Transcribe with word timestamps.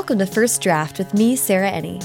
Welcome 0.00 0.20
to 0.20 0.26
First 0.26 0.62
Draft 0.62 0.96
with 0.96 1.12
me, 1.12 1.36
Sarah 1.36 1.70
Enni. 1.70 2.00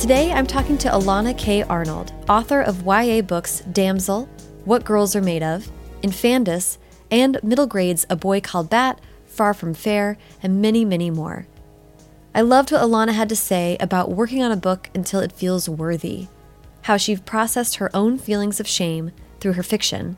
Today 0.00 0.30
I'm 0.30 0.46
talking 0.46 0.78
to 0.78 0.88
Elana 0.88 1.36
K. 1.36 1.64
Arnold, 1.64 2.12
author 2.28 2.60
of 2.60 2.86
YA 2.86 3.20
books 3.20 3.62
Damsel, 3.72 4.28
What 4.64 4.84
Girls 4.84 5.16
Are 5.16 5.20
Made 5.20 5.42
of, 5.42 5.68
Infandous, 6.02 6.78
and 7.10 7.42
middle 7.42 7.66
grades 7.66 8.06
A 8.08 8.14
Boy 8.14 8.40
Called 8.40 8.70
Bat, 8.70 9.00
Far 9.26 9.54
From 9.54 9.74
Fair, 9.74 10.18
and 10.40 10.62
many, 10.62 10.84
many 10.84 11.10
more. 11.10 11.48
I 12.32 12.42
loved 12.42 12.70
what 12.70 12.80
Elana 12.80 13.12
had 13.12 13.28
to 13.30 13.36
say 13.36 13.76
about 13.80 14.12
working 14.12 14.40
on 14.40 14.52
a 14.52 14.56
book 14.56 14.88
until 14.94 15.18
it 15.18 15.32
feels 15.32 15.68
worthy, 15.68 16.28
how 16.82 16.96
she 16.96 17.16
processed 17.16 17.76
her 17.76 17.90
own 17.92 18.18
feelings 18.18 18.60
of 18.60 18.68
shame 18.68 19.10
through 19.40 19.54
her 19.54 19.64
fiction, 19.64 20.16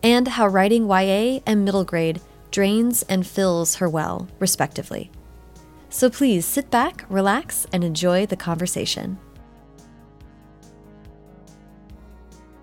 and 0.00 0.28
how 0.28 0.46
writing 0.46 0.88
YA 0.88 1.40
and 1.44 1.64
middle 1.64 1.82
grade 1.82 2.20
drains 2.52 3.02
and 3.08 3.26
fills 3.26 3.74
her 3.74 3.88
well, 3.88 4.28
respectively. 4.38 5.10
So 5.88 6.10
please 6.10 6.44
sit 6.44 6.70
back, 6.70 7.04
relax, 7.08 7.66
and 7.72 7.82
enjoy 7.84 8.26
the 8.26 8.36
conversation. 8.36 9.18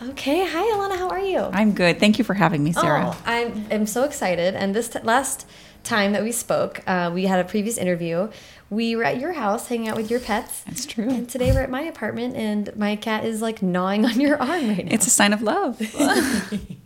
Okay, 0.01 0.45
hi 0.45 0.63
Elana, 0.63 0.97
how 0.97 1.09
are 1.09 1.19
you? 1.19 1.39
I'm 1.39 1.73
good. 1.73 1.99
Thank 1.99 2.17
you 2.17 2.25
for 2.25 2.33
having 2.33 2.63
me, 2.63 2.73
Sarah. 2.73 3.11
Oh, 3.13 3.21
I'm, 3.25 3.65
I'm 3.71 3.85
so 3.85 4.03
excited. 4.03 4.53
And 4.53 4.75
this 4.75 4.93
last 5.03 5.47
time 5.83 6.11
that 6.11 6.23
we 6.23 6.31
spoke, 6.31 6.81
uh, 6.87 7.09
we 7.13 7.25
had 7.25 7.39
a 7.39 7.47
previous 7.47 7.77
interview. 7.77 8.29
We 8.69 8.95
were 8.95 9.03
at 9.03 9.19
your 9.19 9.33
house 9.33 9.67
hanging 9.67 9.87
out 9.87 9.95
with 9.95 10.11
your 10.11 10.19
pets. 10.19 10.61
That's 10.63 10.85
true. 10.85 11.09
And 11.09 11.29
today 11.29 11.51
we're 11.51 11.61
at 11.61 11.69
my 11.69 11.83
apartment, 11.83 12.35
and 12.35 12.75
my 12.75 12.95
cat 12.95 13.23
is 13.23 13.41
like 13.41 13.61
gnawing 13.61 14.05
on 14.09 14.19
your 14.19 14.37
arm 14.41 14.67
right 14.67 14.85
now. 14.85 14.93
It's 14.93 15.07
a 15.07 15.11
sign 15.11 15.31
of 15.31 15.41
love. 15.41 15.79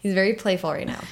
He's 0.00 0.14
very 0.14 0.34
playful 0.34 0.72
right 0.72 0.86
now. 0.86 1.02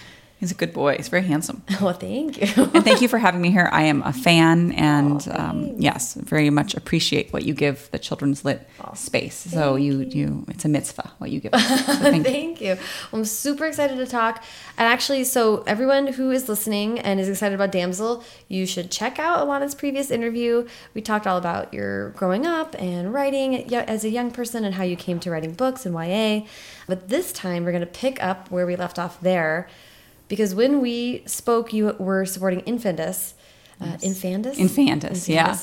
He's 0.42 0.50
a 0.50 0.56
good 0.56 0.72
boy. 0.72 0.96
He's 0.96 1.06
very 1.06 1.22
handsome. 1.22 1.62
Well, 1.80 1.92
thank 1.92 2.40
you. 2.40 2.64
and 2.74 2.84
thank 2.84 3.00
you 3.00 3.06
for 3.06 3.18
having 3.18 3.40
me 3.40 3.50
here. 3.50 3.68
I 3.72 3.84
am 3.84 4.02
a 4.02 4.12
fan 4.12 4.72
and 4.72 5.26
oh, 5.30 5.36
um, 5.36 5.74
yes, 5.78 6.14
very 6.14 6.50
much 6.50 6.74
appreciate 6.74 7.32
what 7.32 7.44
you 7.44 7.54
give 7.54 7.88
the 7.92 7.98
children's 7.98 8.44
lit 8.44 8.68
oh, 8.80 8.92
space. 8.94 9.34
So 9.34 9.76
you, 9.76 10.00
you, 10.00 10.44
it's 10.48 10.64
a 10.64 10.68
mitzvah 10.68 11.12
what 11.18 11.30
you 11.30 11.38
give. 11.38 11.54
Us. 11.54 11.86
So 11.86 11.92
thank, 11.94 12.24
thank 12.24 12.60
you. 12.60 12.70
you. 12.70 12.74
Well, 13.10 13.20
I'm 13.20 13.24
super 13.24 13.66
excited 13.66 13.96
to 13.98 14.06
talk. 14.06 14.42
And 14.78 14.86
actually, 14.88 15.22
so 15.24 15.62
everyone 15.64 16.08
who 16.08 16.32
is 16.32 16.48
listening 16.48 16.98
and 16.98 17.20
is 17.20 17.28
excited 17.28 17.54
about 17.54 17.70
Damsel, 17.70 18.24
you 18.48 18.66
should 18.66 18.90
check 18.90 19.20
out 19.20 19.46
Elana's 19.46 19.76
previous 19.76 20.10
interview. 20.10 20.66
We 20.94 21.02
talked 21.02 21.28
all 21.28 21.38
about 21.38 21.72
your 21.72 22.10
growing 22.10 22.46
up 22.46 22.74
and 22.80 23.12
writing 23.14 23.72
as 23.72 24.04
a 24.04 24.10
young 24.10 24.32
person 24.32 24.64
and 24.64 24.74
how 24.74 24.82
you 24.82 24.96
came 24.96 25.20
to 25.20 25.30
writing 25.30 25.52
books 25.52 25.86
and 25.86 25.94
YA. 25.94 26.46
But 26.88 27.08
this 27.08 27.32
time 27.32 27.64
we're 27.64 27.72
going 27.72 27.80
to 27.80 27.86
pick 27.86 28.20
up 28.22 28.50
where 28.50 28.66
we 28.66 28.74
left 28.74 28.98
off 28.98 29.20
there 29.20 29.68
because 30.32 30.54
when 30.54 30.80
we 30.80 31.22
spoke, 31.26 31.74
you 31.74 31.94
were 31.98 32.24
supporting 32.24 32.60
Infandous, 32.60 33.34
uh, 33.78 33.84
yes. 33.84 34.02
Infandous, 34.02 34.58
Infandous, 34.58 35.28
yeah. 35.28 35.58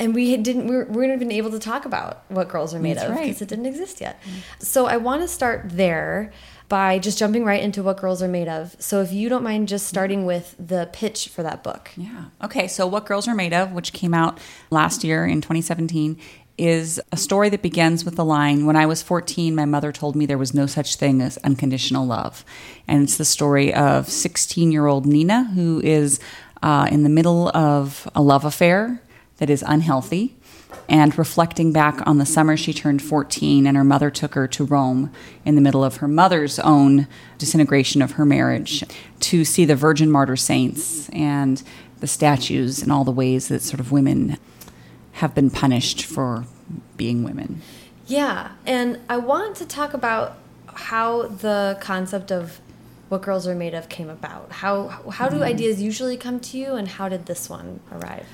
And 0.00 0.16
we 0.16 0.36
didn't. 0.36 0.66
We 0.66 0.82
weren't 0.82 1.12
even 1.12 1.30
able 1.30 1.52
to 1.52 1.60
talk 1.60 1.84
about 1.84 2.24
what 2.28 2.48
girls 2.48 2.74
are 2.74 2.80
made 2.80 2.96
That's 2.96 3.04
of 3.08 3.14
because 3.14 3.26
right. 3.26 3.42
it 3.42 3.46
didn't 3.46 3.66
exist 3.66 4.00
yet. 4.00 4.20
Mm. 4.24 4.64
So 4.64 4.86
I 4.86 4.96
want 4.96 5.22
to 5.22 5.28
start 5.28 5.66
there 5.66 6.32
by 6.68 6.98
just 6.98 7.20
jumping 7.20 7.44
right 7.44 7.62
into 7.62 7.84
what 7.84 7.98
girls 7.98 8.20
are 8.20 8.26
made 8.26 8.48
of. 8.48 8.74
So 8.80 9.00
if 9.00 9.12
you 9.12 9.28
don't 9.28 9.44
mind 9.44 9.68
just 9.68 9.86
starting 9.86 10.26
with 10.26 10.56
the 10.58 10.88
pitch 10.92 11.28
for 11.28 11.44
that 11.44 11.62
book. 11.62 11.92
Yeah. 11.96 12.24
Okay, 12.42 12.66
so 12.66 12.88
What 12.88 13.06
Girls 13.06 13.28
Are 13.28 13.34
Made 13.34 13.52
of, 13.52 13.70
which 13.70 13.92
came 13.92 14.14
out 14.14 14.40
last 14.70 15.04
year 15.04 15.24
in 15.24 15.40
2017, 15.40 16.18
is 16.56 17.00
a 17.10 17.16
story 17.16 17.48
that 17.48 17.62
begins 17.62 18.04
with 18.04 18.16
the 18.16 18.24
line 18.24 18.66
When 18.66 18.76
I 18.76 18.86
was 18.86 19.02
14, 19.02 19.54
my 19.54 19.64
mother 19.64 19.92
told 19.92 20.14
me 20.14 20.26
there 20.26 20.38
was 20.38 20.54
no 20.54 20.66
such 20.66 20.96
thing 20.96 21.20
as 21.20 21.36
unconditional 21.38 22.06
love. 22.06 22.44
And 22.86 23.02
it's 23.02 23.16
the 23.16 23.24
story 23.24 23.74
of 23.74 24.08
16 24.08 24.70
year 24.70 24.86
old 24.86 25.06
Nina, 25.06 25.44
who 25.54 25.80
is 25.82 26.20
uh, 26.62 26.88
in 26.90 27.02
the 27.02 27.08
middle 27.08 27.48
of 27.56 28.08
a 28.14 28.22
love 28.22 28.44
affair 28.44 29.02
that 29.38 29.50
is 29.50 29.64
unhealthy. 29.66 30.36
And 30.88 31.16
reflecting 31.18 31.72
back 31.72 32.06
on 32.06 32.18
the 32.18 32.26
summer 32.26 32.56
she 32.56 32.72
turned 32.72 33.02
14 33.02 33.66
and 33.66 33.76
her 33.76 33.84
mother 33.84 34.10
took 34.10 34.34
her 34.34 34.46
to 34.48 34.64
Rome 34.64 35.12
in 35.44 35.54
the 35.54 35.60
middle 35.60 35.82
of 35.82 35.96
her 35.96 36.08
mother's 36.08 36.58
own 36.58 37.06
disintegration 37.38 38.02
of 38.02 38.12
her 38.12 38.24
marriage 38.24 38.84
to 39.20 39.44
see 39.44 39.64
the 39.64 39.76
Virgin 39.76 40.10
Martyr 40.10 40.36
Saints 40.36 41.08
and 41.10 41.62
the 42.00 42.06
statues 42.06 42.82
and 42.82 42.92
all 42.92 43.04
the 43.04 43.10
ways 43.10 43.48
that 43.48 43.62
sort 43.62 43.80
of 43.80 43.92
women 43.92 44.36
have 45.14 45.34
been 45.34 45.50
punished 45.50 46.04
for 46.04 46.44
being 46.96 47.22
women. 47.22 47.62
Yeah, 48.06 48.52
and 48.66 49.00
I 49.08 49.16
want 49.16 49.56
to 49.56 49.66
talk 49.66 49.94
about 49.94 50.36
how 50.66 51.28
the 51.28 51.78
concept 51.80 52.30
of 52.30 52.60
what 53.08 53.22
girls 53.22 53.46
are 53.46 53.54
made 53.54 53.74
of 53.74 53.88
came 53.88 54.08
about. 54.08 54.50
How 54.50 54.88
how 54.88 55.28
do 55.28 55.38
mm. 55.38 55.42
ideas 55.42 55.80
usually 55.80 56.16
come 56.16 56.40
to 56.40 56.58
you, 56.58 56.74
and 56.74 56.88
how 56.88 57.08
did 57.08 57.26
this 57.26 57.48
one 57.48 57.80
arrive? 57.92 58.26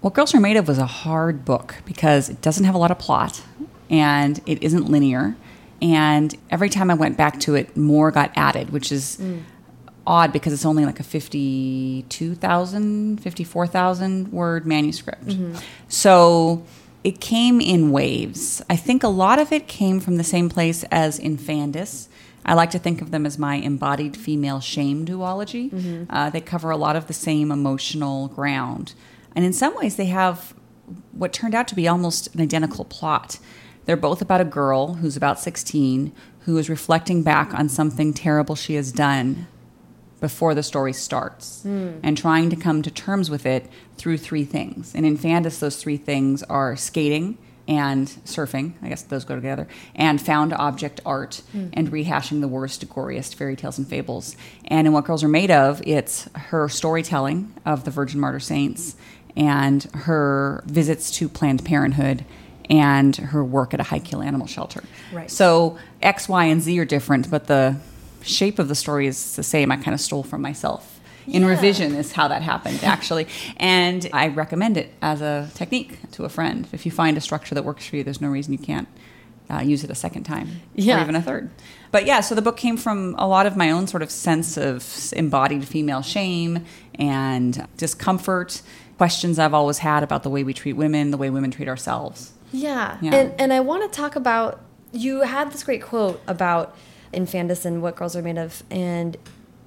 What 0.00 0.14
Girls 0.14 0.32
Are 0.34 0.40
Made 0.40 0.56
of 0.56 0.68
was 0.68 0.78
a 0.78 0.86
hard 0.86 1.44
book 1.44 1.76
because 1.84 2.28
it 2.28 2.40
doesn't 2.40 2.64
have 2.64 2.74
a 2.74 2.78
lot 2.78 2.92
of 2.92 3.00
plot 3.00 3.42
and 3.90 4.40
it 4.46 4.62
isn't 4.62 4.88
linear. 4.88 5.36
And 5.82 6.36
every 6.50 6.68
time 6.68 6.88
I 6.88 6.94
went 6.94 7.16
back 7.16 7.40
to 7.40 7.56
it, 7.56 7.76
more 7.76 8.12
got 8.12 8.30
added, 8.36 8.70
which 8.70 8.92
is 8.92 9.16
mm 9.20 9.42
odd 10.08 10.32
because 10.32 10.52
it's 10.54 10.64
only 10.64 10.86
like 10.86 10.98
a 10.98 11.04
52,000, 11.04 13.20
54,000 13.20 14.32
word 14.32 14.66
manuscript. 14.66 15.26
Mm-hmm. 15.26 15.56
So 15.88 16.64
it 17.04 17.20
came 17.20 17.60
in 17.60 17.92
waves. 17.92 18.62
I 18.70 18.76
think 18.76 19.04
a 19.04 19.08
lot 19.08 19.38
of 19.38 19.52
it 19.52 19.68
came 19.68 20.00
from 20.00 20.16
the 20.16 20.24
same 20.24 20.48
place 20.48 20.82
as 20.84 21.18
Infandous. 21.18 22.08
I 22.44 22.54
like 22.54 22.70
to 22.70 22.78
think 22.78 23.02
of 23.02 23.10
them 23.10 23.26
as 23.26 23.36
my 23.38 23.56
embodied 23.56 24.16
female 24.16 24.60
shame 24.60 25.04
duology. 25.04 25.70
Mm-hmm. 25.70 26.04
Uh, 26.08 26.30
they 26.30 26.40
cover 26.40 26.70
a 26.70 26.78
lot 26.78 26.96
of 26.96 27.06
the 27.06 27.12
same 27.12 27.52
emotional 27.52 28.28
ground. 28.28 28.94
And 29.36 29.44
in 29.44 29.52
some 29.52 29.76
ways, 29.76 29.96
they 29.96 30.06
have 30.06 30.54
what 31.12 31.34
turned 31.34 31.54
out 31.54 31.68
to 31.68 31.74
be 31.74 31.86
almost 31.86 32.34
an 32.34 32.40
identical 32.40 32.86
plot. 32.86 33.38
They're 33.84 33.96
both 33.96 34.22
about 34.22 34.40
a 34.40 34.46
girl 34.46 34.94
who's 34.94 35.18
about 35.18 35.38
16 35.38 36.12
who 36.40 36.56
is 36.56 36.70
reflecting 36.70 37.22
back 37.22 37.52
on 37.52 37.68
something 37.68 38.14
terrible 38.14 38.54
she 38.54 38.72
has 38.74 38.90
done 38.90 39.46
before 40.20 40.54
the 40.54 40.62
story 40.62 40.92
starts 40.92 41.62
mm. 41.64 41.98
and 42.02 42.16
trying 42.16 42.50
to 42.50 42.56
come 42.56 42.82
to 42.82 42.90
terms 42.90 43.30
with 43.30 43.46
it 43.46 43.66
through 43.96 44.18
three 44.18 44.44
things. 44.44 44.94
And 44.94 45.06
Infandous, 45.06 45.58
those 45.58 45.76
three 45.76 45.96
things 45.96 46.42
are 46.44 46.76
skating 46.76 47.38
and 47.68 48.08
surfing, 48.24 48.72
I 48.82 48.88
guess 48.88 49.02
those 49.02 49.24
go 49.24 49.34
together, 49.34 49.68
and 49.94 50.20
found 50.20 50.54
object 50.54 51.00
art 51.04 51.42
mm. 51.54 51.68
and 51.74 51.90
rehashing 51.92 52.40
the 52.40 52.48
worst, 52.48 52.88
goriest 52.88 53.34
fairy 53.34 53.56
tales 53.56 53.76
and 53.76 53.86
fables. 53.86 54.36
And 54.64 54.86
in 54.86 54.92
What 54.94 55.04
Girls 55.04 55.22
Are 55.22 55.28
Made 55.28 55.50
of, 55.50 55.82
it's 55.86 56.28
her 56.34 56.68
storytelling 56.68 57.52
of 57.66 57.84
the 57.84 57.90
Virgin 57.90 58.20
Martyr 58.20 58.40
Saints 58.40 58.96
and 59.36 59.84
her 59.94 60.64
visits 60.66 61.10
to 61.12 61.28
Planned 61.28 61.64
Parenthood 61.64 62.24
and 62.70 63.16
her 63.16 63.44
work 63.44 63.74
at 63.74 63.80
a 63.80 63.84
high 63.84 63.98
kill 63.98 64.22
animal 64.22 64.46
shelter. 64.46 64.82
Right. 65.12 65.30
So 65.30 65.78
X, 66.02 66.28
Y, 66.28 66.44
and 66.46 66.62
Z 66.62 66.78
are 66.78 66.84
different, 66.84 67.30
but 67.30 67.46
the 67.46 67.76
shape 68.22 68.58
of 68.58 68.68
the 68.68 68.74
story 68.74 69.06
is 69.06 69.36
the 69.36 69.42
same. 69.42 69.70
I 69.70 69.76
kind 69.76 69.94
of 69.94 70.00
stole 70.00 70.22
from 70.22 70.42
myself. 70.42 71.00
In 71.26 71.42
yeah. 71.42 71.48
revision 71.48 71.94
is 71.94 72.12
how 72.12 72.28
that 72.28 72.42
happened, 72.42 72.80
actually. 72.82 73.26
and 73.58 74.08
I 74.12 74.28
recommend 74.28 74.76
it 74.76 74.94
as 75.02 75.20
a 75.20 75.50
technique 75.54 75.98
to 76.12 76.24
a 76.24 76.28
friend. 76.28 76.66
If 76.72 76.86
you 76.86 76.92
find 76.92 77.16
a 77.18 77.20
structure 77.20 77.54
that 77.54 77.64
works 77.64 77.86
for 77.86 77.96
you, 77.96 78.04
there's 78.04 78.20
no 78.20 78.28
reason 78.28 78.52
you 78.52 78.58
can't 78.58 78.88
uh, 79.50 79.60
use 79.60 79.84
it 79.84 79.90
a 79.90 79.94
second 79.94 80.24
time 80.24 80.48
yeah. 80.74 80.98
or 80.98 81.02
even 81.02 81.16
a 81.16 81.22
third. 81.22 81.50
But 81.90 82.06
yeah, 82.06 82.20
so 82.20 82.34
the 82.34 82.42
book 82.42 82.56
came 82.56 82.76
from 82.76 83.14
a 83.18 83.26
lot 83.26 83.46
of 83.46 83.56
my 83.56 83.70
own 83.70 83.86
sort 83.86 84.02
of 84.02 84.10
sense 84.10 84.56
of 84.56 85.12
embodied 85.14 85.66
female 85.66 86.02
shame 86.02 86.64
and 86.94 87.66
discomfort, 87.76 88.62
questions 88.98 89.38
I've 89.38 89.54
always 89.54 89.78
had 89.78 90.02
about 90.02 90.22
the 90.22 90.30
way 90.30 90.44
we 90.44 90.52
treat 90.52 90.74
women, 90.74 91.10
the 91.10 91.16
way 91.16 91.30
women 91.30 91.50
treat 91.50 91.68
ourselves. 91.68 92.32
Yeah. 92.52 92.98
yeah. 93.00 93.14
And, 93.14 93.40
and 93.40 93.52
I 93.52 93.60
want 93.60 93.90
to 93.90 93.96
talk 93.96 94.16
about 94.16 94.60
you 94.92 95.22
had 95.22 95.52
this 95.52 95.62
great 95.62 95.82
quote 95.82 96.20
about 96.26 96.76
And 97.12 97.82
What 97.82 97.96
Girls 97.96 98.16
Are 98.16 98.22
Made 98.22 98.38
of, 98.38 98.62
and 98.70 99.16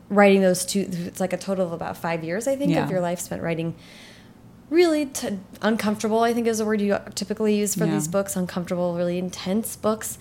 writing 0.09 0.41
those 0.41 0.65
two. 0.65 0.87
It's 0.89 1.19
like 1.19 1.33
a 1.33 1.37
total 1.37 1.65
of 1.65 1.71
about 1.71 1.97
five 1.97 2.23
years, 2.23 2.47
I 2.47 2.55
think, 2.55 2.71
yeah. 2.71 2.83
of 2.83 2.91
your 2.91 3.01
life 3.01 3.19
spent 3.19 3.41
writing. 3.41 3.75
Really 4.69 5.09
uncomfortable, 5.61 6.21
I 6.21 6.33
think, 6.33 6.47
is 6.47 6.59
a 6.59 6.65
word 6.65 6.81
you 6.81 6.97
typically 7.15 7.55
use 7.55 7.75
for 7.75 7.85
yeah. 7.85 7.93
these 7.93 8.07
books. 8.07 8.35
Uncomfortable, 8.35 8.95
really 8.95 9.17
intense 9.17 9.75
books 9.75 10.17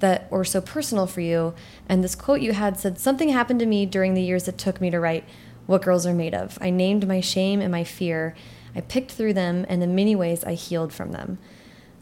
that 0.00 0.30
were 0.30 0.44
so 0.44 0.60
personal 0.60 1.06
for 1.06 1.20
you. 1.20 1.54
And 1.88 2.02
this 2.02 2.14
quote 2.16 2.40
you 2.40 2.52
had 2.52 2.78
said, 2.78 2.98
"Something 2.98 3.28
happened 3.28 3.60
to 3.60 3.66
me 3.66 3.86
during 3.86 4.14
the 4.14 4.22
years 4.22 4.48
it 4.48 4.58
took 4.58 4.80
me 4.80 4.90
to 4.90 4.98
write 4.98 5.24
What 5.66 5.82
Girls 5.82 6.06
Are 6.06 6.14
Made 6.14 6.34
of. 6.34 6.58
I 6.60 6.70
named 6.70 7.06
my 7.06 7.20
shame 7.20 7.60
and 7.60 7.70
my 7.70 7.84
fear. 7.84 8.34
I 8.74 8.80
picked 8.80 9.12
through 9.12 9.34
them, 9.34 9.66
and 9.68 9.82
in 9.82 9.94
many 9.94 10.16
ways, 10.16 10.42
I 10.42 10.54
healed 10.54 10.92
from 10.92 11.12
them." 11.12 11.38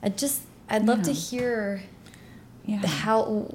I 0.03 0.09
just, 0.09 0.43
I'd 0.71 0.87
love 0.87 0.99
yeah. 0.99 1.05
to 1.05 1.13
hear 1.13 1.83
yeah. 2.65 2.87
how 2.87 3.47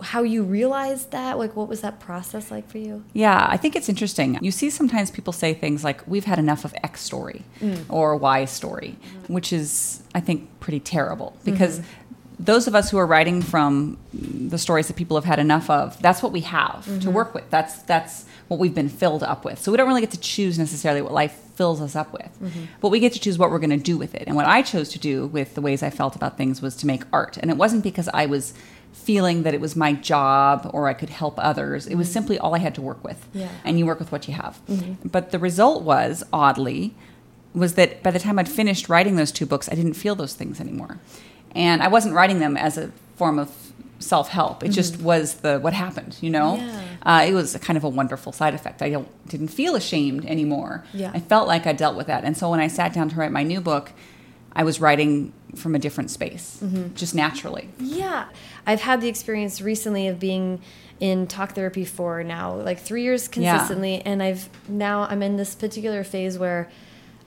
how 0.00 0.22
you 0.22 0.42
realized 0.42 1.10
that 1.10 1.38
like 1.38 1.54
what 1.56 1.68
was 1.68 1.80
that 1.80 2.00
process 2.00 2.50
like 2.50 2.68
for 2.68 2.78
you 2.78 3.04
yeah 3.12 3.46
i 3.50 3.56
think 3.56 3.76
it's 3.76 3.88
interesting 3.88 4.38
you 4.40 4.50
see 4.50 4.70
sometimes 4.70 5.10
people 5.10 5.32
say 5.32 5.52
things 5.54 5.84
like 5.84 6.06
we've 6.06 6.24
had 6.24 6.38
enough 6.38 6.64
of 6.64 6.74
x 6.82 7.00
story 7.00 7.42
mm. 7.60 7.84
or 7.88 8.16
y 8.16 8.44
story 8.44 8.96
mm. 9.02 9.30
which 9.30 9.52
is 9.52 10.02
i 10.14 10.20
think 10.20 10.48
pretty 10.60 10.80
terrible 10.80 11.36
because 11.44 11.78
mm 11.78 11.84
-hmm. 11.84 12.02
Those 12.44 12.66
of 12.66 12.74
us 12.74 12.90
who 12.90 12.98
are 12.98 13.06
writing 13.06 13.40
from 13.40 13.96
the 14.12 14.58
stories 14.58 14.88
that 14.88 14.96
people 14.96 15.16
have 15.16 15.24
had 15.24 15.38
enough 15.38 15.70
of, 15.70 16.00
that's 16.02 16.22
what 16.22 16.32
we 16.32 16.40
have 16.40 16.84
mm-hmm. 16.84 16.98
to 17.00 17.10
work 17.10 17.34
with. 17.34 17.48
That's 17.50 17.82
that's 17.82 18.24
what 18.48 18.58
we've 18.58 18.74
been 18.74 18.88
filled 18.88 19.22
up 19.22 19.44
with. 19.44 19.60
So 19.60 19.70
we 19.70 19.78
don't 19.78 19.88
really 19.88 20.00
get 20.00 20.10
to 20.10 20.20
choose 20.20 20.58
necessarily 20.58 21.02
what 21.02 21.12
life 21.12 21.38
fills 21.54 21.80
us 21.80 21.94
up 21.94 22.12
with, 22.12 22.30
mm-hmm. 22.42 22.64
but 22.80 22.88
we 22.88 22.98
get 22.98 23.12
to 23.12 23.20
choose 23.20 23.38
what 23.38 23.50
we're 23.50 23.60
going 23.60 23.70
to 23.70 23.76
do 23.76 23.96
with 23.96 24.14
it. 24.14 24.24
And 24.26 24.34
what 24.34 24.46
I 24.46 24.62
chose 24.62 24.88
to 24.90 24.98
do 24.98 25.26
with 25.28 25.54
the 25.54 25.60
ways 25.60 25.82
I 25.82 25.90
felt 25.90 26.16
about 26.16 26.36
things 26.36 26.60
was 26.60 26.74
to 26.76 26.86
make 26.86 27.04
art, 27.12 27.36
and 27.36 27.50
it 27.50 27.56
wasn't 27.56 27.84
because 27.84 28.08
I 28.12 28.26
was 28.26 28.54
feeling 28.92 29.42
that 29.44 29.54
it 29.54 29.60
was 29.60 29.74
my 29.74 29.92
job 29.92 30.70
or 30.74 30.88
I 30.88 30.94
could 30.94 31.10
help 31.10 31.34
others. 31.38 31.86
It 31.86 31.94
was 31.94 32.08
mm-hmm. 32.08 32.12
simply 32.12 32.38
all 32.38 32.54
I 32.54 32.58
had 32.58 32.74
to 32.74 32.82
work 32.82 33.02
with. 33.02 33.26
Yeah. 33.32 33.48
And 33.64 33.78
you 33.78 33.86
work 33.86 33.98
with 33.98 34.12
what 34.12 34.28
you 34.28 34.34
have. 34.34 34.60
Mm-hmm. 34.66 35.08
But 35.08 35.30
the 35.30 35.38
result 35.38 35.82
was, 35.82 36.22
oddly, 36.32 36.94
was 37.54 37.74
that 37.74 38.02
by 38.02 38.10
the 38.10 38.18
time 38.18 38.38
I'd 38.38 38.48
finished 38.48 38.88
writing 38.88 39.16
those 39.16 39.32
two 39.32 39.46
books, 39.46 39.68
I 39.70 39.74
didn't 39.74 39.94
feel 39.94 40.14
those 40.14 40.34
things 40.34 40.60
anymore. 40.60 40.98
And 41.54 41.82
I 41.82 41.88
wasn't 41.88 42.14
writing 42.14 42.38
them 42.38 42.56
as 42.56 42.78
a 42.78 42.90
form 43.16 43.38
of 43.38 43.50
self 43.98 44.28
help. 44.28 44.62
It 44.62 44.66
mm-hmm. 44.66 44.74
just 44.74 45.00
was 45.00 45.34
the 45.34 45.58
what 45.58 45.72
happened, 45.72 46.16
you 46.20 46.30
know. 46.30 46.56
Yeah. 46.56 46.84
Uh, 47.04 47.24
it 47.28 47.34
was 47.34 47.54
a 47.54 47.58
kind 47.58 47.76
of 47.76 47.84
a 47.84 47.88
wonderful 47.88 48.32
side 48.32 48.54
effect. 48.54 48.82
I 48.82 48.90
don't, 48.90 49.08
didn't 49.28 49.48
feel 49.48 49.74
ashamed 49.74 50.24
anymore. 50.26 50.84
Yeah. 50.92 51.10
I 51.12 51.20
felt 51.20 51.48
like 51.48 51.66
I 51.66 51.72
dealt 51.72 51.96
with 51.96 52.06
that. 52.06 52.24
And 52.24 52.36
so 52.36 52.50
when 52.50 52.60
I 52.60 52.68
sat 52.68 52.92
down 52.92 53.08
to 53.10 53.16
write 53.16 53.32
my 53.32 53.42
new 53.42 53.60
book, 53.60 53.92
I 54.54 54.64
was 54.64 54.80
writing 54.80 55.32
from 55.56 55.74
a 55.74 55.78
different 55.78 56.10
space, 56.10 56.60
mm-hmm. 56.62 56.94
just 56.94 57.14
naturally. 57.14 57.68
Yeah, 57.78 58.26
I've 58.66 58.80
had 58.80 59.00
the 59.00 59.08
experience 59.08 59.60
recently 59.60 60.08
of 60.08 60.18
being 60.18 60.60
in 61.00 61.26
talk 61.26 61.54
therapy 61.54 61.84
for 61.84 62.22
now 62.22 62.54
like 62.54 62.78
three 62.78 63.02
years 63.02 63.28
consistently, 63.28 63.96
yeah. 63.96 64.02
and 64.04 64.22
I've 64.22 64.48
now 64.68 65.02
I'm 65.02 65.22
in 65.22 65.36
this 65.36 65.54
particular 65.54 66.04
phase 66.04 66.38
where 66.38 66.70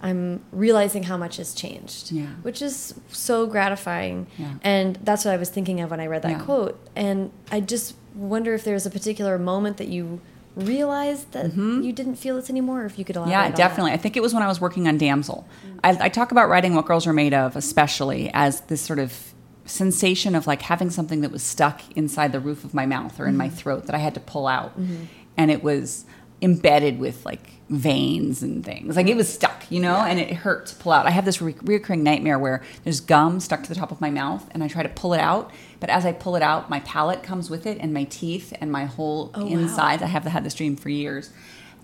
I'm 0.06 0.46
realizing 0.52 1.02
how 1.04 1.18
much 1.18 1.38
has 1.38 1.56
changed, 1.56 2.12
yeah. 2.12 2.28
which 2.44 2.62
is 2.62 2.94
so 3.10 3.48
gratifying. 3.48 4.28
Yeah. 4.38 4.54
And 4.62 4.98
that's 4.98 5.25
what 5.25 5.34
I 5.34 5.38
was 5.38 5.50
thinking 5.50 5.81
of 5.81 5.90
when 5.90 6.00
I 6.00 6.06
read 6.06 6.22
that 6.22 6.31
yeah. 6.31 6.44
quote. 6.44 6.80
And 6.96 7.31
I 7.52 7.60
just 7.60 7.96
wonder 8.13 8.54
if 8.54 8.63
there's 8.63 8.86
a 8.86 8.92
particular 8.92 9.40
moment 9.40 9.78
that 9.78 9.88
you 9.88 10.22
realized 10.56 11.31
that 11.31 11.46
mm 11.46 11.52
-hmm. 11.52 11.84
you 11.84 11.92
didn't 11.92 12.18
feel 12.18 12.36
this 12.40 12.50
anymore, 12.50 12.81
or 12.81 12.86
if 12.86 12.98
you 13.00 13.06
could 13.06 13.16
elaborate. 13.16 13.48
Yeah, 13.48 13.56
definitely. 13.56 13.94
I 13.94 13.98
think 13.98 14.16
it 14.16 14.22
was 14.22 14.34
when 14.34 14.44
I 14.44 14.48
was 14.48 14.60
working 14.60 14.88
on 14.88 14.98
Damsel. 14.98 15.44
Mm 15.44 15.72
-hmm. 15.72 16.04
I, 16.04 16.06
I 16.06 16.10
talk 16.10 16.31
about 16.31 16.50
writing 16.52 16.74
what 16.75 16.86
girls 16.86 17.07
are 17.07 17.16
made 17.24 17.46
of, 17.46 17.56
especially 17.56 18.30
as 18.34 18.62
this 18.68 18.86
sort 18.86 19.00
of 19.00 19.12
sensation 19.66 20.36
of 20.36 20.48
like 20.48 20.63
having 20.63 20.92
something 20.92 21.22
that 21.24 21.31
was 21.31 21.44
stuck 21.44 21.81
inside 21.96 22.30
the 22.31 22.40
roof 22.40 22.63
of 22.66 22.74
my 22.74 22.86
mouth 22.86 23.19
or 23.19 23.25
in 23.25 23.34
mm 23.34 23.40
-hmm. 23.40 23.44
my 23.44 23.48
mm-hmm. 23.48 23.62
throat 23.62 23.86
that 23.86 23.96
I 23.96 24.02
had 24.07 24.13
to 24.13 24.22
pull 24.34 24.46
out, 24.57 24.72
mm-hmm. 24.78 25.07
and 25.38 25.52
it 25.52 25.63
was 25.63 26.06
embedded 26.42 27.00
with 27.00 27.25
like 27.25 27.55
veins 27.69 28.44
and 28.44 28.63
things. 28.63 28.95
Like 28.95 29.07
it 29.07 29.15
was 29.15 29.31
stuck, 29.31 29.65
you 29.69 29.79
know, 29.79 29.97
yeah. 29.97 30.07
and 30.07 30.19
it 30.19 30.33
hurt 30.33 30.67
to 30.67 30.75
pull 30.75 30.91
out. 30.91 31.07
I 31.07 31.09
have 31.09 31.25
this 31.25 31.41
re- 31.41 31.56
recurring 31.63 32.03
nightmare 32.03 32.38
where 32.38 32.62
there's 32.83 33.00
gum 33.00 33.39
stuck 33.39 33.63
to 33.63 33.69
the 33.69 33.75
top 33.75 33.91
of 33.91 34.00
my 34.00 34.12
mouth 34.12 34.47
and 34.51 34.63
I 34.63 34.67
try 34.67 34.83
to 34.83 34.89
pull 34.89 35.13
it 35.13 35.19
out, 35.19 35.51
but 35.79 35.89
as 35.89 36.06
I 36.06 36.12
pull 36.12 36.35
it 36.35 36.44
out, 36.44 36.69
my 36.69 36.79
palate 36.81 37.23
comes 37.23 37.50
with 37.50 37.65
it 37.65 37.79
and 37.81 37.94
my 37.94 38.03
teeth 38.03 38.53
and 38.62 38.71
my 38.71 38.85
whole 38.85 39.31
oh, 39.33 39.47
inside. 39.47 40.01
Wow. 40.01 40.07
I 40.07 40.09
have 40.09 40.25
had 40.25 40.44
this 40.44 40.53
dream 40.53 40.75
for 40.75 40.89
years. 40.89 41.31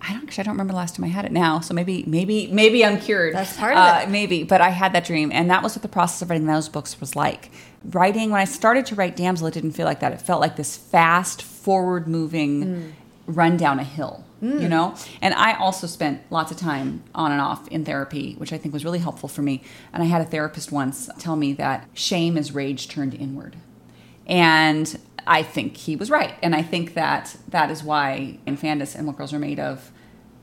I 0.00 0.12
don't 0.12 0.24
actually 0.24 0.42
I 0.42 0.44
don't 0.46 0.54
remember 0.54 0.72
the 0.72 0.78
last 0.78 0.96
time 0.96 1.04
I 1.04 1.08
had 1.08 1.24
it 1.24 1.32
now. 1.32 1.60
So 1.60 1.74
maybe 1.74 2.04
maybe 2.06 2.48
maybe 2.48 2.84
I'm 2.84 2.98
cured. 2.98 3.34
That's 3.34 3.56
part 3.56 3.72
of 3.72 3.78
uh, 3.78 4.00
it. 4.02 4.08
Maybe, 4.08 4.44
but 4.44 4.60
I 4.60 4.70
had 4.70 4.92
that 4.94 5.04
dream 5.04 5.30
and 5.32 5.50
that 5.50 5.62
was 5.62 5.74
what 5.74 5.82
the 5.82 5.88
process 5.88 6.22
of 6.22 6.30
writing 6.30 6.46
those 6.46 6.68
books 6.68 7.00
was 7.00 7.16
like. 7.16 7.50
Writing 7.84 8.30
when 8.30 8.40
I 8.40 8.44
started 8.44 8.86
to 8.86 8.94
write 8.94 9.16
Damsel, 9.16 9.48
it 9.48 9.54
didn't 9.54 9.72
feel 9.72 9.86
like 9.86 10.00
that. 10.00 10.12
It 10.12 10.20
felt 10.20 10.40
like 10.40 10.54
this 10.54 10.76
fast, 10.76 11.42
forward 11.42 12.06
moving 12.06 12.64
mm. 12.64 12.92
run 13.26 13.56
down 13.56 13.80
a 13.80 13.84
hill 13.84 14.24
mm. 14.42 14.60
you 14.60 14.68
know? 14.68 14.94
And 15.20 15.32
I 15.34 15.54
also 15.54 15.86
spent 15.86 16.20
lots 16.30 16.50
of 16.50 16.58
time 16.58 17.02
on 17.14 17.32
and 17.32 17.40
off 17.40 17.68
in 17.68 17.84
therapy, 17.84 18.34
which 18.34 18.52
I 18.52 18.58
think 18.58 18.74
was 18.74 18.84
really 18.84 18.98
helpful 18.98 19.28
for 19.28 19.42
me. 19.42 19.62
And 19.92 20.02
I 20.02 20.06
had 20.06 20.20
a 20.20 20.26
therapist 20.26 20.72
once 20.72 21.08
tell 21.18 21.36
me 21.36 21.52
that 21.54 21.88
shame 21.94 22.36
is 22.36 22.52
rage 22.52 22.88
turned 22.88 23.14
inward. 23.14 23.56
And 24.26 24.98
I 25.26 25.42
think 25.42 25.76
he 25.76 25.96
was 25.96 26.10
right. 26.10 26.34
And 26.42 26.54
I 26.54 26.62
think 26.62 26.94
that 26.94 27.36
that 27.48 27.70
is 27.70 27.82
why 27.82 28.38
Infandous 28.46 28.94
and 28.94 29.06
What 29.06 29.16
Girls 29.16 29.32
Are 29.32 29.38
Made 29.38 29.60
Of, 29.60 29.92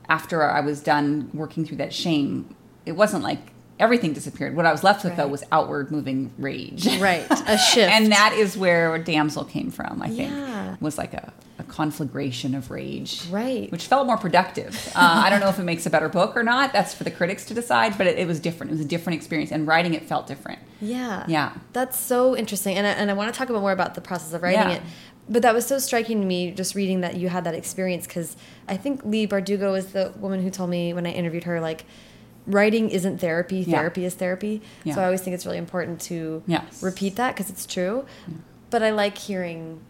after 0.08 0.42
I 0.42 0.60
was 0.60 0.82
done 0.82 1.30
working 1.32 1.64
through 1.64 1.76
that 1.78 1.92
shame, 1.92 2.54
it 2.86 2.92
wasn't 2.92 3.22
like 3.22 3.52
everything 3.80 4.12
disappeared. 4.12 4.54
What 4.54 4.66
I 4.66 4.72
was 4.72 4.84
left 4.84 5.02
with 5.02 5.12
right. 5.12 5.16
though 5.16 5.28
was 5.28 5.42
outward 5.50 5.90
moving 5.90 6.32
rage. 6.38 6.86
Right, 6.98 7.26
a 7.30 7.58
shift. 7.72 7.90
and 7.90 8.12
that 8.12 8.34
is 8.34 8.56
where 8.56 8.98
Damsel 8.98 9.44
came 9.44 9.70
from. 9.70 10.02
I 10.02 10.08
think 10.08 10.30
yeah. 10.30 10.76
was 10.80 10.98
like 10.98 11.14
a, 11.14 11.32
a, 11.58 11.64
conflagration 11.64 12.54
of 12.54 12.70
rage. 12.70 13.26
Right, 13.30 13.70
which 13.72 13.86
felt 13.86 14.06
more 14.06 14.16
productive. 14.16 14.92
Uh, 14.94 15.22
I 15.24 15.30
don't 15.30 15.40
know 15.40 15.48
if 15.48 15.58
it 15.58 15.64
makes 15.64 15.86
a 15.86 15.90
better 15.90 16.08
book 16.08 16.36
or 16.36 16.42
not. 16.42 16.72
That's 16.72 16.94
for 16.94 17.04
the 17.04 17.10
critics 17.10 17.44
to 17.46 17.54
decide. 17.54 17.96
But 17.98 18.06
it, 18.06 18.18
it, 18.18 18.26
was 18.26 18.38
different. 18.38 18.70
It 18.70 18.74
was 18.74 18.84
a 18.84 18.88
different 18.88 19.16
experience, 19.16 19.50
and 19.50 19.66
writing 19.66 19.94
it 19.94 20.04
felt 20.04 20.26
different. 20.26 20.60
Yeah, 20.80 21.24
yeah. 21.26 21.54
That's 21.72 21.98
so 21.98 22.36
interesting, 22.36 22.76
and 22.76 22.86
I, 22.86 22.90
and 22.90 23.10
I 23.10 23.14
want 23.14 23.32
to 23.32 23.38
talk 23.38 23.48
about 23.48 23.62
more 23.62 23.72
about 23.72 23.94
the 23.94 24.00
process 24.00 24.32
of 24.32 24.42
writing 24.42 24.60
yeah. 24.60 24.76
it 24.76 24.82
but 25.30 25.42
that 25.42 25.54
was 25.54 25.64
so 25.64 25.78
striking 25.78 26.20
to 26.20 26.26
me 26.26 26.50
just 26.50 26.74
reading 26.74 27.02
that 27.02 27.16
you 27.16 27.28
had 27.28 27.44
that 27.44 27.54
experience 27.54 28.04
because 28.04 28.36
I 28.66 28.76
think 28.76 29.04
Leigh 29.04 29.28
Bardugo 29.28 29.78
is 29.78 29.92
the 29.92 30.12
woman 30.16 30.42
who 30.42 30.50
told 30.50 30.70
me 30.70 30.92
when 30.92 31.06
I 31.06 31.12
interviewed 31.12 31.44
her 31.44 31.60
like 31.60 31.84
writing 32.50 32.90
isn't 32.90 33.18
therapy 33.18 33.58
yeah. 33.58 33.76
therapy 33.76 34.04
is 34.04 34.14
therapy 34.14 34.60
yeah. 34.84 34.94
so 34.94 35.00
i 35.00 35.04
always 35.04 35.20
think 35.20 35.34
it's 35.34 35.46
really 35.46 35.58
important 35.58 36.00
to 36.00 36.42
yes. 36.46 36.82
repeat 36.82 37.16
that 37.16 37.34
because 37.34 37.50
it's 37.50 37.66
true 37.66 38.04
yeah. 38.28 38.34
but 38.70 38.82
i 38.82 38.90
like 38.90 39.16
hearing 39.16 39.80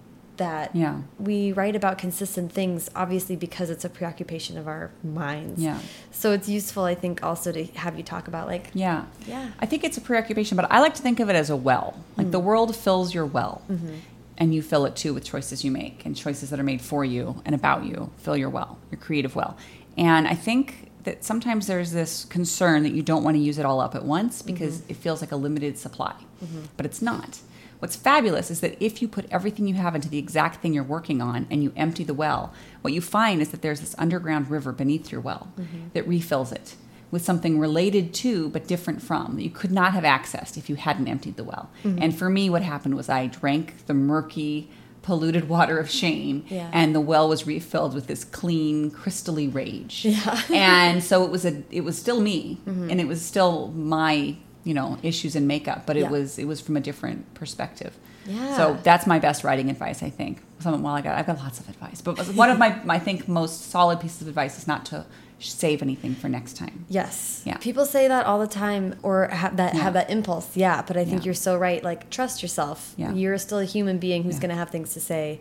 that 0.40 0.74
yeah. 0.74 1.02
we 1.18 1.52
write 1.52 1.76
about 1.76 1.98
consistent 1.98 2.50
things 2.50 2.88
obviously 2.96 3.36
because 3.36 3.68
it's 3.68 3.84
a 3.84 3.90
preoccupation 3.90 4.56
of 4.56 4.66
our 4.66 4.90
minds 5.04 5.62
yeah 5.62 5.78
so 6.10 6.32
it's 6.32 6.48
useful 6.48 6.84
i 6.84 6.94
think 6.94 7.22
also 7.22 7.52
to 7.52 7.64
have 7.84 7.96
you 7.96 8.02
talk 8.02 8.26
about 8.26 8.46
like 8.46 8.70
yeah 8.72 9.04
yeah 9.26 9.50
i 9.60 9.66
think 9.66 9.84
it's 9.84 9.98
a 9.98 10.00
preoccupation 10.00 10.56
but 10.56 10.66
i 10.70 10.80
like 10.80 10.94
to 10.94 11.02
think 11.02 11.20
of 11.20 11.28
it 11.28 11.36
as 11.36 11.50
a 11.50 11.56
well 11.56 11.94
like 12.16 12.28
mm. 12.28 12.32
the 12.32 12.40
world 12.40 12.74
fills 12.74 13.14
your 13.14 13.26
well 13.26 13.60
mm 13.68 13.76
-hmm. 13.76 13.94
and 14.38 14.54
you 14.54 14.62
fill 14.62 14.86
it 14.86 14.96
too 14.96 15.12
with 15.12 15.24
choices 15.24 15.62
you 15.62 15.70
make 15.70 15.96
and 16.06 16.16
choices 16.16 16.48
that 16.48 16.58
are 16.58 16.64
made 16.72 16.80
for 16.80 17.04
you 17.04 17.42
and 17.44 17.54
about 17.54 17.84
you 17.84 18.10
fill 18.16 18.36
your 18.36 18.50
well 18.50 18.78
your 18.90 19.00
creative 19.06 19.34
well 19.34 19.54
and 19.98 20.26
i 20.26 20.34
think 20.34 20.89
that 21.04 21.24
sometimes 21.24 21.66
there's 21.66 21.92
this 21.92 22.24
concern 22.26 22.82
that 22.82 22.92
you 22.92 23.02
don't 23.02 23.24
want 23.24 23.36
to 23.36 23.42
use 23.42 23.58
it 23.58 23.64
all 23.64 23.80
up 23.80 23.94
at 23.94 24.04
once 24.04 24.42
because 24.42 24.78
mm 24.78 24.82
-hmm. 24.82 24.90
it 24.90 24.96
feels 24.96 25.20
like 25.20 25.32
a 25.32 25.36
limited 25.36 25.78
supply, 25.78 26.14
mm 26.42 26.48
-hmm. 26.48 26.66
but 26.76 26.86
it's 26.86 27.02
not. 27.02 27.40
What's 27.80 27.96
fabulous 27.96 28.50
is 28.50 28.60
that 28.60 28.72
if 28.78 29.00
you 29.00 29.08
put 29.08 29.24
everything 29.30 29.66
you 29.66 29.76
have 29.76 29.94
into 29.94 30.08
the 30.08 30.18
exact 30.18 30.60
thing 30.60 30.74
you're 30.74 30.92
working 30.96 31.22
on 31.22 31.46
and 31.50 31.62
you 31.62 31.72
empty 31.74 32.04
the 32.04 32.14
well, 32.14 32.50
what 32.82 32.92
you 32.92 33.00
find 33.00 33.40
is 33.40 33.48
that 33.48 33.62
there's 33.62 33.80
this 33.80 33.94
underground 33.98 34.50
river 34.50 34.72
beneath 34.72 35.10
your 35.12 35.22
well 35.22 35.46
mm 35.56 35.64
-hmm. 35.64 35.92
that 35.94 36.06
refills 36.06 36.52
it 36.52 36.76
with 37.10 37.24
something 37.24 37.58
related 37.58 38.14
to 38.14 38.48
but 38.50 38.66
different 38.66 39.02
from 39.02 39.36
that 39.36 39.42
you 39.42 39.50
could 39.50 39.72
not 39.72 39.92
have 39.92 40.04
accessed 40.04 40.56
if 40.56 40.68
you 40.70 40.76
hadn't 40.76 41.08
emptied 41.08 41.36
the 41.36 41.44
well. 41.44 41.68
Mm-hmm. 41.82 42.02
And 42.02 42.16
for 42.18 42.28
me, 42.30 42.50
what 42.50 42.62
happened 42.62 42.94
was 42.94 43.08
I 43.08 43.26
drank 43.26 43.86
the 43.86 43.94
murky, 43.94 44.70
polluted 45.02 45.48
water 45.48 45.78
of 45.78 45.90
shame 45.90 46.44
yeah. 46.48 46.70
and 46.72 46.94
the 46.94 47.00
well 47.00 47.28
was 47.28 47.46
refilled 47.46 47.94
with 47.94 48.06
this 48.06 48.24
clean 48.24 48.90
crystally 48.90 49.52
rage 49.52 50.04
yeah. 50.04 50.42
and 50.50 51.02
so 51.02 51.24
it 51.24 51.30
was 51.30 51.44
a 51.44 51.62
it 51.70 51.82
was 51.82 51.98
still 51.98 52.20
me 52.20 52.58
mm-hmm. 52.66 52.90
and 52.90 53.00
it 53.00 53.06
was 53.06 53.24
still 53.24 53.68
my 53.68 54.36
you 54.64 54.74
know 54.74 54.98
issues 55.02 55.34
and 55.34 55.48
makeup 55.48 55.86
but 55.86 55.96
it 55.96 56.00
yeah. 56.02 56.10
was 56.10 56.38
it 56.38 56.44
was 56.44 56.60
from 56.60 56.76
a 56.76 56.80
different 56.80 57.32
perspective 57.34 57.96
yeah. 58.26 58.56
so 58.56 58.78
that's 58.82 59.06
my 59.06 59.18
best 59.18 59.42
writing 59.42 59.70
advice 59.70 60.02
i 60.02 60.10
think 60.10 60.42
some 60.58 60.82
well 60.82 60.94
i 60.94 61.00
got 61.00 61.16
i've 61.16 61.26
got 61.26 61.38
lots 61.38 61.58
of 61.58 61.68
advice 61.68 62.02
but 62.02 62.18
one 62.34 62.50
of 62.50 62.58
my 62.58 62.78
i 62.88 62.98
think 62.98 63.26
most 63.26 63.70
solid 63.70 64.00
pieces 64.00 64.22
of 64.22 64.28
advice 64.28 64.58
is 64.58 64.66
not 64.66 64.84
to 64.84 65.06
save 65.40 65.82
anything 65.82 66.14
for 66.14 66.28
next 66.28 66.56
time. 66.56 66.84
Yes. 66.88 67.42
Yeah. 67.44 67.56
People 67.58 67.86
say 67.86 68.08
that 68.08 68.26
all 68.26 68.38
the 68.38 68.46
time 68.46 68.96
or 69.02 69.28
have 69.28 69.56
that 69.56 69.74
yeah. 69.74 69.82
have 69.82 69.94
that 69.94 70.10
impulse. 70.10 70.56
Yeah, 70.56 70.82
but 70.82 70.96
I 70.96 71.04
think 71.04 71.22
yeah. 71.22 71.26
you're 71.26 71.34
so 71.34 71.56
right. 71.56 71.82
Like 71.82 72.10
trust 72.10 72.42
yourself. 72.42 72.94
Yeah. 72.96 73.12
You're 73.12 73.38
still 73.38 73.58
a 73.58 73.64
human 73.64 73.98
being 73.98 74.22
who's 74.22 74.34
yeah. 74.34 74.40
going 74.40 74.50
to 74.50 74.56
have 74.56 74.70
things 74.70 74.92
to 74.94 75.00
say 75.00 75.40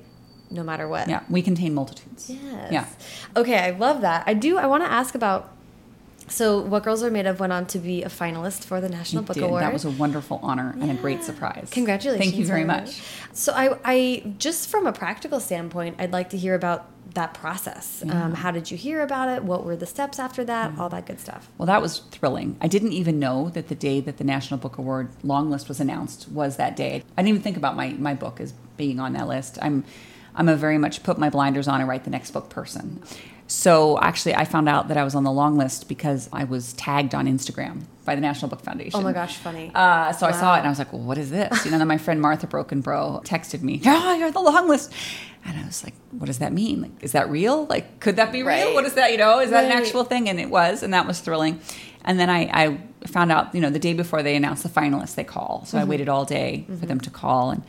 no 0.50 0.64
matter 0.64 0.88
what. 0.88 1.08
Yeah, 1.10 1.24
we 1.30 1.42
contain 1.42 1.74
multitudes. 1.74 2.30
Yes. 2.30 2.72
Yeah. 2.72 2.86
Okay, 3.36 3.60
I 3.60 3.72
love 3.72 4.02
that. 4.02 4.24
I 4.26 4.34
do 4.34 4.58
I 4.58 4.68
want 4.68 4.84
to 4.84 4.92
ask 4.92 5.16
about 5.16 5.54
so, 6.30 6.62
What 6.62 6.84
Girls 6.84 7.04
Are 7.04 7.12
Made 7.12 7.26
Of 7.26 7.40
went 7.40 7.54
on 7.54 7.66
to 7.68 7.80
be 7.80 8.04
a 8.04 8.10
finalist 8.10 8.64
for 8.64 8.80
the 8.80 8.90
National 8.90 9.24
it 9.24 9.28
Book 9.28 9.36
did. 9.36 9.44
Award. 9.44 9.64
That 9.64 9.74
was 9.74 9.86
a 9.86 9.92
wonderful 9.92 10.40
honor 10.42 10.74
yeah. 10.78 10.84
and 10.84 10.92
a 10.92 11.02
great 11.02 11.24
surprise. 11.24 11.70
Congratulations. 11.72 12.26
Thank 12.26 12.40
you 12.40 12.46
very 12.46 12.64
much. 12.64 13.02
So, 13.34 13.54
I, 13.54 13.78
I 13.84 14.34
just 14.38 14.70
from 14.70 14.88
a 14.88 14.94
practical 14.94 15.40
standpoint, 15.40 15.96
I'd 16.00 16.12
like 16.12 16.30
to 16.32 16.38
hear 16.38 16.56
about 16.56 16.90
that 17.16 17.34
process. 17.34 18.04
Yeah. 18.06 18.26
Um, 18.26 18.34
how 18.36 18.52
did 18.52 18.70
you 18.70 18.78
hear 18.78 19.02
about 19.02 19.30
it? 19.30 19.44
What 19.44 19.66
were 19.66 19.76
the 19.76 19.86
steps 19.86 20.20
after 20.20 20.44
that? 20.46 20.74
Yeah. 20.74 20.82
All 20.82 20.90
that 20.90 21.06
good 21.06 21.20
stuff. 21.20 21.50
Well, 21.58 21.66
that 21.66 21.82
was 21.82 22.00
thrilling. 22.12 22.56
I 22.62 22.68
didn't 22.68 22.94
even 22.94 23.20
know 23.20 23.50
that 23.50 23.68
the 23.68 23.76
day 23.76 24.00
that 24.02 24.18
the 24.18 24.24
National 24.24 24.60
Book 24.60 24.78
Award 24.78 25.10
long 25.24 25.50
list 25.50 25.68
was 25.68 25.80
announced 25.80 26.30
was 26.30 26.58
that 26.58 26.76
day. 26.76 27.04
I 27.18 27.22
didn't 27.22 27.30
even 27.30 27.42
think 27.42 27.58
about 27.58 27.76
my, 27.76 27.90
my 27.94 28.14
book 28.14 28.40
as 28.40 28.54
being 28.78 29.00
on 29.00 29.14
that 29.14 29.28
list. 29.28 29.58
I'm 29.62 29.84
I'm 30.36 30.48
a 30.48 30.56
very 30.56 30.78
much 30.78 31.04
put 31.04 31.18
my 31.18 31.30
blinders 31.30 31.68
on 31.68 31.82
and 31.82 31.90
write 31.90 32.06
the 32.06 32.10
next 32.10 32.32
book 32.32 32.50
person. 32.50 33.02
So 33.50 34.00
actually, 34.00 34.36
I 34.36 34.46
found 34.46 34.70
out 34.70 34.90
that 34.90 34.98
I 34.98 35.04
was 35.04 35.16
on 35.16 35.24
the 35.24 35.32
long 35.32 35.58
list 35.58 35.90
because 35.90 36.30
I 36.32 36.44
was 36.44 36.74
tagged 36.74 37.16
on 37.16 37.26
Instagram 37.26 37.82
by 38.06 38.14
the 38.14 38.22
National 38.22 38.48
Book 38.48 38.62
Foundation. 38.62 39.00
Oh 39.00 39.04
my 39.04 39.12
gosh, 39.12 39.38
funny. 39.38 39.72
Uh, 39.74 40.12
so 40.14 40.28
wow. 40.28 40.34
I 40.34 40.40
saw 40.40 40.56
it 40.56 40.60
and 40.60 40.68
I 40.68 40.70
was 40.70 40.78
like, 40.78 40.94
well, 40.94 41.02
what 41.02 41.18
is 41.18 41.32
this? 41.32 41.66
You 41.66 41.72
know, 41.72 41.80
then 41.80 41.88
my 41.88 41.98
friend 41.98 42.22
Martha 42.22 42.46
Brockenbrough 42.46 43.26
texted 43.26 43.64
me, 43.64 43.82
oh, 43.88 44.14
you're 44.14 44.28
on 44.28 44.34
the 44.34 44.40
long 44.40 44.70
list. 44.70 44.94
And 45.44 45.58
I 45.58 45.66
was 45.66 45.84
like, 45.84 45.96
what 46.12 46.28
does 46.28 46.38
that 46.40 46.54
mean? 46.54 46.82
Like, 46.82 46.92
is 47.02 47.14
that 47.14 47.30
real? 47.30 47.66
Like, 47.66 48.00
could 48.00 48.18
that 48.18 48.32
be 48.32 48.44
right. 48.44 48.66
real? 48.66 48.76
What 48.76 48.86
is 48.86 48.94
that? 48.94 49.12
You 49.12 49.18
know, 49.18 49.40
is 49.40 49.50
that 49.50 49.64
right. 49.64 49.72
an 49.72 49.82
actual 49.82 50.04
thing? 50.04 50.30
And 50.30 50.40
it 50.40 50.52
was, 50.52 50.84
and 50.84 50.94
that 50.94 51.08
was 51.08 51.20
thrilling. 51.20 51.60
And 52.06 52.20
then 52.20 52.30
I, 52.30 52.50
I 52.54 53.08
found 53.08 53.32
out, 53.32 53.56
you 53.56 53.62
know, 53.62 53.72
the 53.72 53.80
day 53.80 53.94
before 53.94 54.22
they 54.22 54.36
announced 54.36 54.62
the 54.62 54.70
finalists, 54.70 55.16
they 55.16 55.24
call. 55.24 55.64
So 55.66 55.78
mm-hmm. 55.78 55.88
I 55.88 55.90
waited 55.90 56.08
all 56.08 56.24
day 56.24 56.66
mm-hmm. 56.66 56.80
for 56.80 56.86
them 56.86 57.00
to 57.02 57.10
call, 57.10 57.50
and 57.52 57.64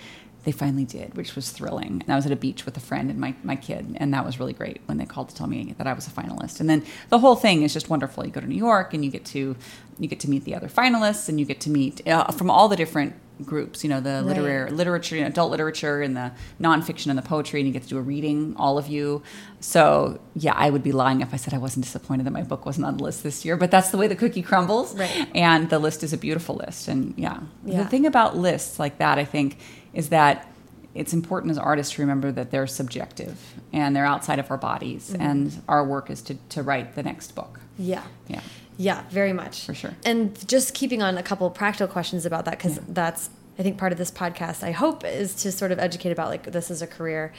they 0.44 0.52
finally 0.52 0.84
did, 0.84 1.14
which 1.14 1.36
was 1.36 1.50
thrilling. 1.50 2.02
And 2.02 2.10
I 2.10 2.16
was 2.16 2.26
at 2.26 2.32
a 2.32 2.36
beach 2.36 2.64
with 2.64 2.76
a 2.76 2.80
friend 2.80 3.10
and 3.10 3.18
my, 3.18 3.34
my 3.42 3.56
kid, 3.56 3.96
and 3.98 4.12
that 4.14 4.24
was 4.24 4.40
really 4.40 4.52
great 4.54 4.80
when 4.86 4.96
they 4.96 5.04
called 5.04 5.28
to 5.28 5.34
tell 5.34 5.46
me 5.46 5.74
that 5.78 5.86
I 5.86 5.92
was 5.92 6.06
a 6.06 6.10
finalist. 6.10 6.60
And 6.60 6.70
then 6.70 6.84
the 7.10 7.18
whole 7.18 7.36
thing 7.36 7.62
is 7.62 7.72
just 7.72 7.90
wonderful. 7.90 8.24
You 8.24 8.32
go 8.32 8.40
to 8.40 8.46
New 8.46 8.54
York 8.54 8.94
and 8.94 9.04
you 9.04 9.10
get 9.10 9.24
to 9.26 9.56
you 9.98 10.08
get 10.08 10.20
to 10.20 10.30
meet 10.30 10.44
the 10.44 10.54
other 10.54 10.68
finalists, 10.68 11.28
and 11.28 11.38
you 11.38 11.44
get 11.44 11.60
to 11.60 11.70
meet 11.70 12.06
uh, 12.08 12.32
from 12.32 12.50
all 12.50 12.68
the 12.68 12.76
different 12.76 13.14
groups. 13.44 13.84
You 13.84 13.90
know, 13.90 14.00
the 14.00 14.10
right. 14.10 14.24
literary 14.24 14.70
literature, 14.70 15.16
you 15.16 15.22
know, 15.22 15.28
adult 15.28 15.50
literature, 15.50 16.00
and 16.00 16.16
the 16.16 16.32
nonfiction 16.58 17.08
and 17.08 17.18
the 17.18 17.22
poetry, 17.22 17.60
and 17.60 17.66
you 17.66 17.72
get 17.72 17.82
to 17.82 17.88
do 17.88 17.98
a 17.98 18.00
reading, 18.00 18.54
all 18.56 18.78
of 18.78 18.88
you. 18.88 19.22
So 19.60 20.20
yeah, 20.34 20.54
I 20.56 20.70
would 20.70 20.82
be 20.82 20.92
lying 20.92 21.20
if 21.20 21.34
I 21.34 21.36
said 21.36 21.52
I 21.52 21.58
wasn't 21.58 21.84
disappointed 21.84 22.24
that 22.24 22.30
my 22.30 22.42
book 22.42 22.64
wasn't 22.64 22.86
on 22.86 22.96
the 22.96 23.04
list 23.04 23.22
this 23.22 23.44
year. 23.44 23.58
But 23.58 23.70
that's 23.70 23.90
the 23.90 23.98
way 23.98 24.06
the 24.06 24.16
cookie 24.16 24.42
crumbles, 24.42 24.96
right. 24.96 25.28
and 25.34 25.68
the 25.68 25.78
list 25.78 26.02
is 26.02 26.14
a 26.14 26.18
beautiful 26.18 26.54
list. 26.54 26.88
And 26.88 27.12
yeah, 27.18 27.40
yeah. 27.64 27.82
the 27.82 27.88
thing 27.88 28.06
about 28.06 28.38
lists 28.38 28.78
like 28.78 28.96
that, 28.98 29.18
I 29.18 29.26
think, 29.26 29.58
is 29.92 30.08
that 30.08 30.46
it's 30.94 31.12
important 31.12 31.50
as 31.52 31.58
artists 31.58 31.94
to 31.94 32.02
remember 32.02 32.32
that 32.32 32.50
they're 32.50 32.66
subjective 32.66 33.38
and 33.72 33.94
they're 33.94 34.06
outside 34.06 34.38
of 34.38 34.50
our 34.50 34.58
bodies, 34.58 35.10
mm-hmm. 35.10 35.22
and 35.22 35.62
our 35.68 35.84
work 35.84 36.10
is 36.10 36.22
to 36.22 36.34
to 36.50 36.62
write 36.62 36.94
the 36.94 37.02
next 37.02 37.34
book. 37.34 37.60
Yeah, 37.78 38.02
yeah. 38.28 38.40
Yeah, 38.80 39.02
very 39.10 39.34
much. 39.34 39.66
For 39.66 39.74
sure. 39.74 39.94
And 40.06 40.48
just 40.48 40.72
keeping 40.72 41.02
on 41.02 41.18
a 41.18 41.22
couple 41.22 41.46
of 41.46 41.52
practical 41.52 41.86
questions 41.86 42.24
about 42.24 42.46
that, 42.46 42.56
because 42.56 42.76
yeah. 42.76 42.84
that's, 42.88 43.28
I 43.58 43.62
think, 43.62 43.76
part 43.76 43.92
of 43.92 43.98
this 43.98 44.10
podcast, 44.10 44.62
I 44.62 44.70
hope, 44.70 45.04
is 45.04 45.34
to 45.42 45.52
sort 45.52 45.70
of 45.70 45.78
educate 45.78 46.12
about 46.12 46.30
like 46.30 46.44
this 46.44 46.70
is 46.70 46.80
a 46.80 46.86
career. 46.86 47.34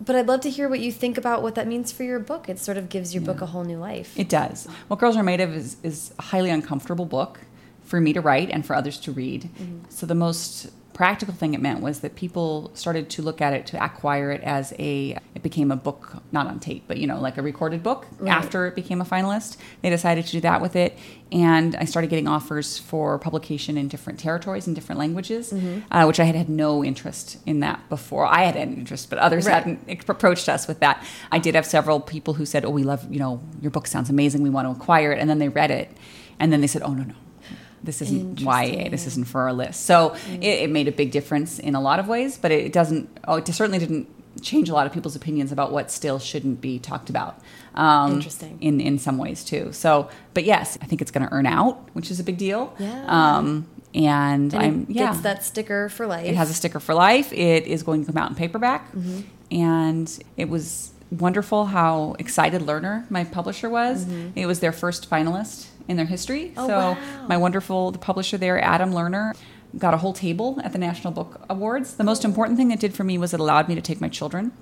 But 0.00 0.16
I'd 0.16 0.26
love 0.26 0.40
to 0.40 0.50
hear 0.50 0.70
what 0.70 0.80
you 0.80 0.90
think 0.90 1.18
about 1.18 1.42
what 1.42 1.54
that 1.56 1.66
means 1.66 1.92
for 1.92 2.02
your 2.02 2.18
book. 2.18 2.48
It 2.48 2.58
sort 2.58 2.78
of 2.78 2.88
gives 2.88 3.14
your 3.14 3.22
yeah. 3.22 3.32
book 3.32 3.42
a 3.42 3.46
whole 3.46 3.64
new 3.64 3.78
life. 3.78 4.18
It 4.18 4.30
does. 4.30 4.66
What 4.88 4.98
Girls 4.98 5.16
Are 5.16 5.22
Made 5.22 5.42
Of 5.42 5.54
is, 5.54 5.76
is 5.82 6.14
a 6.18 6.22
highly 6.22 6.48
uncomfortable 6.48 7.04
book 7.04 7.40
for 7.84 8.00
me 8.00 8.14
to 8.14 8.22
write 8.22 8.50
and 8.50 8.64
for 8.64 8.74
others 8.74 8.98
to 9.00 9.12
read. 9.12 9.44
Mm 9.44 9.50
-hmm. 9.56 9.90
So 9.90 10.06
the 10.06 10.14
most 10.14 10.70
practical 10.96 11.34
thing 11.34 11.52
it 11.52 11.60
meant 11.60 11.80
was 11.80 12.00
that 12.00 12.14
people 12.14 12.70
started 12.72 13.10
to 13.10 13.20
look 13.20 13.42
at 13.42 13.52
it 13.52 13.66
to 13.66 13.84
acquire 13.84 14.30
it 14.30 14.40
as 14.40 14.72
a 14.78 15.10
it 15.34 15.42
became 15.42 15.70
a 15.70 15.76
book 15.76 16.22
not 16.32 16.46
on 16.46 16.58
tape 16.58 16.84
but 16.88 16.96
you 16.96 17.06
know 17.06 17.20
like 17.20 17.36
a 17.36 17.42
recorded 17.42 17.82
book 17.82 18.06
right. 18.18 18.32
after 18.32 18.66
it 18.66 18.74
became 18.74 19.02
a 19.02 19.04
finalist 19.04 19.58
they 19.82 19.90
decided 19.90 20.24
to 20.24 20.32
do 20.32 20.40
that 20.40 20.58
with 20.62 20.74
it 20.74 20.96
and 21.30 21.76
i 21.76 21.84
started 21.84 22.08
getting 22.08 22.26
offers 22.26 22.78
for 22.78 23.18
publication 23.18 23.76
in 23.76 23.88
different 23.88 24.18
territories 24.18 24.66
and 24.66 24.74
different 24.74 24.98
languages 24.98 25.52
mm-hmm. 25.52 25.80
uh, 25.92 26.06
which 26.06 26.18
i 26.18 26.24
had 26.24 26.34
had 26.34 26.48
no 26.48 26.82
interest 26.82 27.36
in 27.44 27.60
that 27.60 27.86
before 27.90 28.24
i 28.24 28.44
had 28.44 28.56
an 28.56 28.74
interest 28.74 29.10
but 29.10 29.18
others 29.18 29.44
right. 29.44 29.52
hadn't 29.52 30.08
approached 30.08 30.48
us 30.48 30.66
with 30.66 30.80
that 30.80 31.04
i 31.30 31.38
did 31.38 31.54
have 31.54 31.66
several 31.66 32.00
people 32.00 32.32
who 32.32 32.46
said 32.46 32.64
oh 32.64 32.70
we 32.70 32.82
love 32.82 33.06
you 33.12 33.18
know 33.18 33.38
your 33.60 33.70
book 33.70 33.86
sounds 33.86 34.08
amazing 34.08 34.40
we 34.40 34.48
want 34.48 34.66
to 34.66 34.72
acquire 34.72 35.12
it 35.12 35.18
and 35.18 35.28
then 35.28 35.40
they 35.40 35.50
read 35.50 35.70
it 35.70 35.94
and 36.40 36.50
then 36.50 36.62
they 36.62 36.66
said 36.66 36.80
oh 36.80 36.94
no 36.94 37.02
no 37.02 37.14
this 37.86 38.02
isn't 38.02 38.40
YA, 38.40 38.88
this 38.90 39.06
isn't 39.06 39.26
for 39.26 39.42
our 39.42 39.52
list. 39.52 39.86
So 39.86 40.10
mm. 40.10 40.42
it, 40.42 40.64
it, 40.64 40.70
made 40.70 40.88
a 40.88 40.92
big 40.92 41.10
difference 41.10 41.58
in 41.58 41.74
a 41.74 41.80
lot 41.80 41.98
of 41.98 42.08
ways, 42.08 42.36
but 42.36 42.50
it 42.50 42.72
doesn't, 42.72 43.08
oh, 43.26 43.36
it 43.36 43.46
certainly 43.46 43.78
didn't 43.78 44.08
change 44.42 44.68
a 44.68 44.74
lot 44.74 44.86
of 44.86 44.92
people's 44.92 45.16
opinions 45.16 45.52
about 45.52 45.72
what 45.72 45.90
still 45.90 46.18
shouldn't 46.18 46.60
be 46.60 46.78
talked 46.78 47.08
about. 47.08 47.40
Um, 47.74 48.14
Interesting. 48.14 48.58
In, 48.60 48.80
in 48.80 48.98
some 48.98 49.18
ways 49.18 49.44
too. 49.44 49.72
So, 49.72 50.10
but 50.34 50.44
yes, 50.44 50.76
I 50.82 50.86
think 50.86 51.00
it's 51.00 51.10
going 51.10 51.26
to 51.26 51.32
earn 51.32 51.46
out, 51.46 51.88
which 51.94 52.10
is 52.10 52.20
a 52.20 52.24
big 52.24 52.38
deal. 52.38 52.74
Yeah. 52.78 53.04
Um, 53.06 53.66
and, 53.94 54.52
and 54.52 54.62
I'm, 54.62 54.86
yeah. 54.88 55.12
gets 55.12 55.20
that 55.22 55.42
sticker 55.42 55.88
for 55.88 56.06
life. 56.06 56.26
It 56.26 56.34
has 56.34 56.50
a 56.50 56.54
sticker 56.54 56.80
for 56.80 56.94
life. 56.94 57.32
It 57.32 57.66
is 57.66 57.82
going 57.82 58.04
to 58.04 58.12
come 58.12 58.22
out 58.22 58.28
in 58.30 58.36
paperback. 58.36 58.92
Mm 58.94 59.02
-hmm. 59.02 59.22
And 59.50 60.18
it 60.36 60.48
was 60.48 60.90
wonderful 61.10 61.66
how 61.66 62.14
excited 62.18 62.62
Lerner, 62.62 63.04
my 63.08 63.24
publisher, 63.24 63.70
was. 63.70 64.04
Mm 64.04 64.10
-hmm. 64.10 64.30
It 64.34 64.46
was 64.46 64.58
their 64.58 64.72
first 64.72 65.08
finalist 65.08 65.66
in 65.88 65.96
their 65.96 66.06
history. 66.06 66.52
Oh, 66.56 66.66
so 66.66 66.78
wow. 66.78 67.26
my 67.28 67.36
wonderful 67.36 67.90
the 67.90 67.98
publisher 67.98 68.36
there, 68.36 68.62
Adam 68.62 68.92
Lerner, 68.92 69.36
got 69.78 69.94
a 69.94 69.98
whole 69.98 70.12
table 70.12 70.60
at 70.64 70.72
the 70.72 70.78
National 70.78 71.12
Book 71.12 71.40
Awards. 71.48 71.94
The 71.94 72.04
most 72.04 72.24
important 72.24 72.58
thing 72.58 72.70
it 72.70 72.80
did 72.80 72.94
for 72.94 73.04
me 73.04 73.18
was 73.18 73.34
it 73.34 73.40
allowed 73.40 73.68
me 73.68 73.74
to 73.74 73.80
take 73.80 74.00
my 74.00 74.08
children 74.08 74.52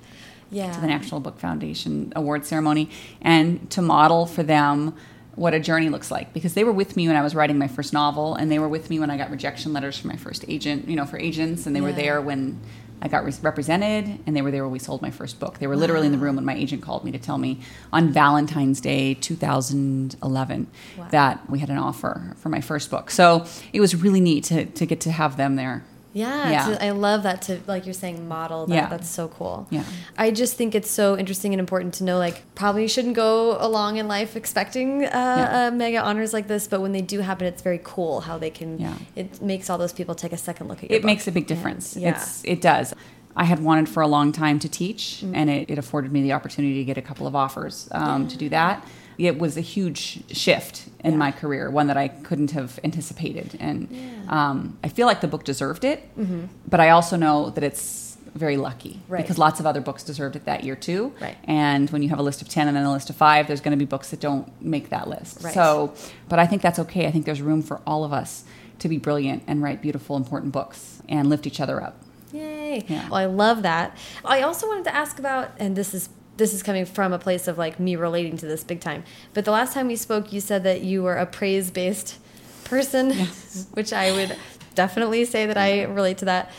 yeah. 0.51 0.73
to 0.73 0.81
the 0.81 0.87
National 0.87 1.21
Book 1.21 1.39
Foundation 1.39 2.13
award 2.17 2.45
ceremony 2.45 2.91
and 3.21 3.71
to 3.71 3.83
model 3.83 4.27
for 4.27 4.43
them 4.43 4.95
what 5.35 5.53
a 5.53 5.59
journey 5.59 5.89
looks 5.89 6.11
like 6.11 6.33
because 6.33 6.55
they 6.55 6.63
were 6.63 6.73
with 6.73 6.97
me 6.97 7.09
when 7.09 7.17
I 7.17 7.23
was 7.23 7.35
writing 7.35 7.59
my 7.59 7.67
first 7.67 7.93
novel 7.93 8.35
and 8.35 8.51
they 8.51 8.61
were 8.61 8.69
with 8.69 8.89
me 8.89 9.01
when 9.01 9.11
I 9.11 9.17
got 9.17 9.31
rejection 9.31 9.73
letters 9.73 9.99
from 9.99 10.11
my 10.11 10.17
first 10.17 10.45
agent, 10.49 10.89
you 10.89 10.95
know, 10.95 11.05
for 11.05 11.19
agents 11.19 11.67
and 11.67 11.75
they 11.75 11.81
yeah. 11.81 11.87
were 11.87 11.93
there 11.93 12.21
when 12.21 12.61
I 13.05 13.09
got 13.09 13.25
re- 13.25 13.35
represented, 13.43 14.19
and 14.27 14.35
they 14.35 14.41
were 14.41 14.51
there 14.51 14.65
when 14.65 14.73
we 14.73 14.79
sold 14.79 15.03
my 15.03 15.11
first 15.11 15.39
book. 15.39 15.59
They 15.59 15.67
were 15.67 15.77
literally 15.77 16.07
in 16.07 16.13
the 16.13 16.19
room 16.19 16.37
when 16.37 16.45
my 16.47 16.55
agent 16.55 16.83
called 16.83 17.05
me 17.05 17.13
to 17.13 17.19
tell 17.19 17.37
me 17.37 17.61
on 17.93 18.11
Valentine's 18.11 18.81
Day 18.81 19.13
2011 19.13 20.67
wow. 20.97 21.09
that 21.11 21.51
we 21.51 21.59
had 21.59 21.69
an 21.69 21.77
offer 21.77 22.33
for 22.39 22.49
my 22.49 22.63
first 22.63 22.91
book. 22.91 23.11
So 23.11 23.45
it 23.75 23.81
was 23.81 23.95
really 23.95 24.21
neat 24.21 24.45
to, 24.45 24.65
to 24.65 24.87
get 24.87 25.03
to 25.03 25.13
have 25.13 25.37
them 25.37 25.57
there. 25.57 25.85
Yeah, 26.15 26.51
yeah. 26.51 26.69
To, 26.69 26.85
I 26.85 26.91
love 26.91 27.25
that 27.25 27.43
to 27.43 27.61
like 27.67 27.87
you're 27.87 27.93
saying 27.93 28.27
model. 28.29 28.67
That, 28.67 28.75
yeah, 28.75 28.89
that's 28.89 29.09
so 29.09 29.29
cool. 29.29 29.67
Yeah, 29.69 29.85
I 30.17 30.31
just 30.31 30.57
think 30.57 30.75
it's 30.77 30.91
so 30.91 31.19
interesting 31.19 31.53
and 31.53 31.61
important 31.61 31.95
to 31.95 32.05
know. 32.05 32.19
Like, 32.19 32.43
probably 32.55 32.87
shouldn't 32.87 33.17
go 33.17 33.59
along 33.61 33.97
in 33.97 34.07
life 34.07 34.37
expecting 34.37 35.05
uh, 35.05 35.09
yeah. 35.13 35.67
uh, 35.67 35.71
mega 35.73 36.01
honors 36.01 36.33
like 36.33 36.47
this, 36.47 36.69
but 36.69 36.81
when 36.81 36.93
they 36.93 37.03
do 37.03 37.19
happen, 37.19 37.49
it's 37.49 37.63
very 37.63 37.81
cool 37.83 38.21
how 38.21 38.39
they 38.39 38.51
can. 38.51 38.79
Yeah. 38.79 38.97
it 39.17 39.43
makes 39.43 39.69
all 39.69 39.77
those 39.77 39.93
people 39.93 40.15
take 40.15 40.33
a 40.33 40.39
second 40.39 40.69
look 40.69 40.85
at 40.85 40.91
your. 40.91 40.97
It 40.97 41.03
book. 41.03 41.07
makes 41.07 41.27
a 41.27 41.33
big 41.33 41.49
difference. 41.49 41.97
Yeah, 41.97 42.11
it's, 42.11 42.45
it 42.45 42.63
does. 42.63 42.95
I 43.37 43.45
had 43.45 43.59
wanted 43.59 43.89
for 43.89 44.01
a 44.01 44.07
long 44.07 44.31
time 44.31 44.61
to 44.61 44.69
teach, 44.69 45.21
mm 45.21 45.31
-hmm. 45.31 45.37
and 45.37 45.51
it, 45.51 45.71
it, 45.71 45.79
afforded 45.79 46.13
me 46.13 46.23
the 46.23 46.33
opportunity 46.33 46.85
to 46.85 46.87
get 46.95 47.05
a 47.05 47.07
couple 47.09 47.27
of 47.27 47.35
offers 47.35 47.89
um, 47.91 48.29
to 48.29 48.37
do 48.39 48.49
that 48.49 48.85
it 49.19 49.39
was 49.39 49.57
a 49.57 49.61
huge 49.61 50.23
shift 50.35 50.89
in 51.01 51.13
yeah. 51.13 51.19
my 51.19 51.33
career, 51.33 51.71
one 51.71 51.87
that 51.87 51.97
I 51.97 52.09
couldn't 52.09 52.53
have 52.53 52.81
anticipated. 52.83 53.57
And 53.61 53.89
yeah. 53.91 54.11
um, 54.29 54.79
I 54.83 54.89
feel 54.89 55.07
like 55.07 55.21
the 55.21 55.29
book 55.29 55.45
deserved 55.45 55.85
it, 55.85 56.01
mm-hmm. 56.19 56.47
but 56.67 56.81
I 56.81 56.91
also 56.91 57.17
know 57.17 57.51
that 57.51 57.63
it's 57.63 58.17
very 58.35 58.57
lucky 58.57 59.01
right. 59.07 59.23
because 59.23 59.39
lots 59.39 59.61
of 59.61 59.67
other 59.67 59.81
books 59.81 60.03
deserved 60.03 60.35
it 60.35 60.45
that 60.45 60.65
year 60.65 60.75
too. 60.75 61.13
Right. 61.21 61.37
And 61.45 61.89
when 61.91 62.03
you 62.03 62.09
have 62.09 62.19
a 62.19 62.23
list 62.23 62.43
of 62.43 62.49
10 62.49 62.67
and 62.67 62.77
then 62.77 62.85
a 62.85 62.93
list 62.93 63.09
of 63.11 63.17
five, 63.17 63.47
there's 63.47 63.61
going 63.61 63.79
to 63.79 63.83
be 63.83 63.85
books 63.85 64.11
that 64.11 64.21
don't 64.21 64.51
make 64.61 64.91
that 64.91 65.09
list. 65.09 65.43
Right. 65.43 65.55
So, 65.55 65.95
but 66.29 66.39
I 66.39 66.47
think 66.47 66.61
that's 66.61 66.79
okay. 66.81 67.07
I 67.07 67.11
think 67.11 67.27
there's 67.27 67.43
room 67.43 67.63
for 67.63 67.81
all 67.87 68.05
of 68.05 68.13
us 68.13 68.45
to 68.81 68.89
be 68.89 68.99
brilliant 68.99 69.45
and 69.47 69.63
write 69.63 69.81
beautiful, 69.81 70.17
important 70.17 70.53
books 70.53 71.01
and 71.09 71.31
lift 71.31 71.47
each 71.47 71.61
other 71.61 71.83
up. 71.83 72.03
Yay. 72.33 72.85
Yeah. 72.89 73.09
Well, 73.09 73.15
I 73.15 73.27
love 73.27 73.63
that. 73.63 73.97
I 74.25 74.43
also 74.43 74.67
wanted 74.67 74.85
to 74.85 74.95
ask 74.95 75.21
about, 75.21 75.53
and 75.59 75.77
this 75.77 75.95
is 75.95 76.09
this 76.37 76.53
is 76.53 76.63
coming 76.63 76.85
from 76.85 77.13
a 77.13 77.19
place 77.19 77.47
of 77.49 77.59
like 77.59 77.79
me 77.79 77.97
relating 77.97 78.37
to 78.39 78.47
this 78.47 78.65
big 78.65 78.81
time. 78.81 79.05
But 79.33 79.45
the 79.45 79.51
last 79.51 79.73
time 79.75 79.87
we 79.87 79.97
spoke, 79.97 80.33
you 80.33 80.41
said 80.41 80.65
that 80.65 80.83
you 80.83 81.03
were 81.03 81.17
a 81.17 81.27
praise 81.27 81.71
based 81.71 82.19
person, 82.65 83.11
yes. 83.11 83.69
which 83.73 83.93
I 83.93 84.13
would 84.13 84.37
definitely 84.75 85.25
say 85.25 85.47
that 85.47 85.57
I 85.57 85.85
relate 85.85 86.19
to 86.19 86.25
that. 86.27 86.51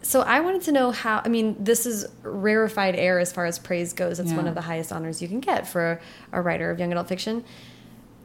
So 0.00 0.22
I 0.22 0.40
wanted 0.40 0.62
to 0.62 0.72
know 0.72 0.90
how. 0.92 1.20
I 1.24 1.28
mean, 1.28 1.56
this 1.58 1.84
is 1.84 2.06
rarefied 2.22 2.94
air 2.94 3.18
as 3.18 3.32
far 3.32 3.46
as 3.46 3.58
praise 3.58 3.92
goes. 3.92 4.20
It's 4.20 4.30
yeah. 4.30 4.36
one 4.36 4.46
of 4.46 4.54
the 4.54 4.62
highest 4.62 4.92
honors 4.92 5.20
you 5.20 5.28
can 5.28 5.40
get 5.40 5.66
for 5.66 6.00
a 6.32 6.40
writer 6.40 6.70
of 6.70 6.78
young 6.78 6.92
adult 6.92 7.08
fiction. 7.08 7.44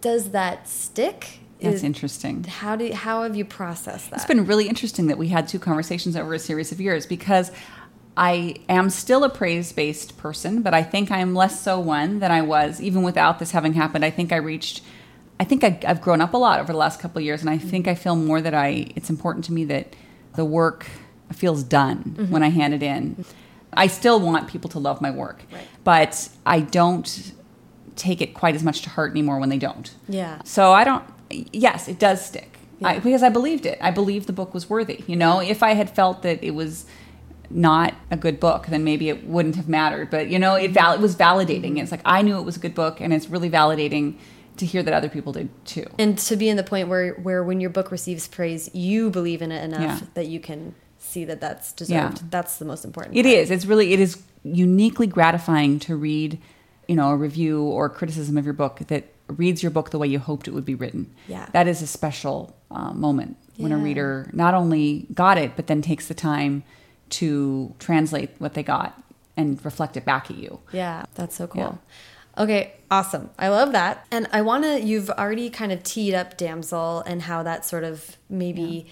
Does 0.02 0.32
that 0.32 0.68
stick? 0.68 1.40
That's 1.60 1.78
is, 1.78 1.84
interesting. 1.84 2.44
How 2.44 2.76
do 2.76 2.92
how 2.94 3.24
have 3.24 3.36
you 3.36 3.46
processed 3.46 4.12
that? 4.12 4.18
It's 4.18 4.26
been 4.26 4.46
really 4.46 4.68
interesting 4.68 5.08
that 5.08 5.18
we 5.18 5.30
had 5.30 5.48
two 5.48 5.60
conversations 5.60 6.16
over 6.16 6.34
a 6.34 6.40
series 6.40 6.72
of 6.72 6.80
years 6.80 7.06
because 7.06 7.52
I 8.16 8.56
am 8.70 8.90
still 8.90 9.24
a 9.24 9.30
praise 9.30 9.72
based 9.72 10.18
person, 10.18 10.62
but 10.62 10.74
I 10.74 10.84
think 10.84 11.10
I'm 11.10 11.34
less 11.34 11.62
so 11.62 11.80
one 11.80 12.20
than 12.20 12.32
I 12.32 12.42
was 12.42 12.80
even 12.82 13.04
without 13.04 13.40
this 13.40 13.52
having 13.52 13.74
happened. 13.74 14.06
I 14.06 14.12
think 14.12 14.32
I 14.32 14.38
reached, 14.38 14.82
I 15.40 15.44
think 15.44 15.64
I, 15.64 15.80
have 15.84 16.02
grown 16.02 16.22
up 16.22 16.34
a 16.34 16.38
lot 16.38 16.60
over 16.60 16.72
the 16.72 16.78
last 16.78 17.00
couple 17.00 17.20
of 17.20 17.26
years, 17.26 17.42
and 17.42 17.50
I 17.50 17.58
think 17.58 17.88
I 17.88 17.96
feel 17.96 18.16
more 18.16 18.40
that 18.42 18.54
I. 18.54 18.92
It's 18.96 19.10
important 19.10 19.46
to 19.46 19.54
me 19.54 19.66
that 19.66 19.96
the 20.36 20.46
work 20.46 20.88
feels 21.32 21.64
done 21.64 22.04
mm 22.06 22.16
-hmm. 22.16 22.30
when 22.30 22.44
I 22.44 22.50
hand 22.50 22.74
it 22.74 22.84
in. 22.84 23.26
I 23.76 23.88
still 23.88 24.20
want 24.20 24.52
people 24.52 24.70
to 24.70 24.80
love 24.80 25.02
my 25.02 25.12
work, 25.12 25.40
right. 25.52 25.68
but 25.84 26.30
I 26.46 26.62
don't 26.62 27.34
take 27.96 28.24
it 28.24 28.34
quite 28.34 28.56
as 28.56 28.64
much 28.64 28.82
to 28.82 28.90
heart 28.90 29.12
anymore 29.12 29.40
when 29.40 29.50
they 29.50 29.60
don't. 29.60 29.96
Yeah. 30.08 30.36
So 30.44 30.74
I 30.74 30.84
don't. 30.84 31.04
Yes, 31.52 31.88
it 31.88 32.00
does 32.00 32.26
stick 32.26 32.54
yeah. 32.80 32.90
I, 32.90 33.00
because 33.00 33.24
I 33.24 33.30
believed 33.30 33.66
it. 33.66 33.78
I 33.82 33.92
believed 33.92 34.28
the 34.28 34.34
book 34.34 34.54
was 34.54 34.70
worthy. 34.70 35.04
You 35.08 35.16
know, 35.16 35.40
if 35.40 35.64
I 35.64 35.74
had 35.76 35.90
felt 35.90 36.22
that 36.22 36.44
it 36.44 36.54
was 36.54 36.86
not 37.54 37.94
a 38.10 38.18
good 38.18 38.40
book, 38.40 38.68
then 38.68 38.84
maybe 38.84 39.10
it 39.10 39.26
wouldn't 39.26 39.56
have 39.56 39.70
mattered. 39.70 40.10
But 40.10 40.30
you 40.30 40.40
know, 40.40 40.56
it, 40.56 40.72
val- 40.72 40.94
it 40.94 41.00
was 41.00 41.16
validating. 41.16 41.82
It's 41.82 41.92
like 41.92 42.02
I 42.06 42.22
knew 42.22 42.38
it 42.38 42.44
was 42.44 42.58
a 42.58 42.60
good 42.60 42.76
book, 42.76 43.00
and 43.00 43.14
it's 43.14 43.30
really 43.30 43.50
validating 43.50 44.16
to 44.58 44.66
hear 44.66 44.84
that 44.84 44.94
other 44.94 45.10
people 45.10 45.34
did 45.34 45.50
too. 45.66 45.86
And 45.98 46.18
to 46.20 46.36
be 46.36 46.50
in 46.50 46.58
the 46.58 46.64
point 46.64 46.88
where 46.88 47.14
where 47.16 47.44
when 47.44 47.60
your 47.60 47.70
book 47.70 47.92
receives 47.92 48.28
praise, 48.28 48.74
you 48.74 49.10
believe 49.10 49.42
in 49.42 49.52
it 49.52 49.64
enough 49.64 49.82
yeah. 49.82 50.08
that 50.16 50.28
you 50.28 50.40
can 50.40 50.76
see 50.98 51.26
that 51.26 51.42
that's 51.42 51.74
deserved. 51.74 52.22
Yeah. 52.22 52.28
That's 52.30 52.58
the 52.58 52.66
most 52.66 52.86
important. 52.86 53.18
It 53.18 53.24
part. 53.24 53.36
is. 53.36 53.52
It's 53.52 53.66
really 53.66 53.94
it 53.94 54.00
is 54.00 54.22
uniquely 54.44 55.08
gratifying 55.08 55.80
to 55.80 55.96
read, 55.96 56.40
you 56.88 56.96
know, 56.96 57.10
a 57.10 57.16
review 57.16 57.64
or 57.64 57.90
criticism 57.90 58.38
of 58.38 58.46
your 58.46 58.54
book 58.54 58.80
that 58.88 59.06
reads 59.28 59.64
your 59.64 59.72
book 59.72 59.92
the 59.92 59.98
way 59.98 60.08
you 60.08 60.20
hoped 60.20 60.48
it 60.48 60.52
would 60.52 60.66
be 60.66 60.76
written. 60.76 61.14
Yeah, 61.28 61.48
that 61.54 61.68
is 61.68 61.82
a 61.82 61.88
special 61.88 62.56
uh, 62.72 62.94
moment 62.94 63.38
yeah. 63.56 63.64
when 63.64 63.72
a 63.72 63.78
reader 63.78 64.30
not 64.34 64.54
only 64.54 65.08
got 65.14 65.38
it 65.38 65.56
but 65.56 65.68
then 65.68 65.82
takes 65.82 66.08
the 66.08 66.14
time 66.14 66.64
to 67.22 67.74
translate 67.80 68.32
what 68.40 68.54
they 68.54 68.64
got 68.64 69.02
and 69.36 69.64
reflect 69.66 69.98
it 69.98 70.06
back 70.06 70.30
at 70.30 70.38
you. 70.38 70.60
Yeah, 70.72 71.06
that's 71.16 71.36
so 71.36 71.48
cool. 71.48 71.80
Yeah. 72.38 72.44
Okay, 72.44 72.74
awesome. 72.90 73.30
I 73.38 73.50
love 73.50 73.72
that. 73.74 74.08
And 74.12 74.28
I 74.32 74.42
want 74.42 74.64
to, 74.64 74.82
you've 74.82 75.10
already 75.10 75.50
kind 75.50 75.72
of 75.72 75.84
teed 75.84 76.14
up 76.14 76.38
Damsel 76.38 77.02
and 77.02 77.22
how 77.24 77.44
that 77.44 77.66
sort 77.66 77.84
of 77.84 78.18
maybe 78.30 78.88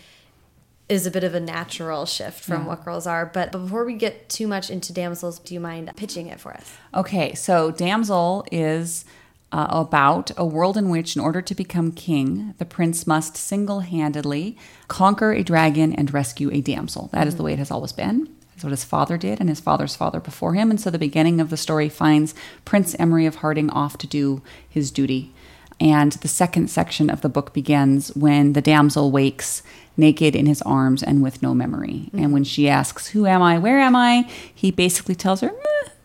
yeah. 0.90 0.96
is 0.96 1.08
a 1.08 1.12
bit 1.12 1.24
of 1.24 1.34
a 1.34 1.40
natural 1.40 2.06
shift 2.06 2.44
from 2.44 2.63
yeah. 2.63 2.68
what 2.68 2.86
girls 2.86 3.08
are. 3.08 3.25
But 3.25 3.51
before 3.51 3.84
we 3.84 3.96
get 3.96 4.30
too 4.30 4.48
much 4.48 4.70
into 4.70 4.94
Damsels, 4.94 5.40
do 5.40 5.54
you 5.56 5.60
mind 5.60 5.92
pitching 5.96 6.28
it 6.28 6.40
for 6.40 6.54
us? 6.54 6.72
Okay, 6.94 7.34
so 7.34 7.72
Damsel 7.72 8.46
is. 8.51 9.06
Uh, 9.53 9.67
about 9.70 10.31
a 10.38 10.46
world 10.46 10.77
in 10.77 10.88
which, 10.88 11.17
in 11.17 11.22
order 11.22 11.41
to 11.41 11.53
become 11.53 11.91
king, 11.91 12.53
the 12.58 12.63
prince 12.63 13.05
must 13.05 13.36
single 13.36 13.81
handedly 13.81 14.58
conquer 14.88 15.34
a 15.34 15.43
dragon 15.43 15.91
and 15.93 16.13
rescue 16.13 16.50
a 16.53 16.62
damsel. 16.62 17.10
That 17.12 17.27
is 17.27 17.36
the 17.36 17.43
way 17.43 17.51
it 17.51 17.60
has 17.60 17.70
always 17.70 17.91
been. 17.91 18.29
That's 18.62 18.63
what 18.63 18.72
his 18.72 18.84
father 18.84 19.17
did 19.17 19.39
and 19.39 19.50
his 19.50 19.60
father's 19.60 19.96
father 19.96 20.20
before 20.20 20.53
him. 20.53 20.70
And 20.70 20.79
so 20.79 20.89
the 20.89 21.00
beginning 21.00 21.41
of 21.41 21.50
the 21.50 21.58
story 21.58 21.89
finds 21.89 22.36
Prince 22.63 22.96
Emery 23.00 23.25
of 23.25 23.38
Harding 23.38 23.70
off 23.72 23.98
to 23.98 24.08
do 24.08 24.41
his 24.70 24.91
duty. 24.91 25.34
And 25.79 26.12
the 26.12 26.27
second 26.27 26.70
section 26.70 27.10
of 27.10 27.22
the 27.22 27.27
book 27.27 27.53
begins 27.53 28.15
when 28.15 28.53
the 28.53 28.62
damsel 28.62 29.10
wakes 29.10 29.63
naked 29.98 30.36
in 30.36 30.46
his 30.46 30.62
arms 30.62 31.01
and 31.01 31.24
with 31.24 31.41
no 31.41 31.55
memory. 31.55 32.05
Mm-hmm. 32.05 32.20
And 32.20 32.34
when 32.34 32.43
she 32.43 32.70
asks, 32.70 33.08
Who 33.08 33.25
am 33.25 33.41
I? 33.41 33.58
Where 33.58 33.79
am 33.79 33.96
I? 33.96 34.29
He 34.53 34.70
basically 34.70 35.15
tells 35.15 35.41
her, 35.41 35.51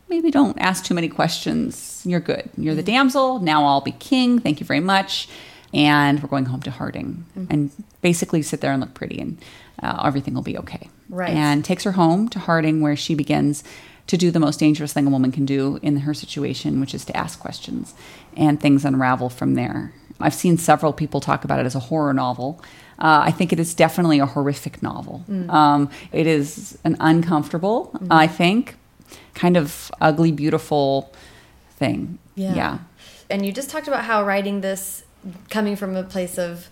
Maybe 0.08 0.30
don't 0.30 0.58
ask 0.58 0.84
too 0.84 0.94
many 0.94 1.08
questions. 1.08 2.02
You're 2.04 2.20
good. 2.20 2.48
You're 2.56 2.74
the 2.74 2.82
damsel. 2.82 3.40
Now 3.40 3.64
I'll 3.64 3.80
be 3.80 3.92
king. 3.92 4.38
Thank 4.38 4.60
you 4.60 4.66
very 4.66 4.80
much. 4.80 5.28
And 5.74 6.22
we're 6.22 6.28
going 6.28 6.46
home 6.46 6.62
to 6.62 6.70
Harding. 6.70 7.26
Mm-hmm. 7.36 7.52
And 7.52 7.70
basically 8.00 8.42
sit 8.42 8.60
there 8.60 8.72
and 8.72 8.80
look 8.80 8.94
pretty, 8.94 9.18
and 9.20 9.38
uh, 9.82 10.02
everything 10.04 10.34
will 10.34 10.42
be 10.42 10.56
okay. 10.58 10.88
Right. 11.08 11.30
And 11.30 11.64
takes 11.64 11.84
her 11.84 11.92
home 11.92 12.28
to 12.30 12.38
Harding, 12.38 12.80
where 12.80 12.96
she 12.96 13.14
begins 13.14 13.64
to 14.06 14.16
do 14.16 14.30
the 14.30 14.38
most 14.38 14.60
dangerous 14.60 14.92
thing 14.92 15.06
a 15.06 15.10
woman 15.10 15.32
can 15.32 15.44
do 15.44 15.80
in 15.82 15.98
her 15.98 16.14
situation, 16.14 16.80
which 16.80 16.94
is 16.94 17.04
to 17.06 17.16
ask 17.16 17.40
questions, 17.40 17.94
and 18.36 18.60
things 18.60 18.84
unravel 18.84 19.28
from 19.28 19.54
there. 19.54 19.92
I've 20.20 20.34
seen 20.34 20.56
several 20.56 20.92
people 20.92 21.20
talk 21.20 21.44
about 21.44 21.58
it 21.58 21.66
as 21.66 21.74
a 21.74 21.80
horror 21.80 22.14
novel. 22.14 22.62
Uh, 22.98 23.20
I 23.24 23.32
think 23.32 23.52
it 23.52 23.60
is 23.60 23.74
definitely 23.74 24.20
a 24.20 24.26
horrific 24.26 24.82
novel. 24.82 25.24
Mm. 25.28 25.50
Um, 25.50 25.90
it 26.12 26.26
is 26.26 26.78
an 26.84 26.96
uncomfortable, 27.00 27.90
mm-hmm. 27.94 28.12
I 28.12 28.26
think, 28.26 28.76
kind 29.36 29.56
of 29.56 29.92
ugly, 30.00 30.32
beautiful 30.32 31.12
thing. 31.76 32.18
Yeah. 32.34 32.54
yeah. 32.54 32.78
And 33.30 33.46
you 33.46 33.52
just 33.52 33.70
talked 33.70 33.86
about 33.86 34.04
how 34.04 34.24
writing 34.24 34.62
this 34.62 35.04
coming 35.50 35.76
from 35.76 35.94
a 35.94 36.02
place 36.02 36.38
of 36.38 36.68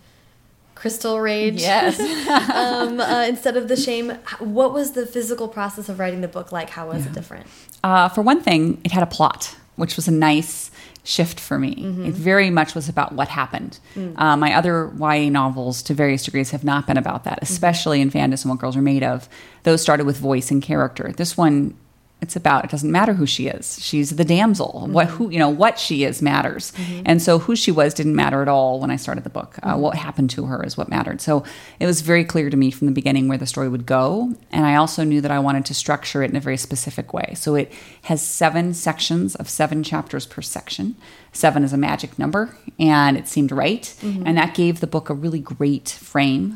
crystal 0.74 1.20
rage. 1.20 1.60
Yes. 1.60 2.00
um, 2.50 2.98
uh, 3.00 3.26
instead 3.28 3.56
of 3.56 3.68
the 3.68 3.76
shame, 3.76 4.10
what 4.40 4.72
was 4.72 4.92
the 4.92 5.06
physical 5.06 5.46
process 5.46 5.88
of 5.88 6.00
writing 6.00 6.20
the 6.20 6.28
book 6.28 6.50
like? 6.50 6.70
How 6.70 6.88
was 6.88 7.04
yeah. 7.04 7.10
it 7.10 7.14
different? 7.14 7.46
Uh, 7.84 8.08
for 8.08 8.22
one 8.22 8.40
thing, 8.40 8.80
it 8.84 8.90
had 8.90 9.02
a 9.02 9.06
plot, 9.06 9.56
which 9.76 9.96
was 9.96 10.08
a 10.08 10.12
nice 10.12 10.70
shift 11.04 11.38
for 11.38 11.58
me. 11.58 11.74
Mm 11.74 11.96
-hmm. 11.96 12.08
It 12.08 12.14
very 12.14 12.50
much 12.50 12.74
was 12.74 12.88
about 12.88 13.12
what 13.12 13.28
happened. 13.28 13.78
Mm. 13.94 14.14
Uh, 14.18 14.36
my 14.36 14.56
other 14.56 14.90
YA 14.98 15.30
novels, 15.30 15.82
to 15.82 15.94
various 15.94 16.24
degrees, 16.24 16.50
have 16.50 16.64
not 16.64 16.86
been 16.86 16.96
about 16.96 17.24
that, 17.24 17.38
mm-hmm. 17.38 17.52
especially 17.52 17.98
mm 17.98 18.08
-hmm. 18.08 18.14
in 18.14 18.22
Fandus 18.22 18.44
and 18.44 18.50
What 18.50 18.60
Girls 18.60 18.76
Are 18.76 18.82
Made 18.92 19.14
Of. 19.14 19.28
Those 19.62 19.82
started 19.82 20.06
with 20.06 20.18
voice 20.18 20.54
and 20.54 20.64
character. 20.64 21.12
This 21.12 21.38
one 21.38 21.74
it's 22.24 22.36
about 22.36 22.64
it 22.64 22.70
doesn't 22.70 22.90
matter 22.90 23.12
who 23.14 23.26
she 23.26 23.44
is 23.46 23.78
she's 23.80 24.16
the 24.16 24.24
damsel 24.24 24.72
mm 24.74 24.84
-hmm. 24.84 24.94
what 24.96 25.06
who 25.14 25.24
you 25.34 25.38
know 25.42 25.52
what 25.62 25.78
she 25.78 25.96
is 26.08 26.22
matters 26.22 26.72
mm 26.72 26.84
-hmm. 26.84 27.02
and 27.08 27.22
so 27.22 27.38
who 27.44 27.52
she 27.62 27.72
was 27.80 27.94
didn't 27.94 28.16
matter 28.24 28.40
at 28.42 28.48
all 28.48 28.80
when 28.80 28.90
i 28.90 28.98
started 29.04 29.22
the 29.28 29.34
book 29.38 29.50
uh, 29.54 29.68
mm 29.68 29.74
-hmm. 29.74 29.80
what 29.84 29.94
happened 30.06 30.30
to 30.36 30.46
her 30.50 30.66
is 30.66 30.76
what 30.78 30.88
mattered 30.88 31.20
so 31.20 31.42
it 31.82 31.86
was 31.86 32.00
very 32.12 32.24
clear 32.32 32.50
to 32.50 32.56
me 32.56 32.70
from 32.70 32.86
the 32.88 32.96
beginning 33.00 33.24
where 33.28 33.40
the 33.44 33.50
story 33.54 33.68
would 33.74 33.86
go 34.00 34.06
and 34.56 34.62
i 34.70 34.74
also 34.80 35.02
knew 35.04 35.20
that 35.24 35.32
i 35.38 35.40
wanted 35.46 35.64
to 35.70 35.74
structure 35.74 36.24
it 36.24 36.30
in 36.32 36.36
a 36.36 36.44
very 36.48 36.58
specific 36.68 37.06
way 37.12 37.28
so 37.34 37.56
it 37.62 37.68
has 38.10 38.20
seven 38.42 38.74
sections 38.74 39.36
of 39.40 39.48
seven 39.48 39.82
chapters 39.90 40.26
per 40.26 40.42
section 40.42 40.86
seven 41.32 41.64
is 41.64 41.72
a 41.72 41.76
magic 41.90 42.10
number 42.22 42.42
and 42.78 43.16
it 43.20 43.28
seemed 43.28 43.52
right 43.64 43.84
mm-hmm. 44.00 44.26
and 44.26 44.34
that 44.40 44.50
gave 44.56 44.74
the 44.80 44.86
book 44.86 45.10
a 45.10 45.14
really 45.24 45.40
great 45.40 45.88
frame 46.12 46.46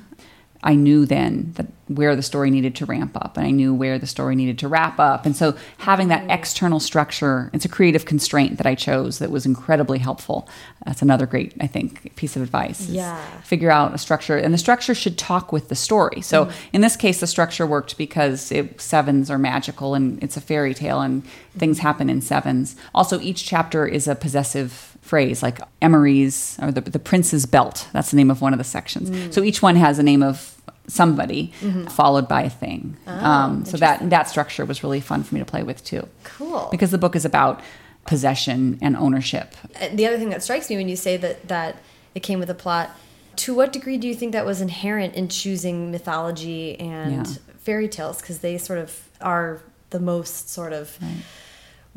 I 0.63 0.75
knew 0.75 1.07
then 1.07 1.53
that 1.57 1.67
where 1.89 2.15
the 2.15 2.23
story 2.23 2.51
needed 2.51 2.75
to 2.77 2.85
ramp 2.85 3.17
up 3.17 3.37
and 3.37 3.47
I 3.47 3.51
knew 3.51 3.73
where 3.73 3.99
the 3.99 4.07
story 4.07 4.37
needed 4.37 4.59
to 4.59 4.69
wrap 4.69 4.99
up. 4.99 5.25
And 5.25 5.35
so 5.35 5.57
having 5.79 6.09
that 6.09 6.29
external 6.31 6.81
structure, 6.81 7.51
it's 7.55 7.65
a 7.65 7.69
creative 7.69 8.05
constraint 8.05 8.59
that 8.59 8.67
I 8.67 8.75
chose 8.75 9.21
that 9.21 9.31
was 9.31 9.47
incredibly 9.47 9.99
helpful. 9.99 10.49
That's 10.85 11.01
another 11.01 11.27
great, 11.27 11.55
I 11.61 11.67
think, 11.67 12.15
piece 12.17 12.37
of 12.37 12.43
advice. 12.43 12.89
Yeah. 12.89 13.23
Figure 13.41 13.71
out 13.71 13.95
a 13.95 13.99
structure 13.99 14.37
and 14.37 14.53
the 14.53 14.59
structure 14.59 14.95
should 14.95 15.17
talk 15.17 15.53
with 15.53 15.69
the 15.69 15.77
story. 15.77 16.21
So 16.21 16.47
mm. 16.47 16.53
in 16.73 16.81
this 16.83 16.97
case, 16.97 17.21
the 17.21 17.27
structure 17.27 17.67
worked 17.67 17.97
because 17.97 18.53
it, 18.53 18.81
sevens 18.81 19.31
are 19.31 19.39
magical 19.39 19.95
and 19.95 20.23
it's 20.23 20.37
a 20.37 20.41
fairy 20.41 20.75
tale 20.75 21.01
and 21.01 21.25
things 21.57 21.79
happen 21.79 22.11
in 22.11 22.21
sevens. 22.21 22.77
Also, 22.95 23.21
each 23.21 23.45
chapter 23.45 23.87
is 23.87 24.07
a 24.07 24.15
possessive 24.15 24.98
phrase 25.09 25.43
like 25.43 25.59
Emery's 25.81 26.59
or 26.61 26.71
the, 26.71 26.83
the 26.83 26.99
prince's 26.99 27.47
belt. 27.47 27.89
That's 27.93 28.11
the 28.11 28.17
name 28.17 28.31
of 28.31 28.41
one 28.43 28.53
of 28.53 28.59
the 28.59 28.65
sections. 28.65 29.11
Mm. 29.11 29.33
So 29.33 29.43
each 29.43 29.63
one 29.63 29.77
has 29.77 29.99
a 29.99 30.03
name 30.03 30.23
of 30.23 30.55
somebody 30.87 31.53
mm-hmm. 31.61 31.87
followed 31.87 32.29
by 32.29 32.43
a 32.43 32.51
thing. 32.51 32.97
Oh, 33.07 33.25
um, 33.25 33.65
so 33.65 33.77
that 33.79 34.11
that 34.11 34.29
structure 34.29 34.65
was 34.65 34.83
really 34.83 35.01
fun 35.01 35.23
for 35.23 35.35
me 35.35 35.41
to 35.41 35.47
play 35.47 35.63
with 35.63 35.83
too. 35.85 36.07
Cool. 36.25 36.69
Because 36.71 36.91
the 36.91 36.99
book 36.99 37.17
is 37.17 37.25
about 37.25 37.61
possession 38.05 38.79
and 38.83 38.97
ownership. 38.97 39.55
Uh, 39.81 39.89
the 39.93 40.07
other 40.07 40.19
thing 40.19 40.31
that 40.31 40.43
strikes 40.43 40.69
me 40.71 40.77
when 40.77 40.89
you 40.89 40.97
say 40.97 41.17
that 41.17 41.49
that 41.49 41.77
it 42.15 42.21
came 42.21 42.39
with 42.39 42.51
a 42.51 42.55
plot, 42.55 42.91
to 43.37 43.55
what 43.55 43.73
degree 43.73 43.97
do 43.97 44.07
you 44.07 44.15
think 44.15 44.33
that 44.33 44.45
was 44.45 44.61
inherent 44.61 45.15
in 45.15 45.29
choosing 45.29 45.91
mythology 45.91 46.79
and 46.79 47.27
yeah. 47.27 47.35
fairy 47.59 47.89
tales 47.89 48.21
because 48.21 48.41
they 48.41 48.59
sort 48.59 48.79
of 48.79 49.09
are 49.21 49.63
the 49.91 50.01
most 50.01 50.51
sort 50.51 50.75
of 50.75 50.99
right 51.01 51.25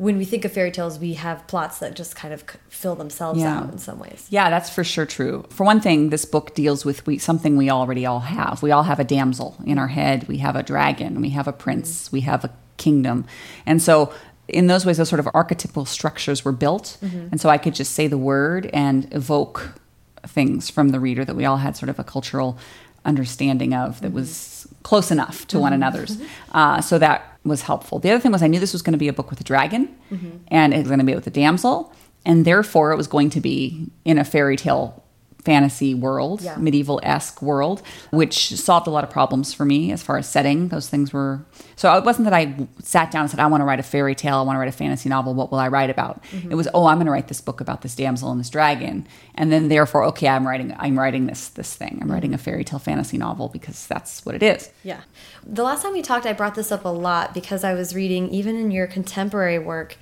when 0.02 0.18
we 0.18 0.24
think 0.24 0.44
of 0.44 0.50
fairy 0.50 0.72
tales, 0.72 0.98
we 0.98 1.14
have 1.14 1.46
plots 1.46 1.78
that 1.78 1.94
just 1.94 2.16
kind 2.16 2.34
of 2.34 2.42
fill 2.68 2.96
themselves 2.96 3.38
yeah. 3.38 3.58
out 3.58 3.70
in 3.70 3.78
some 3.78 4.00
ways. 4.00 4.26
Yeah, 4.30 4.50
that's 4.50 4.68
for 4.68 4.82
sure 4.82 5.06
true. 5.06 5.44
For 5.50 5.62
one 5.62 5.80
thing, 5.80 6.10
this 6.10 6.24
book 6.24 6.56
deals 6.56 6.84
with 6.84 7.06
we, 7.06 7.18
something 7.18 7.56
we 7.56 7.70
already 7.70 8.04
all 8.04 8.18
have. 8.18 8.64
We 8.64 8.72
all 8.72 8.82
have 8.82 8.98
a 8.98 9.04
damsel 9.04 9.56
in 9.64 9.78
our 9.78 9.86
head. 9.86 10.26
We 10.26 10.38
have 10.38 10.56
a 10.56 10.64
dragon. 10.64 11.20
We 11.20 11.30
have 11.30 11.46
a 11.46 11.52
prince. 11.52 12.06
Mm-hmm. 12.06 12.16
We 12.16 12.20
have 12.22 12.44
a 12.44 12.50
kingdom. 12.78 13.26
And 13.64 13.80
so 13.80 14.12
in 14.48 14.66
those 14.66 14.84
ways, 14.84 14.96
those 14.96 15.08
sort 15.08 15.20
of 15.20 15.28
archetypal 15.34 15.84
structures 15.84 16.44
were 16.44 16.50
built. 16.50 16.98
Mm-hmm. 17.00 17.28
And 17.30 17.40
so 17.40 17.48
I 17.48 17.56
could 17.56 17.76
just 17.76 17.92
say 17.92 18.08
the 18.08 18.18
word 18.18 18.68
and 18.72 19.06
evoke 19.14 19.78
things 20.26 20.68
from 20.68 20.88
the 20.88 20.98
reader 20.98 21.24
that 21.24 21.36
we 21.36 21.44
all 21.44 21.58
had 21.58 21.76
sort 21.76 21.90
of 21.90 22.00
a 22.00 22.04
cultural 22.04 22.58
understanding 23.04 23.72
of 23.72 24.00
that 24.00 24.08
mm-hmm. 24.08 24.16
was 24.16 24.66
close 24.82 25.12
enough 25.12 25.46
to 25.46 25.60
one 25.60 25.70
mm-hmm. 25.70 25.82
another's. 25.82 26.18
Uh, 26.50 26.80
so 26.80 26.98
that 26.98 27.31
was 27.44 27.62
helpful. 27.62 27.98
The 27.98 28.10
other 28.10 28.20
thing 28.20 28.32
was 28.32 28.42
I 28.42 28.46
knew 28.46 28.60
this 28.60 28.72
was 28.72 28.82
going 28.82 28.92
to 28.92 28.98
be 28.98 29.08
a 29.08 29.12
book 29.12 29.30
with 29.30 29.40
a 29.40 29.44
dragon 29.44 29.96
mm-hmm. 30.10 30.30
and 30.48 30.72
it 30.72 30.78
was 30.78 30.88
going 30.88 31.00
to 31.00 31.04
be 31.04 31.14
with 31.14 31.26
a 31.26 31.30
damsel, 31.30 31.92
and 32.24 32.44
therefore 32.44 32.92
it 32.92 32.96
was 32.96 33.06
going 33.06 33.30
to 33.30 33.40
be 33.40 33.90
in 34.04 34.18
a 34.18 34.24
fairy 34.24 34.56
tale 34.56 35.01
fantasy 35.44 35.94
world, 35.94 36.40
yeah. 36.40 36.56
medieval 36.56 37.00
esque 37.02 37.42
world, 37.42 37.82
which 38.10 38.54
solved 38.56 38.86
a 38.86 38.90
lot 38.90 39.02
of 39.02 39.10
problems 39.10 39.52
for 39.52 39.64
me 39.64 39.90
as 39.90 40.02
far 40.02 40.16
as 40.16 40.28
setting. 40.28 40.68
Those 40.68 40.88
things 40.88 41.12
were 41.12 41.44
so 41.76 41.92
it 41.96 42.04
wasn't 42.04 42.24
that 42.24 42.34
I 42.34 42.68
sat 42.80 43.10
down 43.10 43.22
and 43.22 43.30
said, 43.30 43.40
I 43.40 43.46
want 43.46 43.60
to 43.60 43.64
write 43.64 43.80
a 43.80 43.82
fairy 43.82 44.14
tale, 44.14 44.36
I 44.36 44.42
want 44.42 44.56
to 44.56 44.60
write 44.60 44.68
a 44.68 44.72
fantasy 44.72 45.08
novel, 45.08 45.34
what 45.34 45.50
will 45.50 45.58
I 45.58 45.68
write 45.68 45.90
about? 45.90 46.22
Mm-hmm. 46.24 46.52
It 46.52 46.54
was, 46.54 46.68
oh, 46.74 46.86
I'm 46.86 46.96
going 46.96 47.06
to 47.06 47.12
write 47.12 47.28
this 47.28 47.40
book 47.40 47.60
about 47.60 47.82
this 47.82 47.94
damsel 47.96 48.30
and 48.30 48.38
this 48.38 48.50
dragon. 48.50 49.06
And 49.34 49.50
then 49.50 49.68
therefore, 49.68 50.04
okay, 50.04 50.28
I'm 50.28 50.46
writing 50.46 50.74
I'm 50.78 50.98
writing 50.98 51.26
this 51.26 51.48
this 51.48 51.74
thing. 51.74 51.90
I'm 51.94 52.00
mm-hmm. 52.00 52.12
writing 52.12 52.34
a 52.34 52.38
fairy 52.38 52.64
tale 52.64 52.78
fantasy 52.78 53.18
novel 53.18 53.48
because 53.48 53.86
that's 53.86 54.24
what 54.24 54.34
it 54.34 54.42
is. 54.42 54.70
Yeah. 54.84 55.00
The 55.44 55.64
last 55.64 55.82
time 55.82 55.92
we 55.92 56.02
talked, 56.02 56.26
I 56.26 56.32
brought 56.32 56.54
this 56.54 56.70
up 56.70 56.84
a 56.84 56.88
lot 56.88 57.34
because 57.34 57.64
I 57.64 57.74
was 57.74 57.94
reading 57.94 58.28
even 58.30 58.56
in 58.56 58.70
your 58.70 58.86
contemporary 58.86 59.58
work 59.58 59.96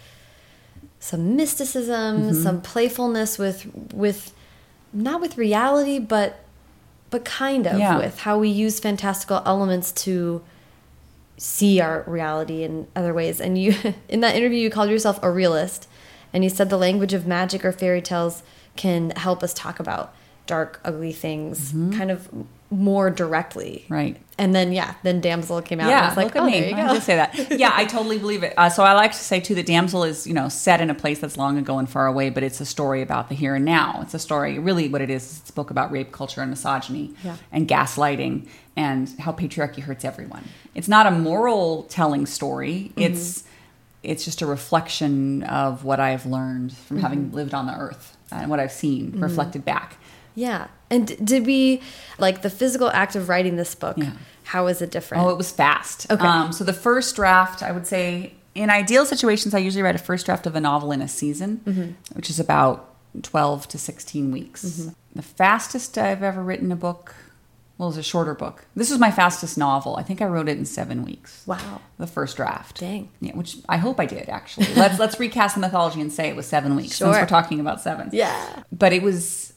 some 1.01 1.35
mysticism, 1.35 2.21
mm-hmm. 2.21 2.43
some 2.43 2.61
playfulness 2.61 3.39
with 3.39 3.67
with 3.93 4.35
not 4.93 5.21
with 5.21 5.39
reality, 5.39 5.99
but 5.99 6.45
but 7.11 7.25
kind 7.25 7.67
of 7.67 7.79
yeah. 7.79 7.99
with 7.99 8.21
how 8.21 8.39
we 8.39 8.49
use 8.49 8.79
fantastical 8.79 9.43
elements 9.45 9.91
to 9.91 10.43
see 11.37 11.81
our 11.81 12.05
reality 12.07 12.63
in 12.63 12.87
other 12.95 13.13
ways. 13.13 13.41
And 13.41 13.59
you, 13.59 13.75
in 14.09 14.21
that 14.21 14.37
interview, 14.37 14.59
you 14.59 14.71
called 14.71 14.91
yourself 14.91 15.19
a 15.23 15.31
realist, 15.31 15.89
and 16.33 16.45
you 16.45 16.51
said 16.51 16.71
the 16.71 16.77
language 16.77 17.13
of 17.13 17.27
magic 17.27 17.65
or 17.65 17.73
fairy 17.73 18.01
tales 18.01 18.45
can 18.77 19.11
help 19.11 19.43
us 19.43 19.53
talk 19.53 19.81
about 19.81 20.15
dark, 20.47 20.81
ugly 20.85 21.13
things, 21.13 21.73
mm 21.73 21.91
-hmm. 21.91 21.99
kind 21.99 22.11
of 22.11 22.29
more 22.71 23.11
directly. 23.11 23.85
Right. 23.89 24.17
And 24.39 24.55
then 24.55 24.73
yeah, 24.73 24.95
then 25.03 25.21
Damsel 25.21 25.61
came 25.61 25.81
out. 25.81 25.91
Yeah, 25.91 25.97
and 25.97 26.05
I 26.05 26.09
was 26.09 26.17
like, 26.17 26.27
look 26.27 26.37
at 26.37 26.43
oh, 26.43 26.47
me. 26.47 26.61
There 26.61 26.71
you 26.71 26.77
go. 26.77 26.83
I 26.83 26.95
just 26.95 27.07
say 27.07 27.17
that. 27.17 27.51
Yeah, 27.61 27.73
I 27.75 27.85
totally 27.85 28.17
believe 28.19 28.43
it. 28.43 28.55
Uh, 28.57 28.71
so 28.71 28.85
I 28.85 28.95
like 28.95 29.13
to 29.13 29.19
say 29.19 29.41
too 29.41 29.55
that 29.57 29.67
Damsel 29.67 30.05
is 30.05 30.27
you 30.27 30.33
know 30.33 30.49
set 30.49 30.81
in 30.81 30.89
a 30.89 30.95
place 30.95 31.19
that's 31.19 31.37
long 31.37 31.59
ago 31.59 31.79
and 31.79 31.91
far 31.91 32.07
away, 32.07 32.31
but 32.31 32.43
it's 32.43 32.61
a 32.61 32.65
story 32.65 33.03
about 33.03 33.29
the 33.29 33.35
here 33.35 33.55
and 33.55 33.65
now. 33.65 34.01
It's 34.03 34.15
a 34.15 34.19
story, 34.19 34.59
really, 34.59 34.89
what 34.89 35.03
it 35.03 35.11
is. 35.11 35.41
It's 35.41 35.51
a 35.51 35.53
book 35.53 35.71
about 35.71 35.91
rape 35.91 36.13
culture 36.13 36.41
and 36.41 36.51
misogyny 36.51 37.15
yeah. 37.23 37.37
and 37.53 37.69
gaslighting 37.69 38.47
and 38.77 39.13
how 39.19 39.33
patriarchy 39.33 39.83
hurts 39.83 40.05
everyone. 40.05 40.45
It's 40.75 40.89
not 40.89 41.07
a 41.07 41.11
moral 41.11 41.83
telling 41.85 42.25
story. 42.25 42.93
Mm-hmm. 42.95 43.03
It's 43.03 43.45
it's 44.03 44.25
just 44.25 44.41
a 44.41 44.47
reflection 44.47 45.43
of 45.43 45.85
what 45.85 46.01
I've 46.01 46.25
learned 46.25 46.73
from 46.73 46.99
mm-hmm. 46.99 47.03
having 47.03 47.33
lived 47.33 47.53
on 47.53 47.67
the 47.67 47.75
earth 47.75 48.17
and 48.33 48.51
what 48.51 48.61
I've 48.61 48.73
seen 48.73 49.13
mm-hmm. 49.13 49.23
reflected 49.23 49.65
back. 49.65 49.97
Yeah. 50.35 50.69
And 50.91 51.25
did 51.25 51.47
we 51.47 51.83
like 52.19 52.43
the 52.43 52.51
physical 52.51 52.91
act 52.91 53.17
of 53.17 53.29
writing 53.29 53.57
this 53.57 53.75
book? 53.75 53.97
Yeah. 53.99 54.13
How 54.45 54.65
was 54.65 54.83
it 54.83 54.91
different? 54.91 55.25
Oh, 55.25 55.31
it 55.31 55.37
was 55.37 55.51
fast. 55.51 56.11
Okay. 56.11 56.27
Um, 56.27 56.53
so 56.53 56.65
the 56.65 56.73
first 56.73 57.15
draft, 57.15 57.63
I 57.63 57.71
would 57.73 57.87
say, 57.87 58.35
in 58.55 58.69
ideal 58.69 59.07
situations, 59.07 59.55
I 59.55 59.59
usually 59.59 59.83
write 59.83 59.95
a 59.95 59.99
first 59.99 60.27
draft 60.27 60.47
of 60.47 60.57
a 60.57 60.61
novel 60.61 60.91
in 60.91 61.01
a 61.01 61.09
season, 61.09 61.61
mm-hmm. 61.65 61.91
which 62.15 62.29
is 62.31 62.41
about 62.41 62.93
12 63.23 63.69
to 63.69 63.79
16 63.79 64.33
weeks. 64.33 64.65
Mm-hmm. 64.65 64.91
The 65.15 65.23
fastest 65.23 65.97
I've 65.99 66.23
ever 66.23 66.43
written 66.43 66.73
a 66.73 66.77
book, 66.77 67.15
well, 67.81 67.89
it 67.89 67.93
was 67.93 67.97
a 67.97 68.03
shorter 68.03 68.35
book. 68.35 68.67
This 68.77 68.91
was 68.91 69.01
my 69.01 69.11
fastest 69.11 69.57
novel. 69.57 69.97
I 69.97 70.03
think 70.03 70.21
I 70.21 70.27
wrote 70.27 70.51
it 70.51 70.59
in 70.59 70.67
seven 70.67 71.03
weeks. 71.03 71.43
Wow. 71.47 71.81
The 71.97 72.07
first 72.07 72.37
draft. 72.37 72.79
Dang. 72.79 73.09
Yeah, 73.23 73.35
which 73.35 73.57
I 73.71 73.79
hope 73.79 73.99
I 73.99 74.05
did, 74.05 74.29
actually. 74.29 74.67
let's, 74.75 74.99
let's 74.99 75.19
recast 75.19 75.55
the 75.55 75.63
mythology 75.63 76.03
and 76.03 76.13
say 76.13 76.29
it 76.29 76.37
was 76.37 76.47
seven 76.47 76.77
weeks 76.77 76.97
sure. 76.97 77.07
since 77.11 77.23
we're 77.23 77.27
talking 77.27 77.59
about 77.59 77.81
seven. 77.81 78.11
Yeah. 78.13 78.65
But 78.71 78.93
it 78.93 79.03
was, 79.03 79.55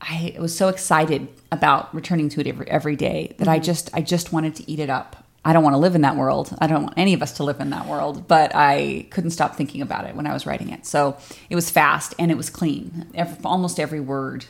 I 0.00 0.34
was 0.40 0.52
so 0.52 0.66
excited 0.66 1.28
about 1.52 1.94
returning 1.94 2.28
to 2.30 2.40
it 2.40 2.48
every, 2.48 2.68
every 2.68 2.96
day 2.96 3.36
that 3.38 3.44
mm-hmm. 3.44 3.50
I 3.50 3.60
just, 3.60 3.88
I 3.94 4.02
just 4.02 4.32
wanted 4.32 4.56
to 4.56 4.68
eat 4.68 4.80
it 4.80 4.90
up. 4.90 5.24
I 5.44 5.52
don't 5.52 5.62
want 5.62 5.74
to 5.74 5.78
live 5.78 5.94
in 5.94 6.00
that 6.00 6.16
world. 6.16 6.52
I 6.60 6.66
don't 6.66 6.82
want 6.82 6.94
any 6.98 7.14
of 7.14 7.22
us 7.22 7.34
to 7.34 7.44
live 7.44 7.60
in 7.60 7.70
that 7.70 7.86
world, 7.86 8.26
but 8.26 8.50
I 8.52 9.06
couldn't 9.10 9.30
stop 9.30 9.54
thinking 9.54 9.80
about 9.80 10.06
it 10.06 10.16
when 10.16 10.26
I 10.26 10.32
was 10.32 10.44
writing 10.44 10.70
it. 10.70 10.86
So 10.86 11.16
it 11.48 11.54
was 11.54 11.70
fast 11.70 12.16
and 12.18 12.32
it 12.32 12.36
was 12.36 12.50
clean. 12.50 13.06
Every, 13.14 13.36
almost 13.44 13.78
every 13.78 14.00
word 14.00 14.46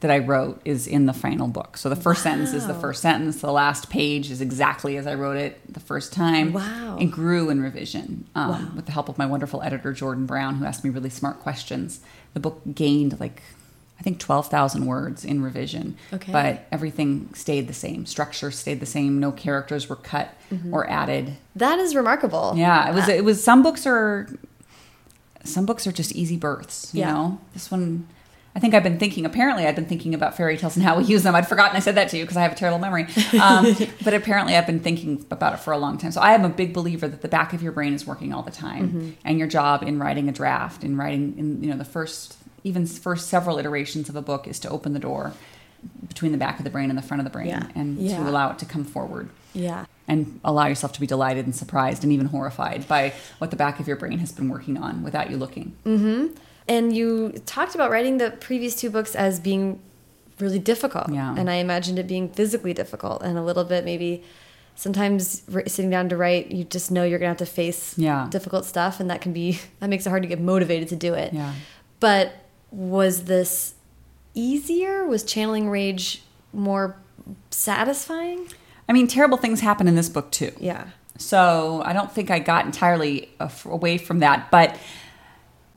that 0.00 0.10
I 0.10 0.18
wrote 0.18 0.60
is 0.64 0.86
in 0.86 1.06
the 1.06 1.12
final 1.12 1.46
book. 1.46 1.76
So 1.76 1.88
the 1.88 1.96
first 1.96 2.24
wow. 2.24 2.32
sentence 2.32 2.52
is 2.54 2.66
the 2.66 2.74
first 2.74 3.02
sentence. 3.02 3.40
The 3.40 3.52
last 3.52 3.90
page 3.90 4.30
is 4.30 4.40
exactly 4.40 4.96
as 4.96 5.06
I 5.06 5.14
wrote 5.14 5.36
it 5.36 5.60
the 5.72 5.80
first 5.80 6.12
time. 6.12 6.54
Wow. 6.54 6.96
It 6.98 7.06
grew 7.06 7.50
in 7.50 7.60
revision 7.60 8.26
um, 8.34 8.48
wow. 8.48 8.70
with 8.74 8.86
the 8.86 8.92
help 8.92 9.08
of 9.08 9.18
my 9.18 9.26
wonderful 9.26 9.62
editor, 9.62 9.92
Jordan 9.92 10.24
Brown, 10.24 10.56
who 10.56 10.64
asked 10.64 10.84
me 10.84 10.90
really 10.90 11.10
smart 11.10 11.40
questions. 11.40 12.00
The 12.32 12.40
book 12.40 12.62
gained 12.74 13.20
like 13.20 13.42
I 13.98 14.02
think 14.02 14.18
12,000 14.18 14.86
words 14.86 15.26
in 15.26 15.42
revision. 15.42 15.98
Okay. 16.10 16.32
But 16.32 16.66
everything 16.72 17.28
stayed 17.34 17.68
the 17.68 17.74
same. 17.74 18.06
Structure 18.06 18.50
stayed 18.50 18.80
the 18.80 18.86
same. 18.86 19.20
No 19.20 19.30
characters 19.30 19.90
were 19.90 19.96
cut 19.96 20.34
mm-hmm. 20.50 20.72
or 20.72 20.88
added. 20.88 21.36
That 21.54 21.78
is 21.78 21.94
remarkable. 21.94 22.54
Yeah, 22.56 22.90
it 22.90 22.94
was 22.94 23.08
it 23.08 23.24
was 23.24 23.44
some 23.44 23.62
books 23.62 23.86
are 23.86 24.26
some 25.44 25.66
books 25.66 25.86
are 25.86 25.92
just 25.92 26.12
easy 26.12 26.38
births, 26.38 26.94
you 26.94 27.00
yeah. 27.00 27.12
know. 27.12 27.40
This 27.52 27.70
one 27.70 28.08
I 28.54 28.58
think 28.58 28.74
I've 28.74 28.82
been 28.82 28.98
thinking. 28.98 29.24
Apparently, 29.24 29.66
I've 29.66 29.76
been 29.76 29.86
thinking 29.86 30.12
about 30.12 30.36
fairy 30.36 30.56
tales 30.56 30.76
and 30.76 30.84
how 30.84 30.98
we 30.98 31.04
use 31.04 31.22
them. 31.22 31.34
I'd 31.34 31.48
forgotten 31.48 31.76
I 31.76 31.80
said 31.80 31.94
that 31.94 32.08
to 32.10 32.18
you 32.18 32.24
because 32.24 32.36
I 32.36 32.42
have 32.42 32.52
a 32.52 32.56
terrible 32.56 32.78
memory. 32.78 33.06
Um, 33.40 33.76
but 34.04 34.12
apparently, 34.12 34.56
I've 34.56 34.66
been 34.66 34.80
thinking 34.80 35.24
about 35.30 35.54
it 35.54 35.60
for 35.60 35.72
a 35.72 35.78
long 35.78 35.98
time. 35.98 36.10
So 36.10 36.20
I 36.20 36.32
am 36.32 36.44
a 36.44 36.48
big 36.48 36.74
believer 36.74 37.06
that 37.06 37.22
the 37.22 37.28
back 37.28 37.52
of 37.52 37.62
your 37.62 37.72
brain 37.72 37.94
is 37.94 38.06
working 38.06 38.32
all 38.32 38.42
the 38.42 38.50
time, 38.50 38.88
mm-hmm. 38.88 39.10
and 39.24 39.38
your 39.38 39.48
job 39.48 39.82
in 39.82 39.98
writing 39.98 40.28
a 40.28 40.32
draft, 40.32 40.82
in 40.82 40.96
writing, 40.96 41.38
in 41.38 41.62
you 41.62 41.70
know, 41.70 41.76
the 41.76 41.84
first 41.84 42.36
even 42.64 42.86
first 42.86 43.28
several 43.28 43.58
iterations 43.58 44.08
of 44.08 44.16
a 44.16 44.22
book 44.22 44.46
is 44.46 44.58
to 44.60 44.68
open 44.68 44.92
the 44.92 45.00
door 45.00 45.32
between 46.08 46.32
the 46.32 46.38
back 46.38 46.58
of 46.58 46.64
the 46.64 46.70
brain 46.70 46.90
and 46.90 46.98
the 46.98 47.02
front 47.02 47.20
of 47.20 47.24
the 47.24 47.30
brain 47.30 47.48
yeah. 47.48 47.66
and 47.74 47.98
yeah. 47.98 48.18
to 48.18 48.28
allow 48.28 48.50
it 48.50 48.58
to 48.58 48.66
come 48.66 48.84
forward. 48.84 49.30
Yeah. 49.54 49.86
And 50.10 50.40
allow 50.44 50.66
yourself 50.66 50.92
to 50.94 51.00
be 51.00 51.06
delighted 51.06 51.44
and 51.44 51.54
surprised 51.54 52.02
and 52.04 52.12
even 52.12 52.26
horrified 52.26 52.88
by 52.88 53.12
what 53.38 53.50
the 53.50 53.56
back 53.56 53.80
of 53.80 53.86
your 53.86 53.96
brain 53.96 54.18
has 54.18 54.32
been 54.32 54.48
working 54.48 54.76
on 54.76 55.02
without 55.02 55.30
you 55.30 55.36
looking. 55.36 55.76
Mm-hmm. 55.84 56.34
And 56.68 56.94
you 56.94 57.32
talked 57.46 57.74
about 57.74 57.90
writing 57.90 58.18
the 58.18 58.30
previous 58.30 58.76
two 58.76 58.90
books 58.90 59.14
as 59.14 59.40
being 59.40 59.80
really 60.38 60.58
difficult. 60.58 61.10
Yeah. 61.12 61.34
And 61.36 61.50
I 61.50 61.54
imagined 61.54 61.98
it 61.98 62.06
being 62.06 62.28
physically 62.28 62.72
difficult 62.72 63.22
and 63.22 63.36
a 63.36 63.42
little 63.42 63.64
bit 63.64 63.84
maybe 63.84 64.22
sometimes 64.74 65.42
sitting 65.66 65.90
down 65.90 66.08
to 66.08 66.16
write, 66.16 66.50
you 66.50 66.64
just 66.64 66.90
know 66.90 67.02
you're 67.02 67.18
going 67.18 67.26
to 67.26 67.42
have 67.42 67.48
to 67.48 67.54
face 67.54 67.98
yeah. 67.98 68.28
difficult 68.30 68.64
stuff. 68.64 68.98
And 69.00 69.10
that 69.10 69.20
can 69.20 69.32
be, 69.32 69.58
that 69.80 69.90
makes 69.90 70.06
it 70.06 70.10
hard 70.10 70.22
to 70.22 70.28
get 70.28 70.40
motivated 70.40 70.88
to 70.88 70.96
do 70.96 71.14
it. 71.14 71.32
Yeah. 71.32 71.52
But 71.98 72.32
was 72.70 73.24
this 73.24 73.74
easier? 74.34 75.04
Was 75.06 75.22
channeling 75.24 75.68
rage 75.68 76.22
more 76.52 76.96
satisfying? 77.50 78.48
I 78.90 78.92
mean, 78.92 79.06
terrible 79.06 79.38
things 79.38 79.60
happen 79.60 79.86
in 79.86 79.94
this 79.94 80.08
book 80.08 80.32
too. 80.32 80.52
Yeah. 80.58 80.88
So 81.16 81.80
I 81.84 81.92
don't 81.92 82.10
think 82.10 82.28
I 82.28 82.40
got 82.40 82.66
entirely 82.66 83.30
away 83.64 83.98
from 83.98 84.18
that, 84.18 84.50
but 84.50 84.76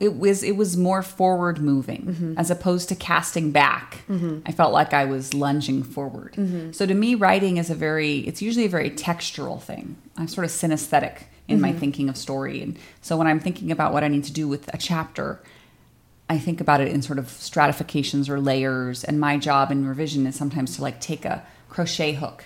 it 0.00 0.16
was 0.16 0.42
it 0.42 0.56
was 0.56 0.76
more 0.76 1.00
forward 1.00 1.60
moving 1.60 2.02
mm 2.06 2.14
-hmm. 2.14 2.34
as 2.36 2.50
opposed 2.50 2.88
to 2.88 2.96
casting 2.96 3.52
back. 3.52 4.02
Mm 4.08 4.20
-hmm. 4.20 4.50
I 4.50 4.52
felt 4.52 4.74
like 4.74 4.92
I 4.92 5.04
was 5.04 5.32
lunging 5.32 5.84
forward. 5.84 6.36
Mm 6.36 6.46
-hmm. 6.46 6.72
So 6.72 6.86
to 6.86 6.94
me, 6.94 7.14
writing 7.14 7.56
is 7.58 7.70
a 7.70 7.74
very 7.74 8.18
it's 8.28 8.42
usually 8.42 8.66
a 8.66 8.70
very 8.78 8.90
textural 8.90 9.60
thing. 9.66 9.96
I'm 10.18 10.28
sort 10.28 10.46
of 10.46 10.50
synesthetic 10.50 11.16
in 11.46 11.60
my 11.60 11.68
mm-hmm. 11.68 11.80
thinking 11.80 12.08
of 12.10 12.16
story, 12.16 12.62
and 12.62 12.76
so 13.00 13.16
when 13.16 13.28
I'm 13.32 13.40
thinking 13.40 13.70
about 13.70 13.92
what 13.92 14.02
I 14.02 14.08
need 14.08 14.26
to 14.32 14.40
do 14.42 14.48
with 14.48 14.74
a 14.74 14.78
chapter, 14.78 15.38
I 16.34 16.38
think 16.44 16.60
about 16.60 16.80
it 16.86 16.94
in 16.94 17.02
sort 17.02 17.18
of 17.18 17.26
stratifications 17.28 18.28
or 18.28 18.40
layers. 18.40 19.04
And 19.04 19.18
my 19.18 19.38
job 19.48 19.70
in 19.70 19.88
revision 19.88 20.26
is 20.26 20.36
sometimes 20.36 20.76
to 20.76 20.84
like 20.84 20.98
take 21.00 21.28
a 21.28 21.42
crochet 21.68 22.14
hook 22.14 22.44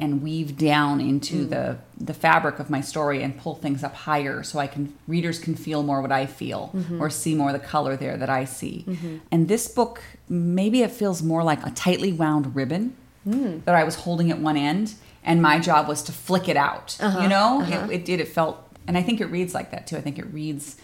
and 0.00 0.22
weave 0.22 0.56
down 0.56 1.00
into 1.00 1.46
mm. 1.46 1.50
the 1.50 1.78
the 1.98 2.14
fabric 2.14 2.58
of 2.58 2.70
my 2.70 2.80
story 2.80 3.22
and 3.22 3.36
pull 3.38 3.56
things 3.56 3.82
up 3.82 3.94
higher 3.94 4.42
so 4.42 4.58
I 4.58 4.66
can 4.66 4.94
readers 5.06 5.38
can 5.38 5.54
feel 5.54 5.82
more 5.82 6.00
what 6.00 6.12
I 6.12 6.26
feel 6.26 6.70
mm-hmm. 6.74 7.02
or 7.02 7.10
see 7.10 7.34
more 7.34 7.52
the 7.52 7.58
color 7.58 7.96
there 7.96 8.16
that 8.16 8.30
I 8.30 8.44
see. 8.44 8.84
Mm-hmm. 8.86 9.16
And 9.30 9.48
this 9.48 9.66
book 9.68 10.02
maybe 10.28 10.82
it 10.82 10.90
feels 10.90 11.22
more 11.22 11.42
like 11.42 11.66
a 11.66 11.70
tightly 11.70 12.12
wound 12.12 12.54
ribbon 12.54 12.96
mm. 13.26 13.64
that 13.64 13.74
I 13.74 13.84
was 13.84 13.96
holding 13.96 14.30
at 14.30 14.38
one 14.38 14.56
end 14.56 14.94
and 15.24 15.42
my 15.42 15.58
job 15.58 15.88
was 15.88 16.02
to 16.04 16.12
flick 16.12 16.48
it 16.48 16.56
out. 16.56 16.96
Uh-huh. 17.00 17.20
You 17.20 17.28
know, 17.28 17.60
uh-huh. 17.60 17.86
it, 17.86 17.96
it 17.96 18.04
did. 18.04 18.20
It 18.20 18.28
felt, 18.28 18.66
and 18.86 18.96
I 18.96 19.02
think 19.02 19.20
it 19.20 19.26
reads 19.26 19.54
like 19.54 19.70
that 19.72 19.86
too. 19.86 19.96
I 19.96 20.00
think 20.00 20.18
it 20.18 20.26
reads 20.32 20.76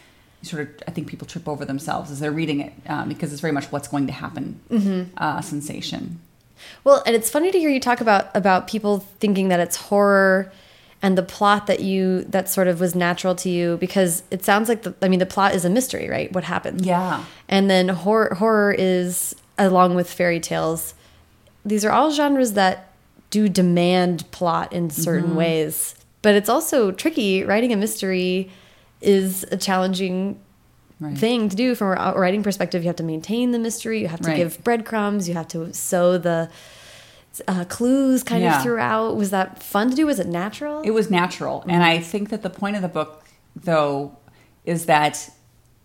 sort 0.42 0.62
of 0.62 0.68
I 0.86 0.90
think 0.90 1.08
people 1.08 1.26
trip 1.26 1.48
over 1.48 1.64
themselves 1.64 2.10
as 2.10 2.20
they're 2.20 2.30
reading 2.30 2.60
it 2.60 2.72
um, 2.86 3.08
because 3.08 3.32
it's 3.32 3.40
very 3.40 3.52
much 3.52 3.72
what's 3.72 3.88
going 3.88 4.06
to 4.08 4.12
happen 4.12 4.60
mm-hmm. 4.70 5.14
uh, 5.16 5.40
sensation. 5.40 6.20
Well, 6.84 7.02
and 7.06 7.14
it's 7.16 7.30
funny 7.30 7.50
to 7.50 7.58
hear 7.58 7.70
you 7.70 7.80
talk 7.80 8.00
about 8.00 8.34
about 8.34 8.66
people 8.68 9.00
thinking 9.20 9.48
that 9.48 9.60
it's 9.60 9.76
horror 9.76 10.52
and 11.02 11.18
the 11.18 11.22
plot 11.22 11.66
that 11.66 11.80
you 11.80 12.24
that 12.24 12.48
sort 12.48 12.66
of 12.66 12.80
was 12.80 12.94
natural 12.94 13.34
to 13.36 13.50
you 13.50 13.76
because 13.76 14.22
it 14.30 14.44
sounds 14.44 14.68
like 14.68 14.82
the 14.82 14.94
I 15.02 15.08
mean 15.08 15.18
the 15.18 15.26
plot 15.26 15.54
is 15.54 15.64
a 15.64 15.70
mystery, 15.70 16.08
right? 16.08 16.32
What 16.32 16.44
happened? 16.44 16.86
Yeah. 16.86 17.24
And 17.48 17.68
then 17.68 17.88
horror 17.88 18.34
horror 18.34 18.74
is 18.76 19.34
along 19.58 19.94
with 19.96 20.10
fairy 20.10 20.40
tales. 20.40 20.94
These 21.64 21.84
are 21.84 21.90
all 21.90 22.10
genres 22.10 22.54
that 22.54 22.90
do 23.30 23.48
demand 23.48 24.30
plot 24.30 24.72
in 24.72 24.90
certain 24.90 25.30
mm 25.30 25.32
-hmm. 25.32 25.38
ways. 25.38 25.94
But 26.22 26.34
it's 26.34 26.48
also 26.48 26.90
tricky 26.90 27.44
writing 27.44 27.72
a 27.72 27.76
mystery 27.76 28.50
is 29.02 29.44
a 29.52 29.56
challenging 29.56 30.38
right. 31.00 31.16
thing 31.16 31.48
to 31.48 31.56
do 31.56 31.74
from 31.74 31.96
a 31.98 32.14
writing 32.16 32.42
perspective. 32.42 32.82
You 32.82 32.88
have 32.88 32.96
to 32.96 33.02
maintain 33.04 33.52
the 33.52 33.58
mystery. 33.58 34.00
You 34.00 34.08
have 34.08 34.20
to 34.20 34.28
right. 34.28 34.36
give 34.36 34.62
breadcrumbs. 34.64 35.28
You 35.28 35.34
have 35.34 35.48
to 35.48 35.72
sow 35.72 36.18
the 36.18 36.50
uh, 37.48 37.64
clues 37.64 38.22
kind 38.22 38.42
yeah. 38.42 38.56
of 38.56 38.62
throughout. 38.62 39.16
Was 39.16 39.30
that 39.30 39.62
fun 39.62 39.90
to 39.90 39.96
do? 39.96 40.06
Was 40.06 40.20
it 40.20 40.26
natural? 40.26 40.82
It 40.82 40.92
was 40.92 41.10
natural. 41.10 41.56
Mm 41.58 41.62
-hmm. 41.62 41.74
And 41.74 41.82
I 41.82 42.00
think 42.10 42.28
that 42.28 42.42
the 42.42 42.50
point 42.50 42.76
of 42.76 42.82
the 42.82 42.88
book, 42.88 43.22
though, 43.64 44.12
is 44.64 44.84
that 44.84 45.30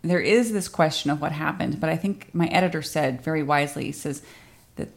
there 0.01 0.21
is 0.21 0.51
this 0.51 0.67
question 0.67 1.11
of 1.11 1.21
what 1.21 1.31
happened. 1.31 1.79
But 1.79 1.89
I 1.89 1.97
think 1.97 2.29
my 2.33 2.47
editor 2.47 2.81
said 2.81 3.21
very 3.21 3.43
wisely, 3.43 3.85
he 3.85 3.91
says 3.91 4.21
that 4.75 4.87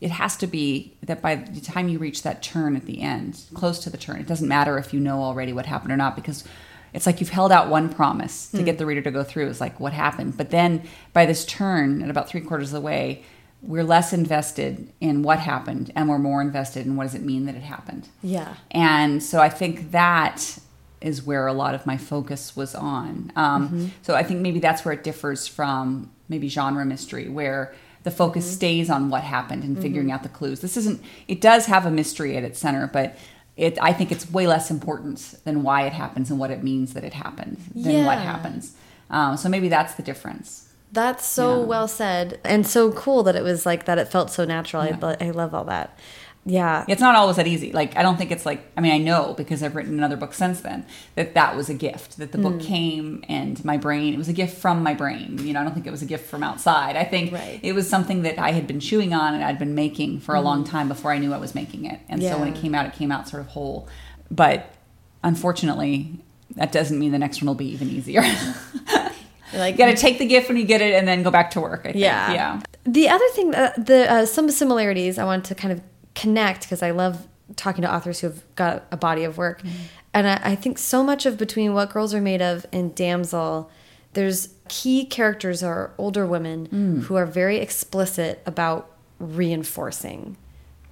it 0.00 0.10
has 0.10 0.36
to 0.36 0.46
be 0.46 0.94
that 1.06 1.20
by 1.20 1.36
the 1.36 1.60
time 1.60 1.88
you 1.88 1.98
reach 1.98 2.22
that 2.22 2.42
turn 2.42 2.76
at 2.76 2.86
the 2.86 3.00
end, 3.00 3.40
close 3.54 3.78
to 3.80 3.90
the 3.90 3.98
turn, 3.98 4.20
it 4.20 4.28
doesn't 4.28 4.48
matter 4.48 4.78
if 4.78 4.92
you 4.92 5.00
know 5.00 5.22
already 5.22 5.52
what 5.52 5.66
happened 5.66 5.92
or 5.92 5.96
not, 5.96 6.14
because 6.14 6.44
it's 6.92 7.06
like 7.06 7.20
you've 7.20 7.30
held 7.30 7.52
out 7.52 7.68
one 7.68 7.88
promise 7.88 8.48
to 8.50 8.58
mm. 8.58 8.64
get 8.64 8.78
the 8.78 8.86
reader 8.86 9.02
to 9.02 9.10
go 9.10 9.24
through. 9.24 9.48
It's 9.48 9.60
like 9.60 9.80
what 9.80 9.92
happened, 9.92 10.36
but 10.36 10.50
then 10.50 10.82
by 11.12 11.26
this 11.26 11.44
turn, 11.44 12.02
at 12.02 12.10
about 12.10 12.28
three 12.28 12.40
quarters 12.40 12.68
of 12.68 12.74
the 12.74 12.86
way, 12.86 13.22
we're 13.62 13.84
less 13.84 14.12
invested 14.12 14.92
in 15.00 15.22
what 15.22 15.38
happened, 15.38 15.92
and 15.94 16.08
we're 16.08 16.18
more 16.18 16.42
invested 16.42 16.84
in 16.84 16.96
what 16.96 17.04
does 17.04 17.14
it 17.14 17.22
mean 17.22 17.46
that 17.46 17.54
it 17.54 17.62
happened. 17.62 18.08
Yeah. 18.22 18.54
And 18.72 19.22
so 19.22 19.40
I 19.40 19.48
think 19.48 19.92
that 19.92 20.58
is 21.00 21.22
where 21.22 21.46
a 21.46 21.52
lot 21.52 21.74
of 21.74 21.86
my 21.86 21.96
focus 21.96 22.56
was 22.56 22.74
on. 22.74 23.32
Um, 23.36 23.68
mm-hmm. 23.68 23.86
So 24.02 24.14
I 24.14 24.22
think 24.22 24.40
maybe 24.40 24.58
that's 24.58 24.84
where 24.84 24.94
it 24.94 25.04
differs 25.04 25.46
from 25.46 26.10
maybe 26.28 26.48
genre 26.48 26.84
mystery, 26.84 27.28
where 27.28 27.74
the 28.02 28.10
focus 28.10 28.44
mm-hmm. 28.44 28.54
stays 28.54 28.90
on 28.90 29.10
what 29.10 29.22
happened 29.22 29.62
and 29.62 29.80
figuring 29.80 30.08
mm-hmm. 30.08 30.14
out 30.14 30.22
the 30.24 30.28
clues. 30.28 30.60
This 30.60 30.76
isn't. 30.76 31.00
It 31.28 31.40
does 31.40 31.66
have 31.66 31.86
a 31.86 31.90
mystery 31.90 32.36
at 32.36 32.42
its 32.42 32.58
center, 32.58 32.88
but 32.88 33.16
it 33.56 33.78
I 33.80 33.92
think 33.92 34.10
it's 34.10 34.30
way 34.30 34.46
less 34.46 34.70
important 34.70 35.34
than 35.44 35.62
why 35.62 35.86
it 35.86 35.92
happens 35.92 36.30
and 36.30 36.38
what 36.38 36.50
it 36.50 36.62
means 36.62 36.94
that 36.94 37.04
it 37.04 37.12
happened 37.12 37.58
than 37.74 37.92
yeah. 37.92 38.06
what 38.06 38.18
happens. 38.18 38.74
Um, 39.10 39.36
so 39.36 39.48
maybe 39.48 39.68
that's 39.68 39.94
the 39.94 40.02
difference. 40.02 40.68
That's 40.90 41.24
so 41.24 41.60
yeah. 41.60 41.66
well 41.66 41.88
said 41.88 42.40
and 42.44 42.66
so 42.66 42.92
cool 42.92 43.22
that 43.24 43.36
it 43.36 43.42
was 43.42 43.64
like 43.64 43.84
that. 43.84 43.98
It 43.98 44.08
felt 44.08 44.30
so 44.30 44.44
natural. 44.44 44.84
Yeah. 44.84 44.98
I, 45.20 45.26
I 45.26 45.30
love 45.30 45.54
all 45.54 45.64
that. 45.64 45.98
Yeah. 46.44 46.84
It's 46.88 47.00
not 47.00 47.14
always 47.14 47.36
that 47.36 47.46
easy. 47.46 47.72
Like, 47.72 47.96
I 47.96 48.02
don't 48.02 48.16
think 48.16 48.32
it's 48.32 48.44
like, 48.44 48.64
I 48.76 48.80
mean, 48.80 48.92
I 48.92 48.98
know 48.98 49.34
because 49.34 49.62
I've 49.62 49.76
written 49.76 49.96
another 49.96 50.16
book 50.16 50.34
since 50.34 50.60
then 50.60 50.84
that 51.14 51.34
that 51.34 51.56
was 51.56 51.68
a 51.68 51.74
gift, 51.74 52.18
that 52.18 52.32
the 52.32 52.38
mm. 52.38 52.42
book 52.42 52.60
came 52.60 53.24
and 53.28 53.64
my 53.64 53.76
brain, 53.76 54.12
it 54.12 54.18
was 54.18 54.28
a 54.28 54.32
gift 54.32 54.58
from 54.58 54.82
my 54.82 54.94
brain. 54.94 55.38
You 55.38 55.52
know, 55.52 55.60
I 55.60 55.64
don't 55.64 55.72
think 55.72 55.86
it 55.86 55.92
was 55.92 56.02
a 56.02 56.06
gift 56.06 56.26
from 56.26 56.42
outside. 56.42 56.96
I 56.96 57.04
think 57.04 57.32
right. 57.32 57.60
it 57.62 57.74
was 57.74 57.88
something 57.88 58.22
that 58.22 58.38
I 58.38 58.52
had 58.52 58.66
been 58.66 58.80
chewing 58.80 59.14
on 59.14 59.34
and 59.34 59.44
I'd 59.44 59.58
been 59.58 59.74
making 59.74 60.20
for 60.20 60.34
mm. 60.34 60.38
a 60.38 60.40
long 60.40 60.64
time 60.64 60.88
before 60.88 61.12
I 61.12 61.18
knew 61.18 61.32
I 61.32 61.38
was 61.38 61.54
making 61.54 61.84
it. 61.84 62.00
And 62.08 62.20
yeah. 62.20 62.32
so 62.32 62.40
when 62.40 62.48
it 62.48 62.56
came 62.56 62.74
out, 62.74 62.86
it 62.86 62.94
came 62.94 63.12
out 63.12 63.28
sort 63.28 63.40
of 63.40 63.48
whole. 63.48 63.88
But 64.30 64.74
unfortunately, 65.22 66.18
that 66.56 66.72
doesn't 66.72 66.98
mean 66.98 67.12
the 67.12 67.18
next 67.18 67.40
one 67.40 67.46
will 67.46 67.54
be 67.54 67.68
even 67.68 67.88
easier. 67.88 68.22
like, 69.54 69.74
you 69.74 69.78
got 69.78 69.86
to 69.86 69.96
take 69.96 70.18
the 70.18 70.26
gift 70.26 70.48
when 70.48 70.56
you 70.56 70.64
get 70.64 70.80
it 70.80 70.94
and 70.94 71.06
then 71.06 71.22
go 71.22 71.30
back 71.30 71.52
to 71.52 71.60
work. 71.60 71.84
Yeah. 71.94 72.32
Yeah. 72.32 72.60
The 72.84 73.08
other 73.08 73.28
thing, 73.28 73.54
uh, 73.54 73.72
the 73.78 74.10
uh, 74.10 74.26
some 74.26 74.50
similarities 74.50 75.18
I 75.18 75.24
want 75.24 75.44
to 75.44 75.54
kind 75.54 75.72
of 75.72 75.80
connect 76.14 76.62
because 76.62 76.82
I 76.82 76.90
love 76.90 77.26
talking 77.56 77.82
to 77.82 77.94
authors 77.94 78.20
who 78.20 78.28
have 78.28 78.42
got 78.56 78.84
a 78.90 78.96
body 78.96 79.24
of 79.24 79.36
work. 79.36 79.62
Mm. 79.62 79.70
And 80.14 80.26
I, 80.28 80.40
I 80.42 80.54
think 80.54 80.78
so 80.78 81.02
much 81.02 81.26
of 81.26 81.36
between 81.38 81.74
what 81.74 81.90
girls 81.90 82.14
are 82.14 82.20
made 82.20 82.40
of 82.42 82.64
and 82.72 82.94
Damsel, 82.94 83.70
there's 84.14 84.50
key 84.68 85.04
characters 85.04 85.62
are 85.62 85.92
older 85.98 86.26
women 86.26 86.66
Mm. 86.68 87.02
who 87.04 87.16
are 87.16 87.26
very 87.26 87.58
explicit 87.58 88.42
about 88.46 88.90
reinforcing 89.18 90.36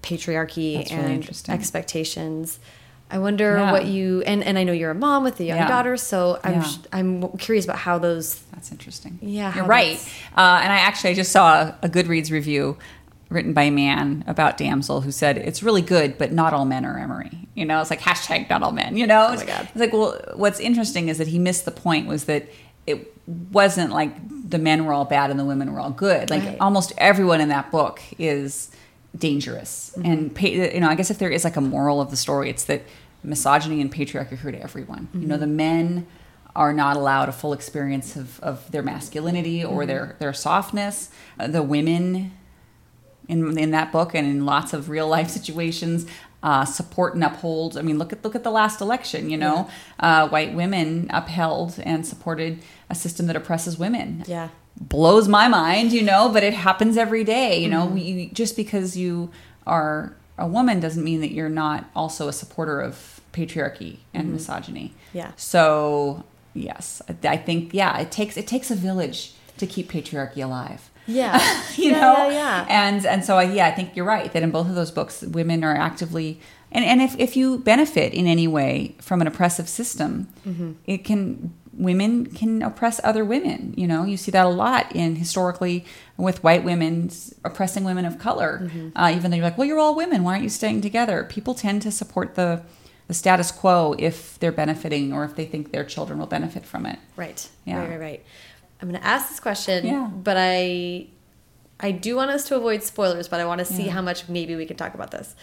patriarchy 0.02 0.76
That's 0.78 0.90
and 0.92 1.12
interesting. 1.12 1.54
expectations. 1.54 2.58
I 3.10 3.18
wonder 3.18 3.56
Yeah. 3.56 3.72
what 3.72 3.86
you 3.86 4.22
and, 4.24 4.42
and 4.44 4.56
I 4.56 4.62
know 4.64 4.72
you're 4.72 4.92
a 4.92 4.94
mom 4.94 5.24
with 5.24 5.40
a 5.40 5.44
young 5.44 5.58
Yeah. 5.58 5.68
daughter, 5.68 5.96
so 5.96 6.38
I'm 6.44 6.54
Yeah. 6.54 6.62
sh- 6.62 6.76
I'm 6.92 7.28
curious 7.38 7.64
about 7.64 7.78
how 7.78 7.98
those 7.98 8.36
That's 8.52 8.70
interesting. 8.70 9.18
Yeah, 9.20 9.54
you're 9.54 9.64
right. 9.64 9.96
Uh, 10.36 10.60
and 10.62 10.72
I 10.72 10.76
actually 10.78 11.10
I 11.10 11.14
just 11.14 11.32
saw 11.32 11.54
a, 11.62 11.78
a 11.82 11.88
Goodreads 11.88 12.30
review 12.30 12.78
written 13.30 13.52
by 13.54 13.62
a 13.62 13.70
man 13.70 14.22
about 14.26 14.58
Damsel 14.58 15.00
who 15.00 15.10
said 15.12 15.38
it's 15.38 15.62
really 15.62 15.82
good, 15.82 16.18
but 16.18 16.32
not 16.32 16.52
all 16.52 16.64
men 16.66 16.84
are 16.84 16.98
Emery. 16.98 17.48
You 17.54 17.64
know, 17.64 17.80
it's 17.80 17.88
like 17.90 18.00
hashtag 18.00 18.50
not 18.50 18.62
all 18.62 18.72
men. 18.72 18.96
You 18.96 19.06
know, 19.06 19.28
Oh 19.30 19.36
my 19.36 19.44
God. 19.44 19.68
It's 19.72 19.76
like 19.80 19.92
well, 19.92 20.20
what's 20.34 20.60
interesting 20.60 21.08
is 21.08 21.18
that 21.18 21.28
he 21.28 21.38
missed 21.38 21.64
the 21.64 21.70
point 21.70 22.06
was 22.08 22.24
that 22.24 22.46
it 22.86 23.14
wasn't 23.52 23.92
like 23.92 24.12
the 24.50 24.58
men 24.58 24.84
were 24.84 24.92
all 24.92 25.04
bad 25.04 25.30
and 25.30 25.38
the 25.38 25.44
women 25.44 25.72
were 25.72 25.78
all 25.80 25.90
good. 25.92 26.28
Like 26.28 26.42
Right. 26.42 26.56
almost 26.60 26.92
everyone 26.98 27.40
in 27.40 27.48
that 27.50 27.70
book 27.70 28.00
is 28.18 28.70
dangerous. 29.16 29.92
Mm-hmm. 29.96 30.10
And 30.10 30.74
you 30.74 30.80
know, 30.80 30.88
I 30.88 30.94
guess 30.94 31.10
if 31.10 31.18
there 31.18 31.30
is 31.30 31.44
like 31.44 31.56
a 31.56 31.60
moral 31.60 32.00
of 32.00 32.10
the 32.10 32.16
story, 32.16 32.50
it's 32.50 32.64
that 32.64 32.82
misogyny 33.22 33.80
and 33.80 33.92
patriarchy 33.92 34.36
hurt 34.38 34.54
everyone. 34.54 35.08
You 35.14 35.26
know, 35.26 35.36
the 35.36 35.46
Mm-hmm. 35.46 35.56
men 35.56 36.06
are 36.56 36.72
not 36.72 36.96
allowed 36.96 37.28
a 37.28 37.32
full 37.32 37.52
experience 37.52 38.16
of, 38.16 38.40
of 38.40 38.68
their 38.72 38.82
masculinity 38.82 39.64
or 39.64 39.80
Mm-hmm. 39.82 39.86
their 39.88 40.16
their 40.18 40.32
softness. 40.32 41.10
Uh, 41.38 41.46
the 41.46 41.62
women 41.62 42.32
in 43.30 43.56
in 43.56 43.70
that 43.70 43.92
book 43.92 44.14
and 44.14 44.26
in 44.26 44.44
lots 44.44 44.72
of 44.72 44.88
real 44.88 45.08
life 45.08 45.30
situations 45.38 46.06
uh, 46.42 46.64
support 46.64 47.14
and 47.14 47.22
uphold. 47.22 47.76
I 47.76 47.82
mean, 47.82 47.98
look 47.98 48.12
at 48.12 48.24
look 48.24 48.34
at 48.34 48.44
the 48.44 48.50
last 48.50 48.80
election. 48.80 49.30
You 49.30 49.36
know, 49.36 49.68
uh, 49.98 50.28
white 50.28 50.54
women 50.54 51.08
upheld 51.10 51.78
and 51.82 52.06
supported 52.06 52.62
a 52.88 52.94
system 52.94 53.26
that 53.26 53.36
oppresses 53.36 53.78
women. 53.78 54.24
Yeah. 54.26 54.48
blows 54.76 55.28
my 55.28 55.48
mind. 55.48 55.92
You 55.92 56.02
know, 56.02 56.30
but 56.32 56.42
it 56.42 56.54
happens 56.54 56.96
every 56.96 57.24
day. 57.24 57.58
You 57.58 57.68
know, 57.68 57.94
you, 57.94 58.30
just 58.30 58.56
because 58.56 58.96
you 58.96 59.30
are 59.66 60.16
a 60.38 60.46
woman 60.46 60.80
doesn't 60.80 61.04
mean 61.04 61.20
that 61.20 61.32
you're 61.32 61.50
not 61.50 61.90
also 61.94 62.28
a 62.28 62.32
supporter 62.32 62.80
of 62.80 63.20
patriarchy 63.32 63.98
and 64.14 64.32
misogyny. 64.32 64.94
Yeah. 65.12 65.32
So 65.36 66.24
yes, 66.54 67.02
I, 67.08 67.28
I 67.28 67.36
think 67.36 67.74
yeah, 67.74 67.98
it 67.98 68.10
takes 68.10 68.36
it 68.36 68.46
takes 68.46 68.70
a 68.70 68.76
village 68.76 69.34
to 69.58 69.66
keep 69.66 69.92
patriarchy 69.92 70.42
alive 70.42 70.90
Yeah. 71.06 71.38
you 71.76 71.90
yeah, 71.92 72.00
know 72.00 72.28
Yeah, 72.28 72.32
yeah. 72.32 72.66
and 72.68 73.06
and 73.06 73.24
so 73.24 73.36
I, 73.36 73.44
yeah 73.44 73.66
i 73.66 73.70
think 73.72 73.96
you're 73.96 74.04
right 74.04 74.32
that 74.32 74.42
in 74.42 74.50
both 74.50 74.68
of 74.68 74.74
those 74.74 74.90
books 74.90 75.22
women 75.22 75.64
are 75.64 75.74
actively 75.76 76.40
and, 76.72 76.84
and 76.84 77.02
if, 77.02 77.18
if 77.18 77.36
you 77.36 77.58
benefit 77.58 78.14
in 78.14 78.26
any 78.28 78.46
way 78.46 78.94
from 79.00 79.20
an 79.20 79.26
oppressive 79.26 79.68
system 79.68 80.28
Mm-hmm. 80.46 80.72
it 80.86 81.04
can 81.04 81.52
women 81.72 82.26
can 82.26 82.62
oppress 82.62 83.00
other 83.02 83.24
women 83.24 83.72
you 83.76 83.86
know 83.86 84.04
you 84.04 84.16
see 84.16 84.30
that 84.30 84.44
a 84.46 84.48
lot 84.50 84.94
in 84.94 85.16
historically 85.16 85.84
with 86.16 86.42
white 86.44 86.62
women 86.64 87.10
oppressing 87.44 87.84
women 87.84 88.04
of 88.04 88.18
color 88.18 88.60
Mm-hmm. 88.62 88.88
uh, 88.96 89.10
even 89.10 89.30
though 89.30 89.36
you're 89.38 89.44
like 89.46 89.58
well 89.58 89.66
you're 89.66 89.78
all 89.78 89.94
women 89.94 90.22
why 90.22 90.32
aren't 90.32 90.42
you 90.44 90.50
staying 90.50 90.80
together 90.82 91.24
people 91.24 91.54
tend 91.54 91.82
to 91.82 91.90
support 91.90 92.34
the 92.34 92.62
the 93.08 93.14
status 93.14 93.50
quo 93.50 93.94
if 93.98 94.38
they're 94.38 94.52
benefiting 94.52 95.12
or 95.12 95.24
if 95.24 95.34
they 95.34 95.44
think 95.44 95.72
their 95.72 95.84
children 95.84 96.18
will 96.20 96.26
benefit 96.28 96.64
from 96.64 96.86
it 96.86 96.98
Right. 97.16 97.48
Yeah. 97.64 97.78
Right, 97.80 97.90
right, 97.90 98.00
right. 98.00 98.24
I'm 98.82 98.88
going 98.88 99.00
to 99.00 99.06
ask 99.06 99.28
this 99.28 99.40
question, 99.40 99.86
Yeah. 99.86 100.06
but 100.12 100.36
I 100.38 101.06
I 101.82 101.92
do 101.92 102.14
want 102.16 102.30
us 102.30 102.44
to 102.48 102.56
avoid 102.56 102.82
spoilers, 102.82 103.26
but 103.28 103.40
I 103.40 103.46
want 103.46 103.58
to 103.60 103.64
see 103.64 103.84
Yeah. 103.86 103.92
how 103.92 104.02
much 104.02 104.28
maybe 104.28 104.54
we 104.56 104.66
can 104.66 104.76
talk 104.76 104.94
about 104.94 105.10
this. 105.10 105.34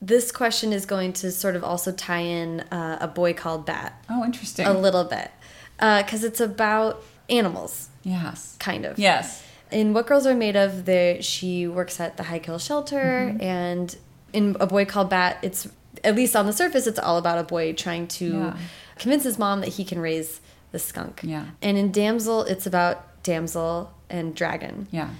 This 0.00 0.32
question 0.32 0.72
is 0.72 0.84
going 0.86 1.12
to 1.14 1.30
sort 1.30 1.54
of 1.56 1.62
also 1.62 1.92
tie 1.92 2.20
in 2.20 2.60
uh, 2.72 2.98
a 3.00 3.06
boy 3.08 3.34
called 3.34 3.66
Bat 3.66 3.92
oh 4.10 4.24
interesting 4.24 4.66
a 4.66 4.72
little 4.72 5.04
bit 5.04 5.30
because 5.78 6.24
it's 6.24 6.40
about 6.40 7.02
animals, 7.30 7.88
yes 8.02 8.56
kind 8.58 8.84
of. 8.84 8.98
yes 8.98 9.42
In 9.70 9.92
What 9.94 10.06
Girls 10.06 10.26
Are 10.26 10.34
Made 10.34 10.56
Of, 10.56 10.84
there 10.86 11.22
she 11.22 11.66
works 11.66 12.00
at 12.00 12.16
the 12.16 12.24
High 12.24 12.38
Kill 12.40 12.58
Shelter, 12.58 13.30
Mm-hmm. 13.32 13.42
and 13.42 13.96
in 14.32 14.56
A 14.60 14.66
Boy 14.66 14.84
Called 14.84 15.08
Bat, 15.10 15.38
it's 15.42 15.68
at 16.04 16.14
least 16.16 16.34
on 16.34 16.46
the 16.46 16.52
surface, 16.52 16.86
it's 16.86 16.98
all 16.98 17.16
about 17.18 17.38
a 17.38 17.44
boy 17.44 17.72
trying 17.72 18.06
to 18.08 18.26
Yeah. 18.26 18.56
convince 18.98 19.22
his 19.24 19.38
mom 19.38 19.60
that 19.60 19.70
he 19.70 19.84
can 19.84 19.98
raise 20.00 20.40
the 20.72 20.78
skunk. 20.78 21.20
Yeah. 21.22 21.46
And 21.62 21.78
in 21.78 21.92
Damsel, 21.92 22.42
it's 22.42 22.66
about 22.66 23.22
damsel 23.22 23.92
and 24.10 24.34
dragon. 24.34 24.88
Yeah. 24.90 25.10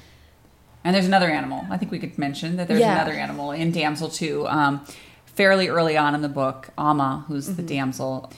And 0.84 0.94
there's 0.94 1.06
another 1.06 1.28
animal. 1.30 1.64
I 1.70 1.76
think 1.76 1.92
we 1.92 1.98
could 2.00 2.18
mention 2.18 2.56
that 2.56 2.66
there's 2.68 2.80
Yeah. 2.80 2.94
another 2.94 3.12
animal 3.12 3.52
in 3.52 3.70
Damsel 3.70 4.08
too. 4.08 4.46
Um, 4.48 4.84
fairly 5.26 5.68
early 5.68 5.96
on 5.96 6.14
in 6.14 6.22
the 6.22 6.28
book, 6.28 6.70
Amma, 6.76 7.24
who's 7.28 7.46
Mm-hmm. 7.46 7.56
the 7.56 7.62
damsel, 7.62 8.32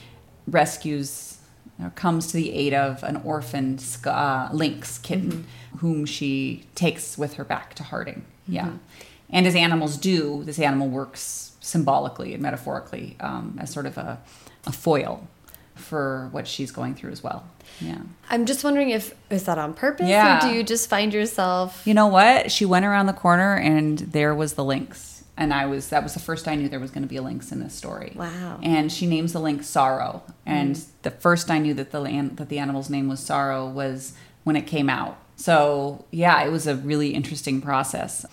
rescues, 0.46 1.38
or 1.82 1.90
comes 1.90 2.26
to 2.28 2.34
the 2.34 2.52
aid 2.52 2.74
of 2.74 3.02
an 3.02 3.16
orphaned 3.24 3.84
uh, 4.06 4.48
lynx 4.52 4.98
kitten, 4.98 5.30
Mm-hmm. 5.32 5.78
whom 5.78 6.04
she 6.06 6.64
takes 6.74 7.16
with 7.18 7.34
her 7.34 7.44
back 7.44 7.74
to 7.74 7.82
Harding. 7.82 8.24
Yeah. 8.46 8.72
And 9.30 9.46
as 9.46 9.56
animals 9.56 9.96
do, 9.96 10.44
this 10.44 10.58
animal 10.58 10.88
works 10.88 11.52
symbolically 11.60 12.34
and 12.34 12.42
metaphorically 12.42 13.16
um, 13.20 13.58
as 13.60 13.70
sort 13.70 13.86
of 13.86 13.96
a, 13.96 14.18
a 14.66 14.72
foil 14.72 15.26
for 15.94 16.28
what 16.32 16.48
she's 16.48 16.72
going 16.72 16.92
through 16.96 17.12
as 17.12 17.22
well. 17.22 17.44
Yeah. 17.80 18.00
I'm 18.28 18.46
just 18.46 18.64
wondering 18.64 18.90
if 18.90 19.14
is 19.30 19.44
that 19.44 19.58
on 19.58 19.74
purpose, 19.74 20.08
Yeah. 20.08 20.38
or 20.38 20.40
do 20.40 20.56
you 20.56 20.64
just 20.64 20.90
find 20.90 21.14
yourself? 21.14 21.82
You 21.84 21.94
know 21.94 22.08
what? 22.08 22.50
She 22.50 22.64
went 22.64 22.84
around 22.84 23.06
the 23.06 23.12
corner 23.12 23.54
and 23.54 24.00
there 24.00 24.34
was 24.34 24.54
the 24.54 24.64
lynx. 24.64 25.22
And 25.36 25.54
I 25.54 25.66
was 25.66 25.90
that 25.90 26.02
was 26.02 26.14
the 26.14 26.18
first 26.18 26.48
I 26.48 26.56
knew 26.56 26.68
there 26.68 26.80
was 26.80 26.90
going 26.90 27.04
to 27.04 27.08
be 27.08 27.14
a 27.14 27.22
lynx 27.22 27.52
in 27.52 27.60
this 27.60 27.74
story. 27.74 28.12
Wow. 28.16 28.58
And 28.60 28.90
she 28.90 29.06
names 29.06 29.34
the 29.34 29.38
lynx 29.38 29.68
Sorrow. 29.68 30.24
And 30.44 30.74
mm-hmm. 30.74 30.90
the 31.02 31.12
first 31.12 31.48
I 31.48 31.58
knew 31.58 31.74
that 31.74 31.92
the 31.92 32.00
that 32.34 32.48
the 32.48 32.58
animal's 32.58 32.90
name 32.90 33.08
was 33.08 33.20
Sorrow 33.20 33.68
was 33.68 34.14
when 34.42 34.56
it 34.56 34.66
came 34.66 34.90
out. 34.90 35.16
So, 35.36 36.04
yeah, 36.10 36.42
it 36.44 36.50
was 36.50 36.66
a 36.66 36.74
really 36.74 37.10
interesting 37.14 37.60
process. 37.60 38.26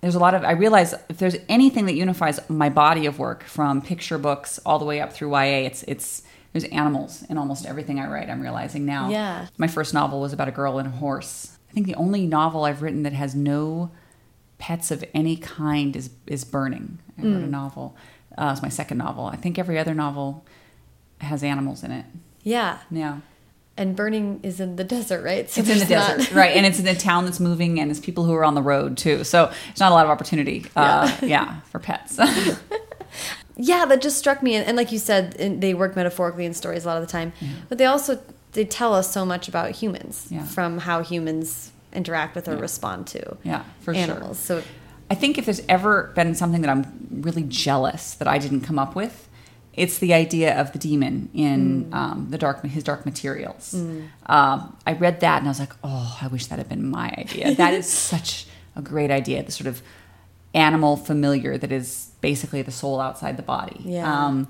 There's 0.00 0.16
a 0.16 0.20
lot 0.20 0.34
of 0.34 0.42
I 0.42 0.52
realize 0.52 0.94
if 1.08 1.18
there's 1.18 1.36
anything 1.48 1.86
that 1.86 1.94
unifies 1.94 2.40
my 2.48 2.70
body 2.70 3.06
of 3.06 3.20
work 3.20 3.44
from 3.44 3.82
picture 3.82 4.18
books 4.18 4.58
all 4.66 4.80
the 4.80 4.84
way 4.84 5.00
up 5.00 5.12
through 5.12 5.30
YA, 5.30 5.66
it's 5.66 5.84
it's 5.84 6.22
there's 6.58 6.72
animals 6.72 7.22
in 7.28 7.38
almost 7.38 7.66
everything 7.66 7.98
I 8.00 8.08
write. 8.08 8.28
I'm 8.30 8.40
realizing 8.40 8.84
now. 8.86 9.08
Yeah. 9.10 9.46
My 9.58 9.68
first 9.68 9.94
novel 9.94 10.20
was 10.20 10.32
about 10.32 10.48
a 10.48 10.52
girl 10.52 10.78
and 10.78 10.88
a 10.88 10.90
horse. 10.90 11.56
I 11.70 11.72
think 11.72 11.86
the 11.86 11.94
only 11.96 12.26
novel 12.26 12.64
I've 12.64 12.82
written 12.82 13.02
that 13.04 13.12
has 13.12 13.34
no 13.34 13.90
pets 14.58 14.90
of 14.90 15.04
any 15.14 15.36
kind 15.36 15.94
is 15.94 16.10
is 16.26 16.44
Burning. 16.44 16.98
I 17.18 17.22
wrote 17.22 17.42
a 17.42 17.46
Mm. 17.46 17.50
novel. 17.50 17.96
Uh, 18.36 18.50
it's 18.52 18.62
my 18.62 18.68
second 18.68 18.98
novel. 18.98 19.26
I 19.26 19.36
think 19.36 19.58
every 19.58 19.78
other 19.78 19.94
novel 19.94 20.44
has 21.20 21.42
animals 21.42 21.82
in 21.82 21.90
it. 21.90 22.04
Yeah. 22.42 22.78
Yeah. 22.90 23.18
And 23.76 23.94
burning 23.94 24.40
is 24.42 24.58
in 24.58 24.74
the 24.76 24.82
desert, 24.84 25.22
right? 25.22 25.48
So 25.48 25.60
It's 25.60 25.70
in 25.70 25.78
the 25.78 25.94
not- 25.94 26.16
desert, 26.18 26.34
right? 26.34 26.56
And 26.56 26.66
it's 26.66 26.80
in 26.84 26.86
a 26.88 26.94
town 26.96 27.24
that's 27.26 27.38
moving, 27.40 27.78
and 27.78 27.90
it's 27.92 28.00
people 28.00 28.24
who 28.24 28.34
are 28.34 28.44
on 28.44 28.54
the 28.54 28.62
road 28.62 28.96
too. 28.96 29.22
So 29.24 29.52
it's 29.70 29.78
not 29.80 29.92
a 29.92 29.94
lot 29.94 30.04
of 30.04 30.10
opportunity, 30.10 30.66
uh, 30.74 31.14
yeah, 31.22 31.60
for 31.70 31.78
pets. 31.78 32.18
yeah 33.58 33.84
that 33.84 34.00
just 34.00 34.16
struck 34.18 34.42
me 34.42 34.54
and, 34.54 34.66
and 34.66 34.76
like 34.76 34.90
you 34.92 34.98
said 34.98 35.34
in, 35.36 35.60
they 35.60 35.74
work 35.74 35.94
metaphorically 35.96 36.44
in 36.46 36.54
stories 36.54 36.84
a 36.84 36.88
lot 36.88 36.96
of 36.96 37.04
the 37.06 37.10
time 37.12 37.32
but 37.68 37.76
they 37.78 37.84
also 37.86 38.18
they 38.52 38.64
tell 38.64 38.94
us 38.94 39.10
so 39.12 39.24
much 39.26 39.48
about 39.48 39.70
humans 39.72 40.26
Yeah. 40.30 40.44
from 40.44 40.78
how 40.78 41.02
humans 41.02 41.72
interact 41.92 42.34
with 42.36 42.48
or 42.48 42.54
Yeah. 42.54 42.60
respond 42.60 43.06
to 43.08 43.36
yeah, 43.44 43.64
for 43.80 43.92
sure. 43.94 44.02
animals 44.02 44.38
so 44.38 44.62
I 45.10 45.14
think 45.14 45.38
if 45.38 45.44
there's 45.46 45.62
ever 45.68 46.12
been 46.14 46.34
something 46.34 46.60
that 46.62 46.70
I'm 46.70 46.84
really 47.10 47.42
jealous 47.44 48.14
that 48.14 48.28
I 48.28 48.36
didn't 48.36 48.60
come 48.60 48.78
up 48.78 48.94
with, 48.94 49.26
it's 49.72 49.96
the 49.98 50.12
idea 50.12 50.60
of 50.60 50.72
the 50.74 50.78
daemon 50.78 51.30
in 51.32 51.88
um, 51.94 52.26
the 52.28 52.36
dark 52.36 52.62
his 52.66 52.84
dark 52.84 53.06
materials. 53.06 53.72
Um, 54.26 54.76
I 54.86 54.92
read 54.92 55.20
that 55.20 55.38
and 55.38 55.48
I 55.48 55.50
was 55.50 55.60
like, 55.60 55.72
oh, 55.82 56.18
I 56.20 56.26
wish 56.26 56.48
that 56.48 56.58
had 56.58 56.68
been 56.68 56.86
my 56.90 57.08
idea. 57.16 57.54
that 57.54 57.72
is 57.72 57.88
such 58.12 58.46
a 58.76 58.82
great 58.82 59.10
idea. 59.10 59.42
The 59.42 59.50
sort 59.50 59.66
of 59.66 59.80
animal 60.52 60.96
familiar 60.98 61.56
that 61.56 61.72
is 61.72 62.07
basically 62.20 62.62
the 62.62 62.70
soul 62.70 63.00
outside 63.00 63.36
the 63.36 63.42
body. 63.42 63.80
Yeah. 63.84 64.26
Um, 64.26 64.48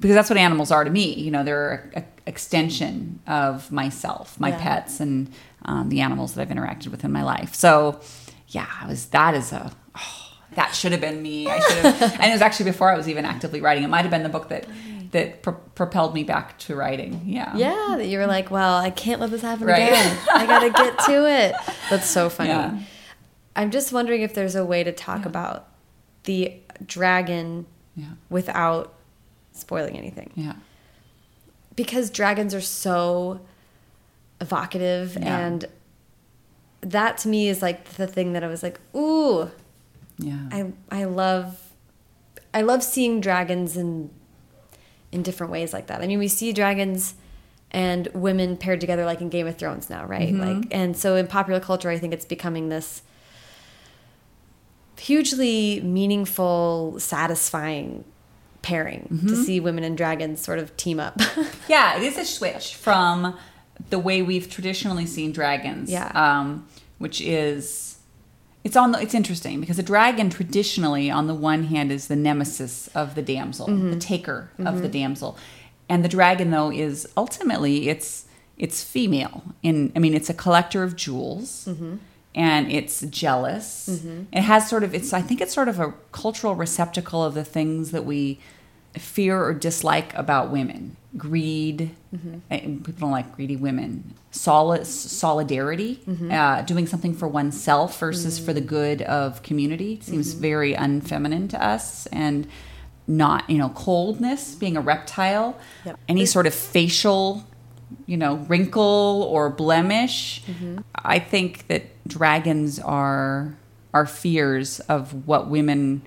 because 0.00 0.14
that's 0.14 0.30
what 0.30 0.38
animals 0.38 0.70
are 0.70 0.82
to 0.84 0.90
me. 0.90 1.12
You 1.14 1.30
know, 1.30 1.42
they're 1.44 1.90
an 1.94 2.04
extension 2.26 3.20
of 3.26 3.70
myself, 3.70 4.40
my 4.40 4.48
Yeah. 4.48 4.58
pets, 4.62 4.98
and 5.00 5.30
um, 5.66 5.90
the 5.90 6.00
animals 6.00 6.34
that 6.34 6.42
I've 6.42 6.48
interacted 6.56 6.88
with 6.88 7.04
in 7.04 7.12
my 7.12 7.22
life. 7.22 7.54
So, 7.54 8.00
yeah, 8.48 8.66
I 8.80 8.86
was. 8.86 9.06
That 9.06 9.34
is 9.34 9.52
a. 9.52 9.70
oh, 9.94 10.32
that 10.54 10.74
should 10.74 10.92
have 10.92 11.02
been 11.02 11.20
me. 11.22 11.48
I 11.48 11.60
should 11.60 11.84
have. 11.84 12.02
and 12.20 12.24
it 12.30 12.32
was 12.32 12.40
actually 12.40 12.70
before 12.70 12.90
I 12.90 12.96
was 12.96 13.08
even 13.10 13.24
actively 13.26 13.60
writing. 13.60 13.84
It 13.84 13.88
might 13.88 14.02
have 14.02 14.10
been 14.10 14.22
the 14.22 14.30
book 14.30 14.48
that 14.48 14.66
that 15.12 15.42
pro- 15.42 15.52
propelled 15.74 16.14
me 16.14 16.24
back 16.24 16.56
to 16.60 16.74
writing. 16.74 17.20
Yeah. 17.26 17.54
yeah 17.56 17.96
that 17.98 18.06
you 18.06 18.16
were 18.18 18.26
like 18.28 18.48
well 18.52 18.76
i 18.78 18.90
can't 18.90 19.20
let 19.20 19.30
this 19.32 19.42
happen 19.42 19.66
Right. 19.66 19.82
again 19.88 20.18
i 20.32 20.46
gotta 20.46 20.70
get 20.82 20.98
to 21.06 21.26
it 21.28 21.54
that's 21.90 22.08
so 22.08 22.28
funny 22.30 22.50
Yeah. 22.50 22.78
i'm 23.56 23.72
just 23.72 23.92
wondering 23.92 24.22
if 24.22 24.34
there's 24.34 24.54
a 24.54 24.64
way 24.64 24.84
to 24.84 24.92
talk 24.92 25.26
about 25.26 25.66
the 26.24 26.60
dragon 26.86 27.66
Yeah. 27.96 28.12
without 28.28 28.94
spoiling 29.52 29.96
anything 29.98 30.30
Yeah. 30.34 30.54
because 31.76 32.10
dragons 32.10 32.54
are 32.54 32.60
so 32.60 33.40
evocative 34.40 35.16
Yeah. 35.20 35.38
and 35.38 35.64
that 36.82 37.18
to 37.18 37.28
me 37.28 37.48
is 37.48 37.60
like 37.60 37.84
the 37.94 38.06
thing 38.06 38.32
that 38.32 38.42
I 38.42 38.46
was 38.46 38.62
like, 38.62 38.80
ooh, 38.96 39.50
Yeah. 40.18 40.48
I 40.50 40.72
I 40.90 41.04
love 41.04 41.58
I 42.54 42.62
love 42.62 42.82
seeing 42.82 43.20
dragons 43.20 43.76
in 43.76 44.10
in 45.12 45.22
different 45.22 45.50
ways 45.52 45.72
like 45.72 45.86
that. 45.88 46.00
I 46.02 46.06
mean, 46.06 46.18
we 46.18 46.28
see 46.28 46.52
dragons 46.52 47.14
and 47.72 48.08
women 48.14 48.56
paired 48.56 48.80
together 48.80 49.04
like 49.04 49.20
in 49.20 49.28
Game 49.28 49.46
of 49.46 49.56
Thrones 49.56 49.90
now, 49.90 50.04
right? 50.06 50.32
Mm-hmm. 50.32 50.58
Like 50.60 50.66
and 50.70 50.96
so 50.96 51.16
in 51.16 51.26
popular 51.26 51.60
culture 51.60 51.90
I 51.90 51.98
think 51.98 52.12
it's 52.14 52.24
becoming 52.24 52.68
this 52.70 53.02
hugely 55.00 55.80
meaningful, 55.80 56.96
satisfying 56.98 58.04
pairing 58.62 59.08
Mm-hmm. 59.10 59.28
to 59.28 59.36
see 59.36 59.58
women 59.60 59.84
and 59.84 59.96
dragons 59.96 60.40
sort 60.40 60.58
of 60.58 60.76
team 60.76 61.00
up. 61.00 61.18
Yeah, 61.68 61.96
it 61.96 62.02
is 62.02 62.18
a 62.18 62.24
switch 62.24 62.74
from 62.74 63.36
the 63.90 63.98
way 63.98 64.20
we've 64.22 64.50
traditionally 64.50 65.06
seen 65.06 65.32
dragons. 65.32 65.90
Yeah. 65.90 66.08
Um, 66.14 66.66
which 66.98 67.20
is 67.20 67.98
it's 68.62 68.76
on 68.76 68.92
the, 68.92 69.00
it's 69.00 69.14
interesting 69.14 69.58
because 69.60 69.78
a 69.78 69.82
dragon 69.82 70.28
traditionally 70.28 71.10
on 71.10 71.26
the 71.28 71.34
one 71.34 71.64
hand 71.64 71.90
is 71.90 72.08
the 72.08 72.16
nemesis 72.16 72.88
of 72.88 73.14
the 73.14 73.22
damsel, 73.22 73.66
the 73.68 73.96
taker 73.98 74.50
of 74.58 74.82
the 74.82 74.88
damsel. 74.88 75.38
And 75.88 76.04
the 76.04 76.08
dragon 76.10 76.50
though 76.50 76.70
is 76.70 77.08
ultimately 77.16 77.88
it's 77.88 78.26
it's 78.58 78.82
female. 78.84 79.42
In 79.62 79.90
I 79.96 79.98
mean 80.00 80.12
it's 80.12 80.28
a 80.28 80.34
collector 80.34 80.82
of 80.82 80.94
jewels. 80.96 81.66
And 82.34 82.70
it's 82.70 83.00
jealous. 83.02 83.88
Mm-hmm. 83.90 84.22
It 84.32 84.42
has 84.42 84.68
sort 84.68 84.84
of 84.84 84.94
it's 84.94 85.12
I 85.12 85.20
think 85.20 85.40
it's 85.40 85.52
sort 85.52 85.68
of 85.68 85.80
a 85.80 85.94
cultural 86.12 86.54
receptacle 86.54 87.24
of 87.24 87.34
the 87.34 87.44
things 87.44 87.90
that 87.90 88.04
we 88.04 88.38
fear 88.94 89.42
or 89.42 89.54
dislike 89.54 90.14
about 90.14 90.50
women. 90.50 90.96
Greed 91.16 91.90
and 92.50 92.84
people 92.84 93.00
don't 93.00 93.10
like 93.10 93.34
greedy 93.34 93.56
women. 93.56 94.14
Solidarity 94.30 96.00
mm-hmm. 96.06 96.30
uh, 96.30 96.62
doing 96.62 96.86
something 96.86 97.14
for 97.14 97.26
oneself 97.26 97.98
versus 97.98 98.38
for 98.38 98.52
the 98.52 98.60
good 98.60 99.02
of 99.02 99.42
community 99.42 99.98
seems 100.02 100.32
very 100.34 100.74
unfeminine 100.74 101.48
to 101.50 101.64
us 101.64 102.06
and 102.06 102.46
not 103.08 103.48
you 103.50 103.58
know 103.58 103.70
coldness 103.70 104.54
being 104.54 104.76
a 104.76 104.80
reptile 104.80 105.58
Yep. 105.84 105.98
any 106.08 106.26
sort 106.26 106.46
of 106.46 106.54
facial 106.54 107.44
you 108.06 108.16
know 108.16 108.36
wrinkle 108.48 109.26
or 109.30 109.50
blemish 109.50 110.42
i 110.94 111.18
think 111.18 111.66
that 111.68 111.82
dragons 112.06 112.78
are 112.78 113.56
are 113.94 114.06
fears 114.06 114.80
of 114.80 115.26
what 115.26 115.48
women 115.48 116.02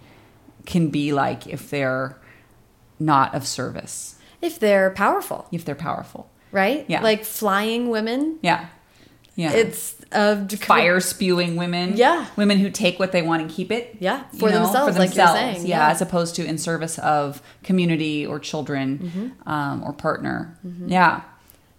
can 0.65 0.89
be 0.89 1.11
like 1.13 1.45
if 1.47 1.69
they're 1.69 2.17
not 2.99 3.33
of 3.35 3.45
service 3.47 4.15
if 4.41 4.59
they're 4.59 4.89
powerful, 4.91 5.47
if 5.53 5.63
they're 5.63 5.73
powerful 5.75 6.29
right? 6.51 6.85
Yeah. 6.87 7.01
Like 7.01 7.23
flying 7.25 7.89
women. 7.89 8.37
yeah 8.41 8.67
yeah 9.35 9.51
It's 9.53 9.95
a 10.11 10.45
fire 10.57 10.99
spewing 10.99 11.55
women 11.55 11.97
Yeah. 11.97 12.27
women 12.35 12.59
who 12.59 12.69
take 12.69 12.99
what 12.99 13.11
they 13.11 13.21
want 13.23 13.41
and 13.41 13.49
keep 13.49 13.71
it 13.71 13.97
Yeah, 13.99 14.23
you 14.33 14.39
for 14.39 14.51
themselves, 14.51 14.97
like 14.99 15.15
you're 15.15 15.27
saying, 15.27 15.61
yeah. 15.65 15.77
yeah. 15.87 15.89
as 15.91 16.01
opposed 16.01 16.35
to 16.35 16.45
in 16.45 16.57
service 16.57 16.99
of 16.99 17.41
community 17.63 18.25
or 18.25 18.37
children 18.39 18.99
Mm-hmm. 18.99 19.49
um, 19.49 19.83
or 19.83 19.93
partner 19.93 20.57
yeah 20.87 21.21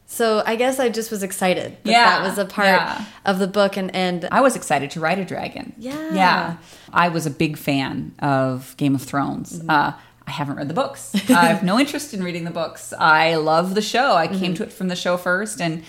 So 0.06 0.42
I 0.46 0.56
guess 0.56 0.78
I 0.78 0.90
just 0.90 1.10
was 1.10 1.22
excited 1.22 1.76
that 1.82 1.90
Yeah, 1.90 2.04
that 2.18 2.22
was 2.28 2.38
a 2.38 2.44
part 2.44 2.66
yeah. 2.68 3.04
of 3.24 3.38
the 3.38 3.46
book, 3.46 3.76
and 3.76 3.94
and 3.94 4.28
I 4.30 4.40
was 4.42 4.54
excited 4.56 4.90
to 4.92 5.00
write 5.00 5.18
a 5.18 5.24
dragon. 5.24 5.72
Yeah. 5.78 6.14
Yeah. 6.14 6.56
I 6.92 7.08
was 7.08 7.26
a 7.26 7.30
big 7.30 7.56
fan 7.56 8.14
of 8.20 8.76
Game 8.76 8.94
of 8.94 9.02
Thrones. 9.02 9.58
Mm-hmm. 9.58 9.70
Uh, 9.70 9.92
I 10.26 10.30
haven't 10.30 10.56
read 10.56 10.68
the 10.68 10.74
books. 10.74 11.14
I 11.30 11.46
have 11.46 11.62
no 11.62 11.78
interest 11.82 12.14
in 12.14 12.22
reading 12.24 12.44
the 12.44 12.50
books. 12.50 12.92
I 12.98 13.34
love 13.34 13.74
the 13.74 13.82
show. 13.82 14.14
I 14.14 14.26
came 14.26 14.54
to 14.54 14.62
it 14.62 14.72
from 14.72 14.88
the 14.88 14.96
show 14.96 15.16
first 15.18 15.60
and 15.60 15.84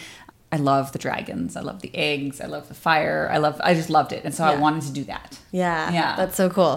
I 0.55 0.57
love 0.57 0.85
the 0.95 0.99
dragons. 1.07 1.51
I 1.59 1.61
love 1.69 1.79
the 1.85 1.91
eggs. 2.09 2.35
I 2.45 2.47
love 2.55 2.65
the 2.71 2.73
fire. 2.87 3.21
I 3.35 3.37
love 3.45 3.55
I 3.69 3.71
just 3.81 3.89
loved 3.97 4.11
it. 4.17 4.21
And 4.25 4.33
so 4.37 4.41
I 4.51 4.55
wanted 4.65 4.83
to 4.89 4.93
do 4.99 5.03
that. 5.13 5.27
yeah, 5.51 5.91
Yeah. 5.99 6.11
that's 6.19 6.37
so 6.41 6.47
cool. 6.57 6.75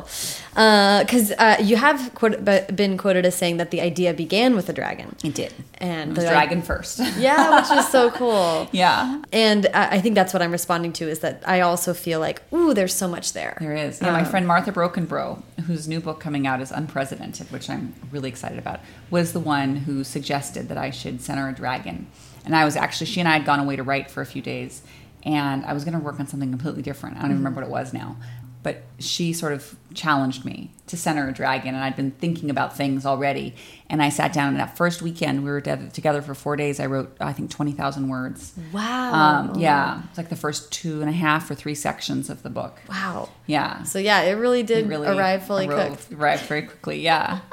Because 0.54 1.26
uh, 1.38 1.56
you 1.70 1.76
have 1.86 1.98
quote, 2.14 2.44
been 2.82 2.96
quoted 3.04 3.24
as 3.30 3.34
saying 3.42 3.56
that 3.58 3.70
the 3.70 3.80
idea 3.90 4.12
began 4.24 4.50
with 4.58 4.68
a 4.68 4.72
dragon, 4.72 5.08
It 5.22 5.34
did. 5.42 5.52
and 5.92 6.06
It 6.12 6.14
the- 6.20 6.26
dragon 6.36 6.60
first. 6.62 6.98
yeah, 7.28 7.40
which 7.60 7.70
is 7.78 7.86
so 7.88 8.10
cool. 8.10 8.68
yeah. 8.84 9.22
And 9.32 9.62
I 9.74 9.84
I 9.96 10.00
think 10.02 10.14
that's 10.18 10.32
what 10.34 10.42
I'm 10.44 10.52
responding 10.60 10.92
to 11.00 11.04
is 11.14 11.18
that 11.26 11.36
I 11.46 11.58
also 11.68 11.90
feel 12.06 12.18
like, 12.28 12.38
ooh, 12.52 12.70
there's 12.78 12.94
so 13.02 13.06
much 13.16 13.26
there. 13.38 13.54
There 13.60 13.76
is. 13.86 13.92
Yeah, 14.02 14.12
my 14.12 14.24
Um, 14.24 14.30
friend 14.32 14.44
Martha 14.52 14.72
Brockenbrough, 14.78 15.34
whose 15.68 15.84
new 15.92 16.00
book 16.00 16.18
coming 16.26 16.44
out 16.50 16.58
is 16.64 16.70
Unpresidented, 16.80 17.46
which 17.54 17.66
I'm 17.72 17.84
really 18.14 18.28
excited 18.34 18.58
about, 18.64 18.78
was 19.16 19.26
the 19.32 19.44
one 19.58 19.70
who 19.86 19.94
suggested 20.16 20.62
that 20.70 20.78
I 20.86 20.90
should 21.00 21.16
center 21.28 21.46
a 21.48 21.54
dragon. 21.62 22.06
And 22.48 22.56
I 22.56 22.64
was 22.64 22.76
actually, 22.76 23.06
she 23.08 23.20
and 23.20 23.28
I 23.28 23.34
had 23.34 23.44
gone 23.44 23.60
away 23.60 23.76
to 23.76 23.82
write 23.82 24.10
for 24.10 24.22
a 24.22 24.26
few 24.26 24.40
days, 24.42 24.80
and 25.22 25.64
I 25.66 25.74
was 25.74 25.84
going 25.84 25.92
to 25.92 26.00
work 26.00 26.18
on 26.18 26.26
something 26.26 26.48
completely 26.50 26.80
different. 26.82 27.18
I 27.18 27.20
don't 27.20 27.30
even 27.32 27.36
remember 27.44 27.60
what 27.60 27.68
it 27.68 27.70
was 27.70 27.92
now. 27.92 28.16
But 28.60 28.82
she 28.98 29.32
sort 29.34 29.52
of 29.52 29.76
challenged 29.94 30.44
me 30.44 30.72
to 30.88 30.96
center 30.96 31.28
a 31.28 31.32
dragon, 31.32 31.74
and 31.74 31.84
I'd 31.84 31.94
been 31.94 32.10
thinking 32.10 32.50
about 32.50 32.76
things 32.76 33.06
already. 33.06 33.54
And 33.88 34.02
I 34.02 34.08
sat 34.08 34.32
down, 34.32 34.48
and 34.48 34.58
that 34.58 34.76
first 34.76 35.00
weekend, 35.00 35.44
we 35.44 35.50
were 35.50 35.60
together 35.60 36.22
for 36.22 36.34
four 36.34 36.56
days. 36.56 36.80
I 36.80 36.86
wrote, 36.86 37.16
I 37.20 37.32
think, 37.32 37.50
20,000 37.50 38.08
words. 38.08 38.54
Wow. 38.72 39.12
Um, 39.14 39.58
yeah, 39.60 40.02
it's 40.08 40.18
like 40.18 40.28
the 40.30 40.36
first 40.36 40.72
two 40.72 41.00
and 41.02 41.08
a 41.08 41.12
half 41.12 41.48
or 41.50 41.54
three 41.54 41.74
sections 41.76 42.28
of 42.30 42.42
the 42.42 42.50
book. 42.50 42.80
Wow. 42.88 43.28
Yeah. 43.46 43.84
So 43.84 43.98
yeah, 44.00 44.22
it 44.22 44.32
really 44.32 44.62
did 44.64 44.86
It 44.86 44.88
really 44.88 45.06
arrive 45.06 45.46
fully 45.46 45.68
arrived- 45.68 46.08
cooked. 46.08 46.12
Arrived 46.20 46.42
very 46.46 46.62
quickly. 46.62 47.00
Yeah. 47.00 47.40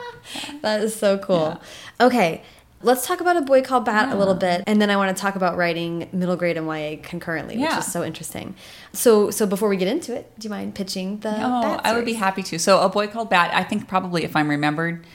That 0.63 0.81
is 0.81 0.95
so 0.95 1.19
cool. 1.19 1.62
Okay, 2.01 2.41
let's 2.86 3.06
talk 3.06 3.19
about 3.19 3.36
a 3.36 3.41
boy 3.41 3.62
called 3.62 3.84
Bat 3.84 4.13
a 4.13 4.15
little 4.15 4.36
bit, 4.36 4.63
and 4.67 4.82
then 4.82 4.89
I 4.89 4.95
want 4.95 5.15
to 5.15 5.19
talk 5.19 5.36
about 5.36 5.58
writing 5.58 6.08
middle 6.13 6.36
grade 6.36 6.56
and 6.56 6.67
YA 6.67 6.98
concurrently, 7.02 7.58
which 7.58 7.71
is 7.71 7.91
so 7.91 8.04
interesting. 8.04 8.56
So, 8.93 9.32
so 9.32 9.45
before 9.45 9.67
we 9.67 9.76
get 9.76 9.88
into 9.88 10.15
it, 10.15 10.32
do 10.39 10.45
you 10.45 10.50
mind 10.50 10.76
pitching 10.76 11.19
the? 11.19 11.36
Oh, 11.36 11.80
I 11.84 11.93
would 11.93 12.06
be 12.06 12.13
happy 12.13 12.43
to. 12.43 12.60
So, 12.60 12.82
a 12.82 12.89
boy 12.89 13.08
called 13.08 13.30
Bat. 13.30 13.52
I 13.54 13.63
think 13.63 13.88
probably 13.88 14.24
if 14.24 14.36
I'm 14.36 14.50
remembered 14.50 15.06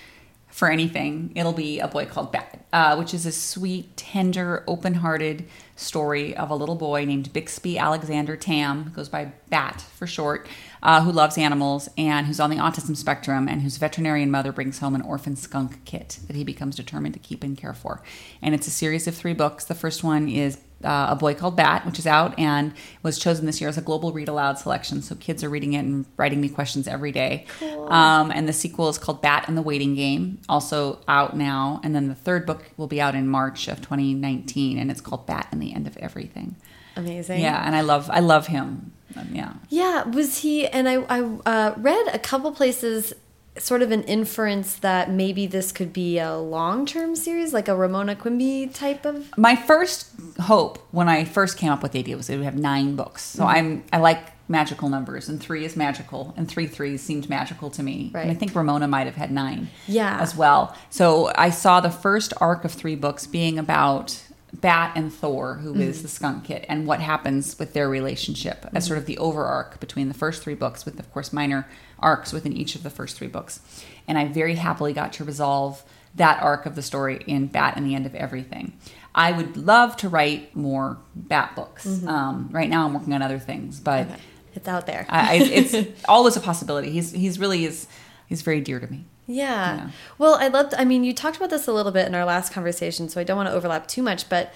for 0.48 0.70
anything, 0.70 1.33
it'll 1.35 1.52
be 1.52 1.78
a 1.78 1.88
boy 1.88 2.06
called 2.06 2.33
Bat, 2.33 2.60
uh, 2.72 2.96
which 2.96 3.12
is 3.14 3.26
a 3.26 3.33
sweet, 3.33 3.96
tender, 3.96 4.64
open-hearted 4.66 5.44
story 5.76 6.37
of 6.37 6.50
a 6.50 6.54
little 6.54 6.74
boy 6.74 7.04
named 7.04 7.33
Bixby 7.33 7.78
Alexander 7.78 8.37
Tam, 8.37 8.92
goes 8.94 9.09
by 9.09 9.33
Bat 9.48 9.80
for 9.96 10.06
short, 10.06 10.46
uh, 10.83 11.02
who 11.02 11.11
loves 11.11 11.38
animals 11.38 11.88
and 11.96 12.26
who's 12.26 12.38
on 12.38 12.50
the 12.50 12.56
autism 12.56 12.96
spectrum, 12.96 13.48
and 13.48 13.62
whose 13.62 13.78
veterinarian 13.78 14.30
mother 14.30 14.52
brings 14.52 14.78
home 14.78 14.94
an 14.94 15.02
orphan 15.02 15.37
skunk 15.37 15.85
kit 15.85 16.18
that 16.26 16.37
he 16.37 16.44
becomes 16.44 16.76
determined 16.76 17.14
to 17.14 17.20
keep 17.20 17.42
and 17.42 17.56
care 17.56 17.74
for. 17.74 18.02
And 18.42 18.54
it's 18.54 18.66
a 18.66 18.70
series 18.70 19.06
of 19.06 19.14
three 19.14 19.35
books. 19.35 19.64
The 19.64 19.74
first 19.74 20.04
one 20.04 20.28
is 20.28 20.59
uh, 20.85 21.09
A 21.11 21.16
Boy 21.16 21.35
Called 21.35 21.56
Bat, 21.56 21.85
which 21.85 21.98
is 21.98 22.06
out 22.06 22.38
and 22.38 22.72
was 23.02 23.18
chosen 23.18 23.44
this 23.44 23.61
year 23.61 23.68
as 23.68 23.76
a 23.76 23.83
global 23.83 24.12
read 24.12 24.28
aloud 24.28 24.59
selection. 24.59 25.02
So 25.02 25.14
kids 25.14 25.44
are 25.44 25.50
reading 25.50 25.74
it 25.74 25.80
and 25.80 26.06
writing 26.16 26.40
me 26.40 26.48
questions 26.48 26.88
every 26.88 27.12
day. 27.12 27.46
Um, 27.88 28.30
and 28.30 28.48
the 28.48 28.52
sequel 28.52 28.88
is 28.88 28.96
called 28.96 29.20
Bat 29.20 29.44
and 29.48 29.56
the 29.56 29.62
Waiting 29.62 29.94
Game, 29.94 30.40
also 30.48 31.00
out 31.06 31.37
now. 31.37 31.80
And 31.85 31.94
then 31.94 32.09
the 32.09 32.14
third 32.14 32.46
book 32.46 32.60
will 32.77 32.87
be 32.87 33.01
out 33.01 33.14
in 33.14 33.27
March 33.29 33.68
of 33.68 33.79
2019, 33.81 34.79
and 34.79 34.90
it's 34.90 35.01
called 35.01 35.27
Bat 35.27 35.49
and 35.53 35.61
the 35.62 35.75
End 35.75 35.87
of 35.87 35.96
Everything. 35.99 36.57
amazing. 36.96 37.40
Yeah, 37.40 37.64
and 37.64 37.75
I 37.75 37.81
love 37.83 38.09
I 38.12 38.20
love 38.20 38.46
him. 38.49 38.92
Um, 39.16 39.29
yeah. 39.33 39.55
Yeah, 39.68 40.05
was 40.05 40.38
he? 40.38 40.66
And 40.68 40.88
I, 40.88 40.94
I 41.09 41.20
uh, 41.44 41.75
read 41.79 42.07
a 42.14 42.18
couple 42.18 42.53
places, 42.53 43.12
sort 43.59 43.83
of 43.83 43.90
an 43.90 44.05
inference 44.05 44.77
that 44.77 45.11
maybe 45.11 45.46
this 45.49 45.73
could 45.73 45.92
be 45.92 46.18
a 46.20 46.37
long-term 46.37 47.16
series, 47.16 47.53
like 47.53 47.66
a 47.66 47.75
Ramona 47.75 48.14
Quimby 48.14 48.68
type 48.68 49.05
of. 49.05 49.37
My 49.37 49.57
first 49.57 50.11
hope 50.40 50.79
when 50.92 51.09
I 51.09 51.25
first 51.25 51.57
came 51.59 51.73
up 51.73 51.83
with 51.83 51.90
the 51.92 51.99
idea 51.99 52.16
was 52.16 52.29
that 52.29 52.35
it 52.35 52.37
would 52.37 52.44
have 52.44 52.57
nine 52.57 52.94
books. 52.94 53.23
So 53.23 53.42
Mm-hmm. 53.42 53.57
I'm 53.57 53.85
I 53.92 53.99
like 53.99 54.23
magical 54.50 54.88
numbers, 54.90 55.28
and 55.28 55.40
three 55.40 55.64
is 55.64 55.76
magical, 55.76 56.34
and 56.36 56.46
three 56.48 56.66
threes 56.66 57.00
seemed 57.02 57.30
magical 57.30 57.70
to 57.70 57.82
me. 57.82 58.10
Right. 58.12 58.22
And 58.22 58.30
I 58.30 58.34
think 58.34 58.54
Ramona 58.54 58.86
might 58.88 59.06
have 59.06 59.16
had 59.16 59.30
nine. 59.30 59.68
Yeah. 59.86 60.18
as 60.20 60.36
well. 60.36 60.76
So 60.90 61.30
I 61.36 61.50
saw 61.50 61.80
the 61.80 61.90
first 61.90 62.34
arc 62.38 62.64
of 62.64 62.72
three 62.72 62.96
books 62.96 63.26
being 63.26 63.58
about 63.58 64.20
Bat 64.52 64.92
and 64.96 65.12
Thor, 65.12 65.54
who 65.54 65.74
is 65.74 65.96
Mm-hmm. 65.98 66.02
the 66.02 66.08
skunk 66.08 66.44
kid, 66.44 66.66
and 66.68 66.86
what 66.86 67.00
happens 67.00 67.56
with 67.58 67.72
their 67.72 67.88
relationship 67.88 68.66
as 68.74 68.84
sort 68.86 68.98
of 68.98 69.06
the 69.06 69.16
over 69.18 69.44
arc 69.46 69.78
between 69.78 70.08
the 70.08 70.14
first 70.14 70.42
three 70.42 70.56
books, 70.56 70.84
with 70.84 70.98
of 70.98 71.10
course 71.12 71.32
minor 71.32 71.68
arcs 72.00 72.32
within 72.32 72.52
each 72.52 72.74
of 72.74 72.82
the 72.82 72.90
first 72.90 73.16
three 73.16 73.28
books. 73.28 73.60
And 74.08 74.18
I 74.18 74.24
very 74.26 74.56
happily 74.56 74.92
got 74.92 75.12
to 75.14 75.24
resolve 75.24 75.84
that 76.16 76.42
arc 76.42 76.66
of 76.66 76.74
the 76.74 76.82
story 76.82 77.22
in 77.28 77.46
Bat 77.46 77.74
and 77.76 77.86
the 77.86 77.94
End 77.94 78.04
of 78.06 78.16
Everything. 78.16 78.72
I 79.14 79.30
would 79.30 79.56
love 79.56 79.96
to 79.98 80.08
write 80.08 80.56
more 80.56 80.98
Bat 81.14 81.54
books. 81.54 82.04
Um, 82.04 82.48
right 82.50 82.68
now, 82.68 82.86
I'm 82.86 82.94
working 82.94 83.12
on 83.12 83.22
other 83.22 83.38
things, 83.38 83.78
but 83.78 84.06
Mm-hmm. 84.06 84.12
Okay. 84.14 84.22
It's 84.54 84.68
out 84.68 84.86
there. 84.86 85.06
I, 85.08 85.37
it's 85.37 86.02
always 86.08 86.37
a 86.37 86.40
possibility. 86.40 86.90
He's 86.90 87.12
he's 87.12 87.38
really 87.38 87.64
is 87.64 87.87
he's 88.27 88.42
very 88.42 88.60
dear 88.60 88.81
to 88.81 88.90
me. 88.90 89.04
Yeah. 89.27 89.77
Yeah. 89.77 89.90
Well, 90.18 90.35
I 90.35 90.48
loved. 90.48 90.75
I 90.75 90.85
mean, 90.85 91.04
you 91.04 91.14
talked 91.14 91.37
about 91.37 91.50
this 91.50 91.66
a 91.66 91.72
little 91.72 91.92
bit 91.92 92.06
in 92.06 92.14
our 92.14 92.25
last 92.25 92.52
conversation, 92.52 93.08
so 93.08 93.20
I 93.20 93.25
don't 93.25 93.37
want 93.37 93.48
to 93.48 93.54
overlap 93.54 93.87
too 93.87 94.02
much. 94.02 94.29
But, 94.29 94.52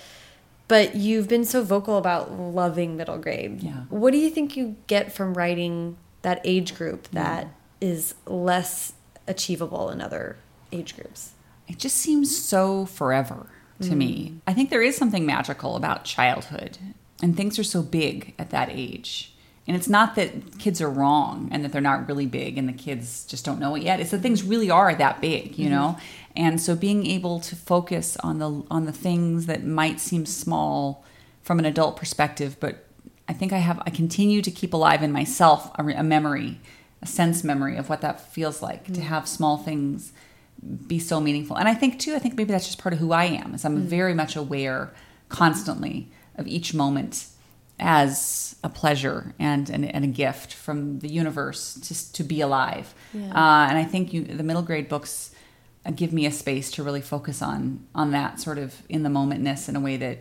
but 0.67 0.97
you've 0.97 1.29
been 1.29 1.45
so 1.45 1.63
vocal 1.63 1.97
about 1.97 2.33
loving 2.33 2.97
middle 2.97 3.19
grade. 3.19 3.63
Yeah. 3.63 3.85
What 3.89 4.13
do 4.13 4.19
you 4.19 4.31
think 4.31 4.57
you 4.57 4.77
get 4.89 5.13
from 5.13 5.35
writing 5.35 5.97
that 6.23 6.41
age 6.45 6.75
group 6.75 7.09
mm. 7.09 7.13
that 7.13 7.49
is 7.81 8.15
less 8.27 8.95
achievable 9.29 9.91
in 9.91 10.01
other 10.01 10.37
age 10.73 10.97
groups? 10.97 11.35
it 11.69 11.79
just 11.79 11.97
seems 11.97 12.37
so 12.37 12.87
forever 12.87 13.47
to 13.81 13.91
mm. 13.91 13.97
me. 13.97 14.35
I 14.47 14.53
think 14.53 14.71
there 14.71 14.83
is 14.83 14.97
something 14.97 15.27
magical 15.27 15.77
about 15.77 16.05
childhood, 16.05 16.79
and 17.23 17.37
things 17.37 17.59
are 17.59 17.65
so 17.65 17.83
big 17.83 18.35
at 18.39 18.51
that 18.51 18.69
age. 18.71 19.34
And 19.67 19.77
it's 19.77 19.89
not 19.89 20.15
that 20.17 20.59
kids 20.59 20.81
are 20.81 20.91
wrong 20.91 21.49
and 21.51 21.65
that 21.65 21.73
they're 21.73 21.81
not 21.81 22.07
really 22.07 22.27
big 22.27 22.59
and 22.59 22.69
the 22.69 22.73
kids 22.73 23.25
just 23.25 23.45
don't 23.45 23.59
know 23.59 23.75
it 23.75 23.83
yet. 23.83 23.99
It's 23.99 24.11
that 24.11 24.21
things 24.21 24.43
really 24.43 24.71
are 24.71 24.95
that 24.95 25.21
big, 25.21 25.59
you 25.59 25.67
mm-hmm. 25.67 25.75
know? 25.75 25.99
And 26.37 26.61
so 26.61 26.75
being 26.77 27.07
able 27.07 27.41
to 27.41 27.57
focus 27.57 28.17
on 28.19 28.39
the 28.39 28.63
on 28.71 28.85
the 28.85 28.93
things 28.93 29.47
that 29.47 29.65
might 29.65 30.01
seem 30.01 30.27
small 30.27 31.05
from 31.43 31.59
an 31.59 31.65
adult 31.65 31.97
perspective, 31.97 32.57
but 32.61 32.85
I 33.29 33.33
think 33.33 33.53
I 33.53 33.59
have 33.59 33.81
I 33.87 33.91
continue 33.91 34.43
to 34.43 34.51
keep 34.51 34.75
alive 34.75 35.03
in 35.03 35.13
myself 35.13 35.71
a, 35.79 35.85
a 35.85 36.03
memory, 36.03 36.61
a 37.01 37.07
sense 37.07 37.43
memory 37.43 37.77
of 37.77 37.89
what 37.89 38.01
that 38.03 38.21
feels 38.21 38.61
like 38.61 38.85
mm-hmm. 38.85 38.95
to 38.95 39.01
have 39.01 39.27
small 39.27 39.57
things 39.57 40.13
be 40.87 40.99
so 40.99 41.21
meaningful. 41.21 41.57
And 41.57 41.69
I 41.69 41.75
think 41.75 41.99
too, 41.99 42.15
I 42.15 42.19
think 42.19 42.37
maybe 42.37 42.53
that's 42.53 42.67
just 42.67 42.79
part 42.79 42.93
of 42.93 42.99
who 42.99 43.13
I 43.13 43.25
am, 43.25 43.55
is 43.55 43.65
I'm 43.65 43.77
mm-hmm. 43.77 43.87
very 43.87 44.15
much 44.15 44.37
aware 44.37 44.93
constantly 45.29 46.11
of 46.37 46.47
each 46.47 46.75
moment 46.75 47.27
as 47.79 48.57
a 48.63 48.69
pleasure 48.69 49.35
and, 49.39 49.69
and, 49.69 49.85
and, 49.85 50.05
a 50.05 50.09
gift 50.09 50.55
from 50.55 51.01
the 51.01 51.09
universe 51.09 51.75
just 51.83 52.15
to 52.15 52.23
be 52.23 52.41
alive. 52.41 52.95
Yeah. 53.13 53.27
Uh, 53.27 53.69
and 53.69 53.77
I 53.77 53.85
think 53.85 54.13
you, 54.13 54.23
the 54.23 54.45
middle 54.45 54.63
grade 54.63 54.89
books 54.89 55.33
uh, 55.85 55.91
give 55.91 56.13
me 56.13 56.25
a 56.25 56.31
space 56.31 56.71
to 56.73 56.83
really 56.83 57.01
focus 57.01 57.43
on 57.43 57.85
on 57.95 58.13
that 58.13 58.41
sort 58.41 58.59
of 58.59 58.75
in 58.89 59.03
the 59.03 59.11
momentness 59.11 59.69
in 59.69 59.77
a 59.77 59.81
way 59.81 59.97
that 59.97 60.19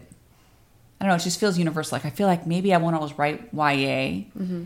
I 1.00 1.06
don't 1.06 1.10
know. 1.10 1.16
It 1.16 1.24
just 1.24 1.40
feels 1.40 1.58
universal. 1.58 1.96
Like 1.96 2.06
I 2.06 2.10
feel 2.10 2.28
like 2.28 2.48
maybe 2.48 2.74
I 2.74 2.78
won't 2.78 2.96
always 2.96 3.18
write 3.18 3.50
YA. 3.54 4.26
Mm-hmm. 4.38 4.64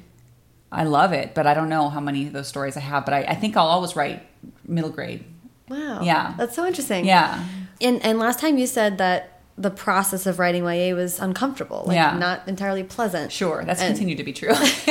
I 0.71 0.83
love 0.83 1.13
it, 1.13 1.33
but 1.33 1.47
I 1.47 1.53
don't 1.53 1.69
know 1.69 1.89
how 1.89 1.99
many 1.99 2.27
of 2.27 2.33
those 2.33 2.47
stories 2.47 2.77
I 2.77 2.81
have. 2.81 3.05
But 3.05 3.13
I, 3.13 3.19
I 3.23 3.35
think 3.35 3.57
I'll 3.57 3.67
always 3.67 3.95
write 3.95 4.25
middle 4.65 4.89
grade. 4.89 5.23
Wow. 5.69 6.01
Yeah. 6.01 6.33
That's 6.37 6.55
so 6.55 6.65
interesting. 6.65 7.05
Yeah. 7.05 7.43
And 7.81 8.01
and 8.03 8.17
last 8.17 8.39
time 8.39 8.57
you 8.57 8.67
said 8.67 8.97
that 8.97 9.36
the 9.57 9.71
process 9.71 10.25
of 10.27 10.37
writing 10.39 10.63
YA 10.63 10.93
was 10.93 11.19
uncomfortable, 11.19 11.83
like 11.87 11.95
yeah. 11.95 12.17
not 12.17 12.47
entirely 12.47 12.83
pleasant. 12.83 13.31
Sure, 13.31 13.63
that's 13.65 13.81
and 13.81 13.89
continued 13.89 14.17
to 14.17 14.23
be 14.23 14.33
true. 14.33 14.53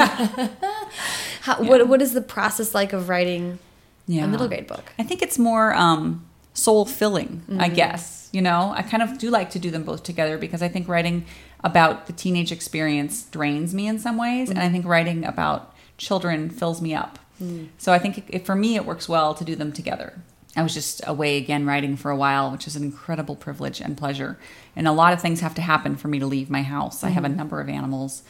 How, 1.43 1.61
yeah. 1.61 1.69
What 1.69 1.89
what 1.89 2.03
is 2.03 2.12
the 2.12 2.21
process 2.21 2.75
like 2.75 2.93
of 2.93 3.09
writing 3.09 3.59
yeah. 4.07 4.25
a 4.25 4.29
middle 4.29 4.49
grade 4.49 4.67
book? 4.67 4.93
I 4.99 5.05
think 5.05 5.23
it's 5.23 5.39
more 5.39 5.73
um, 5.75 6.27
soul 6.55 6.85
filling. 6.85 7.43
Mm 7.49 7.57
-hmm. 7.57 7.61
I 7.61 7.64
mm-hmm. 7.67 7.75
guess 7.75 8.29
you 8.33 8.43
know 8.43 8.75
I 8.77 8.83
kind 8.83 9.03
of 9.03 9.19
do 9.19 9.31
like 9.39 9.51
to 9.51 9.59
do 9.59 9.71
them 9.71 9.85
both 9.85 10.03
together 10.03 10.39
because 10.39 10.64
I 10.67 10.69
think 10.69 10.89
writing 10.89 11.25
about 11.62 12.07
the 12.07 12.12
teenage 12.12 12.53
experience 12.53 13.25
drains 13.31 13.73
me 13.73 13.83
in 13.83 13.99
some 13.99 14.19
ways, 14.19 14.49
mm 14.49 14.55
-hmm. 14.55 14.61
and 14.61 14.69
I 14.69 14.73
think 14.73 14.85
writing 14.85 15.27
about 15.27 15.61
children 15.97 16.51
fills 16.51 16.81
me 16.81 16.89
up. 16.89 17.19
Mm. 17.43 17.69
So 17.79 17.93
I 17.95 17.99
think 17.99 18.25
it, 18.29 18.47
for 18.47 18.57
me 18.57 18.67
it 18.67 18.85
works 18.85 19.09
well 19.09 19.35
to 19.35 19.45
do 19.45 19.57
them 19.57 19.73
together. 19.73 20.12
I 20.57 20.62
was 20.62 20.72
just 20.72 21.02
away 21.07 21.36
again 21.36 21.66
writing 21.66 21.96
for 21.96 22.11
a 22.11 22.16
while, 22.16 22.50
which 22.50 22.66
is 22.66 22.76
an 22.76 22.82
incredible 22.82 23.36
privilege 23.36 23.80
and 23.80 23.96
pleasure. 23.96 24.38
And 24.74 24.88
a 24.88 24.92
lot 24.92 25.12
of 25.12 25.20
things 25.20 25.40
have 25.40 25.54
to 25.57 25.62
happen 25.62 25.96
for 25.96 26.09
me 26.09 26.18
to 26.18 26.26
leave 26.26 26.48
my 26.48 26.62
house. 26.62 26.98
Mm-hmm. 26.98 27.07
I 27.07 27.11
have 27.11 27.24
a 27.24 27.28
mm-hmm. 27.28 27.36
number 27.36 27.61
of 27.61 27.68
animals, 27.68 28.22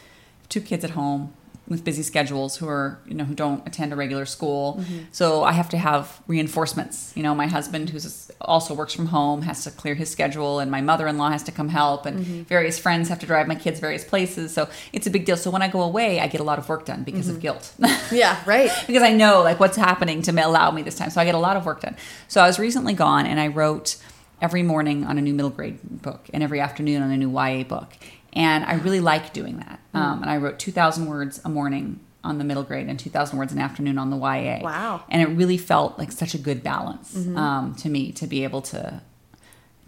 two 0.49 0.61
kids 0.61 0.83
at 0.83 0.91
home, 0.91 1.33
with 1.67 1.83
busy 1.83 2.01
schedules 2.01 2.57
who 2.57 2.67
are 2.67 2.99
you 3.05 3.13
know 3.13 3.25
who 3.25 3.35
don't 3.35 3.65
attend 3.67 3.91
a 3.91 3.95
regular 3.95 4.25
school. 4.25 4.77
Mm-hmm. 4.79 4.99
so 5.11 5.43
i 5.43 5.51
have 5.51 5.69
to 5.69 5.77
have 5.77 6.21
reinforcements. 6.27 7.13
You 7.15 7.23
know 7.23 7.35
my 7.35 7.47
husband 7.47 7.89
who 7.89 7.99
also 8.41 8.73
works 8.73 8.93
from 8.93 9.07
home 9.07 9.41
has 9.41 9.63
to 9.63 9.71
clear 9.71 9.95
his 9.95 10.09
schedule 10.09 10.59
and 10.59 10.69
my 10.71 10.81
mother-in-law 10.81 11.29
has 11.29 11.43
to 11.43 11.51
come 11.51 11.69
help 11.69 12.05
and 12.05 12.19
mm-hmm. 12.19 12.41
various 12.43 12.79
friends 12.79 13.09
have 13.09 13.19
to 13.19 13.25
drive 13.25 13.47
my 13.47 13.55
kids 13.55 13.79
various 13.79 14.03
places. 14.03 14.53
So 14.53 14.69
it's 14.93 15.07
a 15.07 15.09
big 15.09 15.25
deal. 15.25 15.37
So 15.37 15.51
when 15.51 15.61
i 15.61 15.67
go 15.67 15.81
away 15.81 16.19
i 16.19 16.27
get 16.27 16.41
a 16.41 16.45
lot 16.51 16.59
of 16.59 16.69
work 16.69 16.85
done 16.85 17.03
because 17.03 17.27
mm-hmm. 17.27 17.35
of 17.35 17.41
guilt. 17.41 17.73
Yeah 18.11 18.41
right. 18.45 18.71
Because 18.87 19.03
i 19.03 19.13
know 19.13 19.41
like 19.41 19.59
what's 19.59 19.77
happening 19.77 20.21
to 20.23 20.31
allow 20.31 20.71
me 20.71 20.81
this 20.81 20.95
time. 20.95 21.09
So 21.09 21.19
i 21.21 21.25
get 21.25 21.35
a 21.35 21.39
lot 21.39 21.57
of 21.57 21.65
work 21.65 21.81
done. 21.81 21.95
So 22.27 22.41
i 22.41 22.47
was 22.47 22.59
recently 22.59 22.93
gone 22.93 23.25
and 23.25 23.39
i 23.39 23.47
wrote 23.47 23.97
every 24.41 24.63
morning 24.63 25.03
on 25.03 25.17
a 25.17 25.21
new 25.21 25.33
middle 25.33 25.49
grade 25.49 25.79
book 25.83 26.29
and 26.33 26.43
every 26.43 26.59
afternoon 26.59 27.01
on 27.01 27.11
a 27.11 27.17
new 27.17 27.31
ya 27.31 27.63
book 27.63 27.93
and 28.37 28.63
I 28.63 28.75
really 28.75 28.99
like 28.99 29.33
doing 29.33 29.57
that. 29.57 29.79
Mm. 29.95 29.99
Um, 29.99 30.21
and 30.21 30.31
I 30.31 30.37
wrote 30.37 30.59
2,000 30.59 31.07
words 31.07 31.41
a 31.43 31.49
morning 31.49 31.99
on 32.23 32.37
the 32.37 32.43
middle 32.43 32.63
grade 32.63 32.87
and 32.87 32.99
2,000 32.99 33.37
words 33.37 33.51
an 33.51 33.57
afternoon 33.57 33.97
on 33.97 34.11
the 34.11 34.17
YA. 34.17 34.59
Wow. 34.61 35.03
And 35.09 35.23
it 35.23 35.25
really 35.25 35.57
felt 35.57 35.97
like 35.97 36.11
such 36.11 36.35
a 36.35 36.37
good 36.37 36.61
balance 36.61 37.15
mm-hmm. 37.15 37.35
um, 37.35 37.75
to 37.75 37.89
me 37.89 38.11
to 38.13 38.27
be 38.27 38.43
able 38.43 38.61
to 38.61 39.01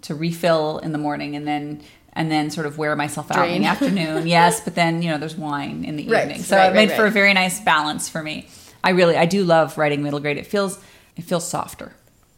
to 0.02 0.16
refill 0.16 0.78
in 0.80 0.93
the 0.93 0.97
morning 0.97 1.36
and 1.36 1.45
then 1.45 1.84
and 2.14 2.32
then 2.32 2.50
sort 2.50 2.66
of 2.66 2.78
wear 2.78 2.95
myself 2.95 3.28
Drain. 3.28 3.39
out 3.39 3.50
in 3.50 3.62
the 3.62 3.68
afternoon. 4.08 4.28
yes, 4.28 4.62
but 4.62 4.74
then 4.74 5.02
you 5.04 5.12
know 5.12 5.20
there's 5.20 5.36
wine 5.36 5.84
in 5.84 5.95
the 5.95 6.08
right. 6.08 6.24
evening, 6.24 6.41
so 6.41 6.58
right, 6.58 6.72
it 6.72 6.74
made 6.74 6.89
right, 6.89 6.97
for 6.97 7.06
a 7.06 7.12
very 7.12 7.34
nice 7.34 7.60
balance 7.60 8.10
for 8.10 8.24
me. 8.24 8.47
I 8.84 8.91
really 8.91 9.16
I 9.16 9.26
do 9.26 9.43
love 9.43 9.78
writing 9.78 10.02
middle 10.02 10.20
grade. 10.20 10.38
It 10.38 10.47
feels 10.47 10.80
it 11.18 11.24
feels 11.24 11.47
softer. 11.47 11.93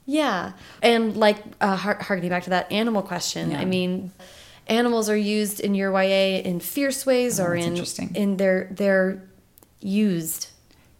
Yeah, 0.08 0.54
and 0.82 1.16
like 1.16 1.38
uh, 1.62 1.76
harkening 1.78 2.30
back 2.30 2.44
to 2.44 2.50
that 2.50 2.72
animal 2.72 3.04
question, 3.04 3.52
yeah. 3.52 3.60
I 3.60 3.66
mean 3.66 4.12
animals 4.68 5.10
are 5.10 5.18
used 5.18 5.60
in 5.60 5.76
your 5.76 5.92
YA 5.92 6.42
in 6.42 6.60
fierce 6.60 7.06
ways 7.06 7.40
oh, 7.40 7.46
or 7.46 7.56
in 7.56 7.84
in 8.16 8.38
their 8.38 8.68
they're 8.72 9.28
used 9.80 10.48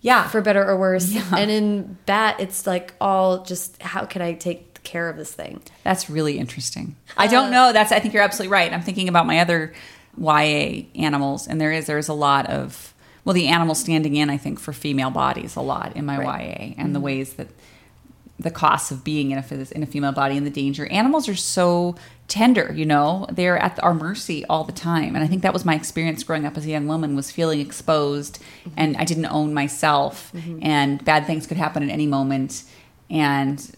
yeah. 0.02 0.28
for 0.28 0.42
better 0.42 0.68
or 0.68 0.78
worse. 0.78 1.12
Yeah. 1.12 1.36
and 1.38 1.52
in 1.52 1.98
bat 2.06 2.40
it's 2.40 2.66
like 2.66 2.94
all 3.00 3.44
just 3.44 3.82
how 3.82 4.06
can 4.06 4.22
i 4.22 4.34
take 4.34 4.82
care 4.84 5.10
of 5.10 5.18
this 5.18 5.32
thing? 5.32 5.62
That's 5.84 6.10
really 6.10 6.40
interesting. 6.40 6.96
Uh, 7.12 7.22
i 7.22 7.28
don't 7.28 7.52
know. 7.52 7.72
That's 7.72 7.92
i 7.92 8.00
think 8.00 8.14
you're 8.14 8.24
absolutely 8.24 8.52
right. 8.52 8.74
I'm 8.74 8.82
thinking 8.82 9.10
about 9.10 9.26
my 9.26 9.40
other 9.40 9.74
ya 10.18 10.84
animals 10.96 11.48
and 11.48 11.62
there 11.62 11.72
is 11.72 11.86
there's 11.86 12.10
a 12.10 12.14
lot 12.14 12.50
of 12.50 12.94
well 13.24 13.34
the 13.34 13.48
animal 13.48 13.76
standing 13.76 14.16
in 14.16 14.30
i 14.30 14.38
think 14.38 14.60
for 14.60 14.74
female 14.74 15.10
bodies 15.10 15.56
a 15.56 15.62
lot 15.62 15.96
in 15.96 16.06
my 16.06 16.18
right. 16.18 16.26
ya 16.26 16.56
and 16.60 16.76
mm 16.76 16.84
-hmm. 16.84 16.94
the 16.94 17.00
ways 17.00 17.34
that 17.34 17.48
the 18.42 18.52
costs 18.52 18.92
of 18.92 19.04
being 19.04 19.32
in 19.32 19.38
a, 19.38 19.68
in 19.72 19.84
a 19.84 19.86
female 19.86 20.12
body 20.12 20.38
and 20.38 20.46
the 20.46 20.52
danger. 20.52 20.86
Animals 20.88 21.30
are 21.30 21.36
so 21.36 21.96
tender, 22.28 22.72
you 22.74 22.86
know, 22.86 23.26
they're 23.32 23.58
at 23.58 23.82
our 23.84 23.94
mercy 23.94 24.46
all 24.46 24.64
the 24.64 24.72
time. 24.72 25.16
And 25.16 25.24
I 25.24 25.28
think 25.28 25.42
that 25.42 25.54
was 25.54 25.66
my 25.66 25.76
experience 25.76 26.24
growing 26.24 26.46
up 26.46 26.58
as 26.58 26.66
a 26.66 26.70
young 26.70 26.88
woman 26.88 27.16
was 27.16 27.30
feeling 27.30 27.60
exposed 27.60 28.40
mm-hmm. 28.40 28.70
and 28.78 28.98
I 28.98 29.04
didn't 29.04 29.26
own 29.26 29.54
myself 29.54 30.32
mm-hmm. 30.34 30.60
and 30.62 31.04
bad 31.04 31.28
things 31.28 31.46
could 31.46 31.58
happen 31.58 31.84
at 31.84 31.90
any 31.90 32.08
moment. 32.08 32.64
And 33.10 33.76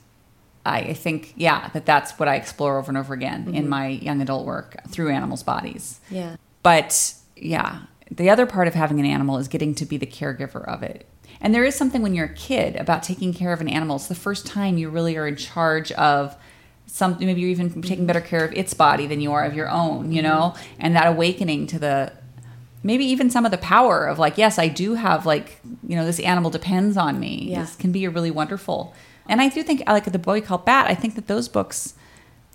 I 0.65 0.93
think, 0.93 1.33
yeah, 1.35 1.69
that 1.69 1.85
that's 1.85 2.17
what 2.19 2.29
I 2.29 2.35
explore 2.35 2.77
over 2.77 2.89
and 2.89 2.97
over 2.97 3.13
again 3.13 3.45
mm-hmm. 3.45 3.55
in 3.55 3.67
my 3.67 3.87
young 3.87 4.21
adult 4.21 4.45
work 4.45 4.77
through 4.87 5.09
animals' 5.09 5.43
bodies. 5.43 5.99
Yeah. 6.09 6.35
But 6.61 7.15
yeah, 7.35 7.81
the 8.11 8.29
other 8.29 8.45
part 8.45 8.67
of 8.67 8.75
having 8.75 8.99
an 8.99 9.05
animal 9.05 9.37
is 9.39 9.47
getting 9.47 9.73
to 9.75 9.85
be 9.85 9.97
the 9.97 10.05
caregiver 10.05 10.65
of 10.67 10.83
it 10.83 11.07
and 11.43 11.53
there 11.53 11.65
is 11.65 11.75
something 11.75 12.01
when 12.01 12.15
you're 12.15 12.25
a 12.25 12.33
kid 12.33 12.77
about 12.77 13.03
taking 13.03 13.33
care 13.33 13.53
of 13.53 13.61
an 13.61 13.67
animal. 13.67 13.97
It's 13.97 14.07
the 14.07 14.15
first 14.15 14.47
time 14.47 14.77
you 14.77 14.89
really 14.89 15.17
are 15.17 15.27
in 15.27 15.35
charge 15.35 15.91
of 15.91 16.35
something. 16.87 17.27
Maybe 17.27 17.41
you're 17.41 17.49
even 17.49 17.81
taking 17.81 18.05
better 18.05 18.21
care 18.21 18.45
of 18.45 18.53
its 18.53 18.73
body 18.73 19.05
than 19.05 19.19
you 19.19 19.33
are 19.33 19.43
of 19.43 19.53
your 19.53 19.69
own, 19.69 20.13
you 20.13 20.21
know? 20.21 20.55
And 20.79 20.95
that 20.95 21.05
awakening 21.05 21.67
to 21.67 21.79
the 21.79 22.13
maybe 22.81 23.05
even 23.05 23.29
some 23.29 23.45
of 23.45 23.51
the 23.51 23.57
power 23.57 24.05
of 24.05 24.19
like, 24.19 24.37
yes, 24.37 24.57
I 24.57 24.67
do 24.67 24.95
have 24.95 25.25
like, 25.25 25.59
you 25.87 25.95
know, 25.95 26.05
this 26.05 26.19
animal 26.19 26.49
depends 26.49 26.97
on 26.97 27.19
me. 27.19 27.49
Yeah. 27.49 27.61
This 27.61 27.75
can 27.75 27.91
be 27.91 28.05
a 28.05 28.09
really 28.09 28.31
wonderful. 28.31 28.93
And 29.27 29.41
I 29.41 29.49
do 29.49 29.63
think, 29.63 29.83
like 29.87 30.05
the 30.05 30.19
boy 30.19 30.41
called 30.41 30.65
Bat, 30.65 30.89
I 30.89 30.95
think 30.95 31.15
that 31.15 31.27
those 31.27 31.47
books 31.47 31.95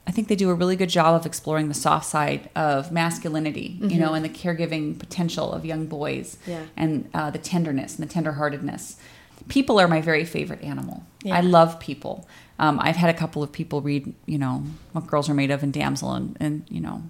I 0.09 0.11
think 0.11 0.29
they 0.29 0.37
do 0.37 0.49
a 0.49 0.55
really 0.55 0.75
good 0.75 0.89
job 0.89 1.15
of 1.15 1.27
exploring 1.27 1.69
the 1.69 1.75
soft 1.75 2.07
side 2.07 2.49
of 2.57 2.91
masculinity, 2.91 3.77
mm-hmm. 3.79 3.91
you 3.91 4.01
know, 4.01 4.15
and 4.15 4.25
the 4.25 4.31
caregiving 4.31 4.99
potential 4.99 5.53
of 5.53 5.67
young 5.67 5.85
boys, 5.85 6.39
yeah. 6.47 6.65
and 6.79 7.11
uh, 7.13 7.31
the 7.31 7.39
tenderness 7.39 7.99
and 7.99 8.09
the 8.09 8.13
tenderheartedness. 8.13 8.97
People 9.49 9.79
are 9.79 9.87
my 9.87 10.01
very 10.01 10.25
favorite 10.25 10.63
animal. 10.63 11.03
Yeah. 11.23 11.37
I 11.37 11.43
love 11.43 11.79
people. 11.79 12.27
Um, 12.59 12.81
I've 12.81 12.97
had 12.97 13.11
a 13.11 13.19
couple 13.19 13.43
of 13.43 13.53
people 13.53 13.83
read, 13.83 14.15
you 14.25 14.39
know, 14.39 14.65
what 14.93 15.07
girls 15.07 15.29
are 15.29 15.35
made 15.35 15.51
of 15.51 15.63
and 15.63 15.75
damsel, 15.75 16.15
and, 16.15 16.39
and 16.41 16.65
you 16.71 16.81
know, 16.81 17.03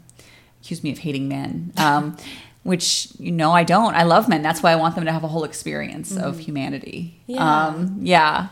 accuse 0.61 0.82
me 0.82 0.90
of 0.90 0.99
hating 0.99 1.28
men. 1.28 1.72
Um, 1.78 2.16
which 2.64 3.09
you 3.18 3.30
know 3.30 3.53
I 3.53 3.62
don't. 3.62 3.94
I 3.94 4.03
love 4.03 4.28
men. 4.28 4.42
That's 4.42 4.62
why 4.62 4.72
I 4.72 4.76
want 4.76 4.96
them 4.96 5.07
to 5.07 5.12
have 5.12 5.24
a 5.24 5.28
whole 5.28 5.44
experience 5.44 6.12
mm-hmm. 6.12 6.24
of 6.24 6.40
humanity. 6.40 7.18
Yeah. 7.26 7.66
Um, 7.66 7.99
yeah. 8.03 8.49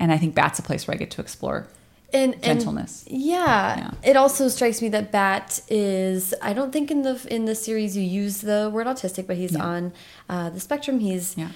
And 0.00 0.10
I 0.10 0.16
think 0.16 0.34
that's 0.34 0.58
a 0.58 0.62
place 0.62 0.88
where 0.88 0.94
I 0.94 0.98
get 0.98 1.12
to 1.12 1.20
explore 1.20 1.68
and 2.14 2.42
gentleness. 2.42 3.04
And 3.06 3.20
yeah, 3.20 3.78
yeah, 3.78 4.10
it 4.10 4.16
also 4.16 4.48
strikes 4.48 4.80
me 4.80 4.88
that 4.90 5.10
Bat 5.10 5.60
is. 5.68 6.34
I 6.40 6.52
don't 6.52 6.72
think 6.72 6.90
in 6.90 7.02
the 7.02 7.26
in 7.30 7.44
the 7.44 7.54
series 7.54 7.96
you 7.96 8.02
use 8.02 8.40
the 8.40 8.70
word 8.72 8.86
autistic, 8.86 9.26
but 9.26 9.36
he's 9.36 9.52
yeah. 9.52 9.64
on 9.64 9.92
uh, 10.28 10.50
the 10.50 10.60
spectrum. 10.60 11.00
He's 11.00 11.36
yeah. 11.36 11.50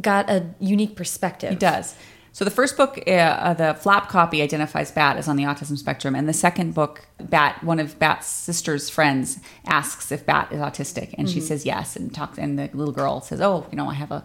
got 0.00 0.28
a 0.28 0.46
unique 0.58 0.96
perspective. 0.96 1.50
He 1.50 1.56
does. 1.56 1.94
So 2.32 2.44
the 2.44 2.50
first 2.50 2.76
book, 2.76 2.98
uh, 3.06 3.10
uh, 3.10 3.54
the 3.54 3.74
flap 3.74 4.08
copy, 4.08 4.40
identifies 4.40 4.92
Bat 4.92 5.16
as 5.16 5.26
on 5.26 5.36
the 5.36 5.44
autism 5.44 5.76
spectrum, 5.76 6.14
and 6.14 6.28
the 6.28 6.32
second 6.32 6.74
book, 6.74 7.06
Bat, 7.18 7.64
one 7.64 7.80
of 7.80 7.98
Bat's 7.98 8.28
sister's 8.28 8.88
friends, 8.88 9.40
asks 9.66 10.12
if 10.12 10.24
Bat 10.26 10.52
is 10.52 10.60
autistic, 10.60 11.12
and 11.18 11.26
mm 11.26 11.30
-hmm. 11.30 11.32
she 11.32 11.38
mm-hmm. 11.38 11.48
says 11.48 11.66
yes, 11.66 11.96
and 11.96 12.14
talks, 12.14 12.38
and 12.38 12.58
the 12.58 12.70
little 12.72 12.94
girl 12.94 13.20
says, 13.20 13.40
"Oh, 13.40 13.66
you 13.70 13.76
know, 13.76 13.90
I 13.90 13.94
have 13.94 14.12
a." 14.14 14.24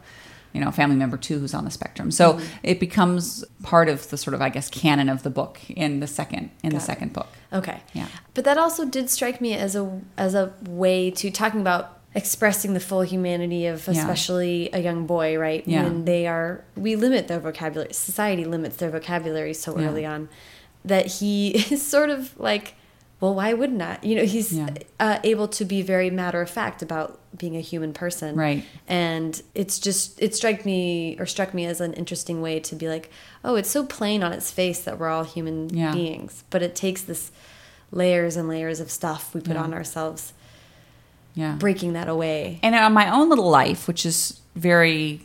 you 0.56 0.62
know, 0.62 0.72
family 0.72 0.96
member 0.96 1.18
too 1.18 1.38
who's 1.38 1.54
on 1.54 1.66
the 1.66 1.72
spectrum. 1.72 2.12
So 2.12 2.34
mm 2.34 2.40
-hmm. 2.40 2.72
it 2.72 2.80
becomes 2.80 3.44
part 3.62 3.90
of 3.90 4.08
the 4.10 4.18
sort 4.18 4.34
of, 4.36 4.42
I 4.42 4.50
guess, 4.50 4.70
canon 4.70 5.10
of 5.10 5.22
the 5.22 5.30
book 5.30 5.58
in 5.70 6.00
the 6.00 6.08
second 6.08 6.50
in 6.64 6.70
Got 6.72 6.80
the 6.80 6.86
second 6.86 7.14
book. 7.14 7.28
Okay. 7.52 7.78
Yeah. 7.94 8.08
But 8.34 8.44
that 8.46 8.58
also 8.58 8.86
did 8.86 9.10
strike 9.10 9.42
me 9.42 9.64
as 9.66 9.76
a 9.76 9.84
as 10.18 10.34
a 10.36 10.54
way 10.70 11.12
to 11.12 11.30
talking 11.30 11.68
about 11.68 11.86
expressing 12.14 12.74
the 12.74 12.80
full 12.80 13.02
humanity 13.02 13.72
of 13.74 13.90
especially 13.90 14.70
yeah. 14.70 14.78
a 14.78 14.80
young 14.80 15.06
boy, 15.06 15.38
right? 15.38 15.68
Yeah. 15.68 15.84
When 15.84 16.06
they 16.06 16.28
are 16.28 16.64
we 16.76 16.96
limit 16.96 17.28
their 17.28 17.42
vocabulary. 17.42 17.94
Society 17.94 18.46
limits 18.46 18.76
their 18.78 18.92
vocabulary 18.92 19.54
so 19.54 19.78
yeah. 19.78 19.88
early 19.88 20.06
on 20.06 20.30
that 20.86 21.06
he 21.06 21.50
is 21.74 21.86
sort 21.86 22.10
of 22.10 22.40
like 22.40 22.76
well, 23.26 23.34
why 23.36 23.54
wouldn't 23.54 23.82
I? 23.82 23.98
You 24.04 24.16
know, 24.18 24.26
he's 24.26 24.54
Yeah. 24.54 24.70
uh, 25.00 25.20
able 25.24 25.48
to 25.48 25.66
be 25.66 25.82
very 25.82 26.10
matter 26.10 26.42
of 26.42 26.50
fact 26.50 26.82
about 26.84 27.20
being 27.36 27.56
a 27.58 27.60
human 27.62 27.92
person, 27.92 28.36
Right. 28.36 28.64
And 28.88 29.42
it's 29.56 29.80
just 29.80 30.22
it 30.22 30.36
struck 30.36 30.64
me 30.66 31.18
or 31.20 31.26
struck 31.26 31.54
me 31.54 31.66
as 31.66 31.82
an 31.82 31.94
interesting 31.94 32.42
way 32.42 32.60
to 32.62 32.76
be 32.76 32.88
like, 32.88 33.10
oh, 33.44 33.56
it's 33.56 33.70
so 33.70 33.84
plain 33.86 34.24
on 34.24 34.32
its 34.32 34.52
face 34.52 34.80
that 34.82 35.00
we're 35.00 35.10
all 35.10 35.24
human 35.24 35.70
Yeah. 35.70 35.92
beings, 35.94 36.44
but 36.50 36.62
it 36.62 36.76
takes 36.76 37.02
this 37.02 37.32
layers 37.92 38.36
and 38.38 38.48
layers 38.48 38.80
of 38.80 38.90
stuff 38.92 39.34
we 39.34 39.42
put 39.42 39.56
Yeah. 39.56 39.64
on 39.64 39.74
ourselves, 39.74 40.34
Yeah. 41.34 41.56
breaking 41.56 41.94
that 41.94 42.08
away. 42.08 42.60
and 42.62 42.76
on 42.76 42.94
my 42.94 43.10
own 43.12 43.28
little 43.30 43.50
life, 43.50 43.88
which 43.88 44.06
is 44.06 44.40
very 44.56 45.22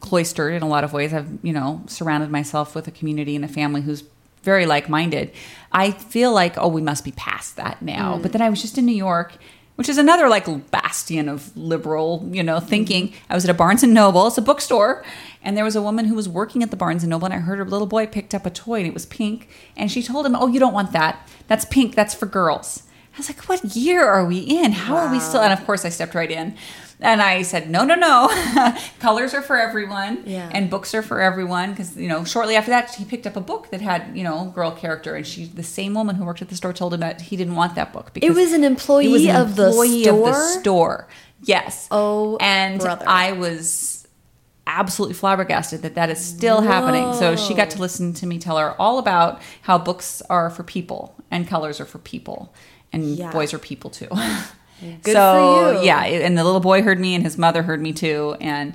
cloistered 0.00 0.52
in 0.54 0.62
a 0.62 0.68
lot 0.68 0.84
of 0.84 0.92
ways, 0.92 1.12
I've 1.14 1.28
you 1.42 1.52
know 1.52 1.82
surrounded 1.86 2.30
myself 2.30 2.74
with 2.74 2.86
a 2.88 2.90
community 2.90 3.36
and 3.36 3.44
a 3.44 3.48
family 3.48 3.82
who's 3.82 4.02
very 4.44 4.66
like-minded. 4.66 5.32
I 5.72 5.90
feel 5.90 6.32
like 6.32 6.56
oh, 6.56 6.68
we 6.68 6.82
must 6.82 7.04
be 7.04 7.12
past 7.12 7.56
that 7.56 7.82
now. 7.82 8.16
Mm. 8.16 8.22
But 8.22 8.32
then 8.32 8.42
I 8.42 8.50
was 8.50 8.62
just 8.62 8.78
in 8.78 8.86
New 8.86 8.94
York, 8.94 9.36
which 9.74 9.88
is 9.88 9.98
another 9.98 10.28
like 10.28 10.46
bastion 10.70 11.28
of 11.28 11.54
liberal 11.56 12.28
you 12.30 12.42
know 12.42 12.58
mm-hmm. 12.58 12.68
thinking. 12.68 13.14
I 13.28 13.34
was 13.34 13.44
at 13.44 13.50
a 13.50 13.54
Barnes 13.54 13.82
and 13.82 13.92
Noble, 13.92 14.28
it's 14.28 14.38
a 14.38 14.42
bookstore. 14.42 15.04
And 15.42 15.56
there 15.56 15.64
was 15.64 15.76
a 15.76 15.82
woman 15.82 16.06
who 16.06 16.14
was 16.14 16.28
working 16.28 16.62
at 16.62 16.70
the 16.70 16.76
Barnes 16.76 17.02
and 17.02 17.10
Noble, 17.10 17.26
and 17.26 17.34
I 17.34 17.38
heard 17.38 17.58
her 17.58 17.66
little 17.66 17.86
boy 17.86 18.06
picked 18.06 18.34
up 18.34 18.46
a 18.46 18.50
toy, 18.50 18.78
and 18.78 18.86
it 18.86 18.94
was 18.94 19.04
pink. 19.04 19.48
And 19.76 19.90
she 19.90 20.02
told 20.02 20.24
him, 20.24 20.34
"Oh, 20.34 20.46
you 20.46 20.58
don't 20.58 20.72
want 20.72 20.92
that. 20.92 21.28
That's 21.48 21.66
pink. 21.66 21.94
That's 21.94 22.14
for 22.14 22.26
girls." 22.26 22.84
I 23.14 23.18
was 23.18 23.28
like, 23.28 23.48
"What 23.48 23.76
year 23.76 24.06
are 24.06 24.24
we 24.24 24.38
in? 24.38 24.72
How 24.72 24.96
are 24.96 25.12
we 25.12 25.20
still?" 25.20 25.42
And 25.42 25.52
of 25.52 25.64
course, 25.66 25.84
I 25.84 25.90
stepped 25.90 26.14
right 26.14 26.30
in, 26.30 26.56
and 27.00 27.20
I 27.22 27.42
said, 27.42 27.68
"No, 27.70 27.84
no, 27.84 27.94
no. 27.94 28.28
Colors 29.00 29.34
are 29.34 29.42
for 29.42 29.56
everyone, 29.58 30.22
Yeah. 30.26 30.48
and 30.52 30.70
books 30.70 30.94
are 30.94 31.02
for 31.02 31.20
everyone." 31.20 31.70
Because 31.70 31.96
you 31.96 32.08
know, 32.08 32.24
shortly 32.24 32.56
after 32.56 32.70
that, 32.70 32.94
he 32.94 33.04
picked 33.04 33.26
up 33.26 33.36
a 33.36 33.40
book 33.40 33.70
that 33.70 33.80
had 33.80 34.16
you 34.16 34.24
know 34.24 34.52
girl 34.54 34.70
character, 34.70 35.14
and 35.16 35.26
she, 35.26 35.46
the 35.46 35.62
same 35.62 35.94
woman 35.94 36.16
who 36.16 36.24
worked 36.24 36.42
at 36.42 36.48
the 36.48 36.56
store, 36.56 36.72
told 36.72 36.94
him 36.94 37.00
that 37.00 37.20
he 37.20 37.36
didn't 37.36 37.56
want 37.56 37.74
that 37.74 37.92
book 37.92 38.12
because 38.14 38.28
It 38.28 38.34
was 38.34 38.52
an 38.52 38.64
employee 38.64 39.08
was 39.08 39.24
an 39.24 39.36
of 39.36 39.56
the 39.56 39.66
employee 39.68 40.08
of 40.08 40.16
the 40.18 40.32
store? 40.60 41.08
Yes. 41.42 41.88
Oh, 41.90 42.36
and 42.40 42.80
brother. 42.80 43.04
I 43.08 43.32
was 43.32 44.06
absolutely 44.66 45.12
flabbergasted 45.14 45.82
that 45.82 45.94
that 45.96 46.08
is 46.08 46.18
still 46.24 46.62
happening. 46.62 47.12
So 47.14 47.36
she 47.36 47.52
got 47.52 47.68
to 47.70 47.80
listen 47.80 48.14
to 48.14 48.26
me 48.26 48.38
tell 48.38 48.56
her 48.56 48.72
all 48.80 48.98
about 48.98 49.42
how 49.60 49.76
books 49.76 50.22
are 50.30 50.48
for 50.48 50.62
people 50.62 51.14
and 51.30 51.46
colors 51.46 51.80
are 51.80 51.84
for 51.84 51.98
people 51.98 52.54
and 52.90 53.04
Yeah. 53.16 53.30
boys 53.30 53.52
are 53.52 53.58
people 53.58 53.90
too. 53.90 54.08
Good 54.80 55.12
so 55.14 55.72
for 55.74 55.80
you. 55.80 55.86
yeah, 55.86 56.02
and 56.04 56.36
the 56.36 56.44
little 56.44 56.60
boy 56.60 56.82
heard 56.82 56.98
me 57.00 57.14
and 57.14 57.24
his 57.24 57.38
mother 57.38 57.62
heard 57.62 57.80
me 57.80 57.92
too 57.92 58.36
and 58.40 58.74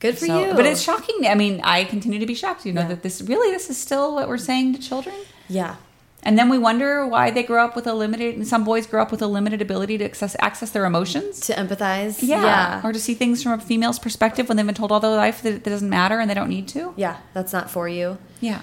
Good 0.00 0.16
for 0.18 0.26
so- 0.26 0.44
you. 0.46 0.54
But 0.54 0.66
it's 0.66 0.80
shocking. 0.80 1.26
I 1.26 1.34
mean, 1.34 1.60
I 1.64 1.82
continue 1.84 2.18
to 2.20 2.26
be 2.26 2.34
shocked, 2.34 2.64
you 2.66 2.72
know, 2.72 2.82
Yeah. 2.82 2.88
that 2.88 3.02
this 3.02 3.20
really 3.22 3.52
this 3.52 3.68
is 3.70 3.76
still 3.76 4.14
what 4.14 4.28
we're 4.28 4.38
saying 4.38 4.74
to 4.74 4.80
children. 4.80 5.16
yeah. 5.48 5.76
And 6.24 6.36
then 6.36 6.48
we 6.50 6.58
wonder 6.58 7.06
why 7.06 7.30
they 7.30 7.44
grow 7.44 7.64
up 7.64 7.76
with 7.76 7.86
a 7.86 7.94
limited. 7.94 8.34
And 8.34 8.46
some 8.46 8.64
boys 8.64 8.88
grow 8.88 9.00
up 9.00 9.12
with 9.12 9.22
a 9.22 9.28
limited 9.28 9.62
ability 9.62 9.98
to 9.98 10.04
access 10.04 10.34
access 10.40 10.70
their 10.70 10.84
emotions. 10.84 11.38
To 11.46 11.52
empathize. 11.54 12.18
Yeah. 12.20 12.42
Yeah. 12.42 12.80
or 12.84 12.92
to 12.92 12.98
see 12.98 13.14
things 13.14 13.40
from 13.42 13.52
a 13.52 13.58
female's 13.58 14.00
perspective 14.00 14.48
when 14.48 14.56
they've 14.56 14.66
been 14.66 14.74
told 14.74 14.90
all 14.90 14.98
their 15.00 15.12
life 15.16 15.42
that 15.42 15.54
it 15.54 15.62
doesn't 15.64 15.88
matter 15.88 16.18
and 16.18 16.28
they 16.28 16.34
don't 16.34 16.48
need 16.50 16.66
to. 16.68 16.92
yeah. 16.96 17.18
That's 17.34 17.52
not 17.52 17.70
for 17.70 17.88
you. 17.88 18.18
Yeah, 18.40 18.60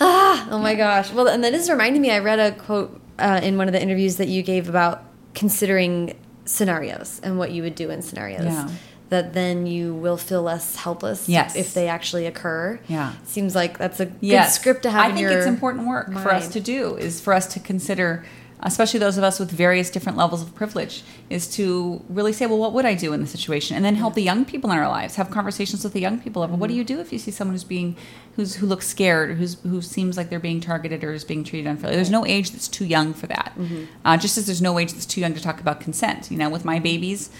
Ah, 0.00 0.48
oh 0.50 0.58
my 0.58 0.74
gosh. 0.74 1.10
Well, 1.12 1.26
and 1.28 1.42
that 1.44 1.54
is 1.54 1.70
reminding 1.70 2.02
me. 2.02 2.10
I 2.10 2.18
read 2.18 2.38
a 2.38 2.52
quote 2.52 3.00
uh, 3.18 3.40
in 3.42 3.56
one 3.56 3.68
of 3.68 3.72
the 3.72 3.80
interviews 3.82 4.16
that 4.16 4.28
you 4.28 4.42
gave 4.42 4.68
about 4.68 5.02
considering 5.36 6.16
scenarios 6.46 7.20
and 7.22 7.38
what 7.38 7.52
you 7.52 7.62
would 7.62 7.76
do 7.76 7.90
in 7.90 8.02
scenarios. 8.02 8.44
Yeah. 8.44 8.68
That 9.10 9.34
then 9.34 9.68
you 9.68 9.94
will 9.94 10.16
feel 10.16 10.42
less 10.42 10.74
helpless 10.74 11.28
Yes. 11.28 11.54
if 11.54 11.74
they 11.74 11.86
actually 11.86 12.26
occur. 12.26 12.80
Yeah. 12.88 13.12
Seems 13.24 13.54
like 13.54 13.78
that's 13.78 14.00
a 14.00 14.10
yes. 14.20 14.48
good 14.48 14.60
script 14.60 14.82
to 14.82 14.90
have. 14.90 15.04
I 15.04 15.08
in 15.10 15.14
think 15.14 15.30
it's 15.30 15.46
important 15.46 15.86
work 15.86 16.12
for 16.12 16.32
us 16.32 16.48
to 16.48 16.60
do. 16.60 16.96
Is 16.96 17.20
for 17.20 17.32
us 17.32 17.46
to 17.54 17.60
consider, 17.60 18.24
especially 18.62 18.98
those 19.00 19.18
of 19.18 19.24
us 19.24 19.38
with 19.38 19.50
various 19.50 19.90
different 19.90 20.16
levels 20.18 20.42
of 20.42 20.54
privilege, 20.54 21.02
is 21.30 21.46
to 21.56 22.02
really 22.08 22.32
say, 22.32 22.46
well, 22.46 22.58
what 22.58 22.72
would 22.72 22.84
I 22.84 22.94
do 22.94 23.12
in 23.12 23.20
the 23.20 23.26
situation, 23.26 23.76
and 23.76 23.84
then 23.84 23.94
help 23.96 24.14
the 24.14 24.22
young 24.22 24.44
people 24.44 24.70
in 24.70 24.78
our 24.78 24.88
lives 24.88 25.16
have 25.16 25.30
conversations 25.30 25.84
with 25.84 25.92
the 25.92 26.00
young 26.00 26.18
people 26.20 26.42
of, 26.42 26.50
what 26.50 26.68
do 26.68 26.72
Mm-hmm. 26.72 26.78
you 26.78 26.84
do 26.84 27.00
if 27.00 27.12
you 27.12 27.18
see 27.18 27.30
someone 27.30 27.54
who's 27.54 27.64
being, 27.64 27.96
who's 28.36 28.56
who 28.56 28.66
looks 28.66 28.86
scared, 28.86 29.36
who's 29.36 29.54
who 29.62 29.80
seems 29.82 30.16
like 30.16 30.30
they're 30.30 30.38
being 30.40 30.60
targeted 30.60 31.02
or 31.04 31.12
is 31.12 31.24
being 31.24 31.44
treated 31.44 31.66
unfairly. 31.68 31.96
There's 31.96 32.10
no 32.10 32.24
age 32.26 32.50
that's 32.52 32.68
too 32.68 32.84
young 32.86 33.14
for 33.14 33.26
that. 33.28 33.52
Mm-hmm. 33.58 33.84
Uh, 34.04 34.16
just 34.16 34.36
as 34.38 34.46
there's 34.46 34.62
no 34.62 34.78
age 34.78 34.92
that's 34.92 35.06
too 35.06 35.20
young 35.20 35.34
to 35.34 35.42
talk 35.42 35.60
about 35.60 35.80
consent. 35.80 36.30
You 36.30 36.38
know, 36.38 36.48
with 36.50 36.64
my 36.64 36.78
babies. 36.78 37.30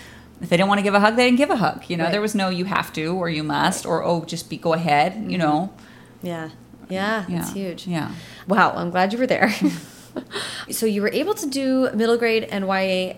If 0.43 0.51
they 0.51 0.59
don't 0.59 0.69
want 0.69 0.81
to 0.81 0.83
give 0.83 0.93
a 0.93 1.01
hug, 1.01 1.17
they 1.17 1.25
didn't 1.25 1.39
give 1.39 1.49
a 1.49 1.57
hug. 1.57 1.85
You 1.89 1.97
know, 1.97 2.05
Right. 2.05 2.11
there 2.12 2.21
was 2.21 2.35
no 2.35 2.51
you 2.51 2.67
have 2.67 2.93
to 2.93 3.07
or 3.17 3.31
you 3.31 3.43
must 3.43 3.87
or 3.87 4.05
oh 4.05 4.23
just 4.27 4.51
be 4.51 4.59
go 4.59 4.75
ahead. 4.75 5.31
You 5.31 5.39
know, 5.39 5.73
Yeah. 6.23 6.51
Yeah. 6.91 7.25
yeah, 7.27 7.41
It's 7.41 7.53
huge. 7.55 7.87
Yeah. 7.87 8.12
Wow, 8.47 8.73
I'm 8.77 8.91
glad 8.91 9.14
you 9.14 9.19
were 9.19 9.27
there. 9.27 9.51
so 10.71 10.87
you 10.87 11.03
were 11.03 11.11
able 11.12 11.35
to 11.35 11.47
do 11.47 11.91
middle 11.95 12.17
grade 12.17 12.45
and 12.45 12.67
YA 12.67 13.14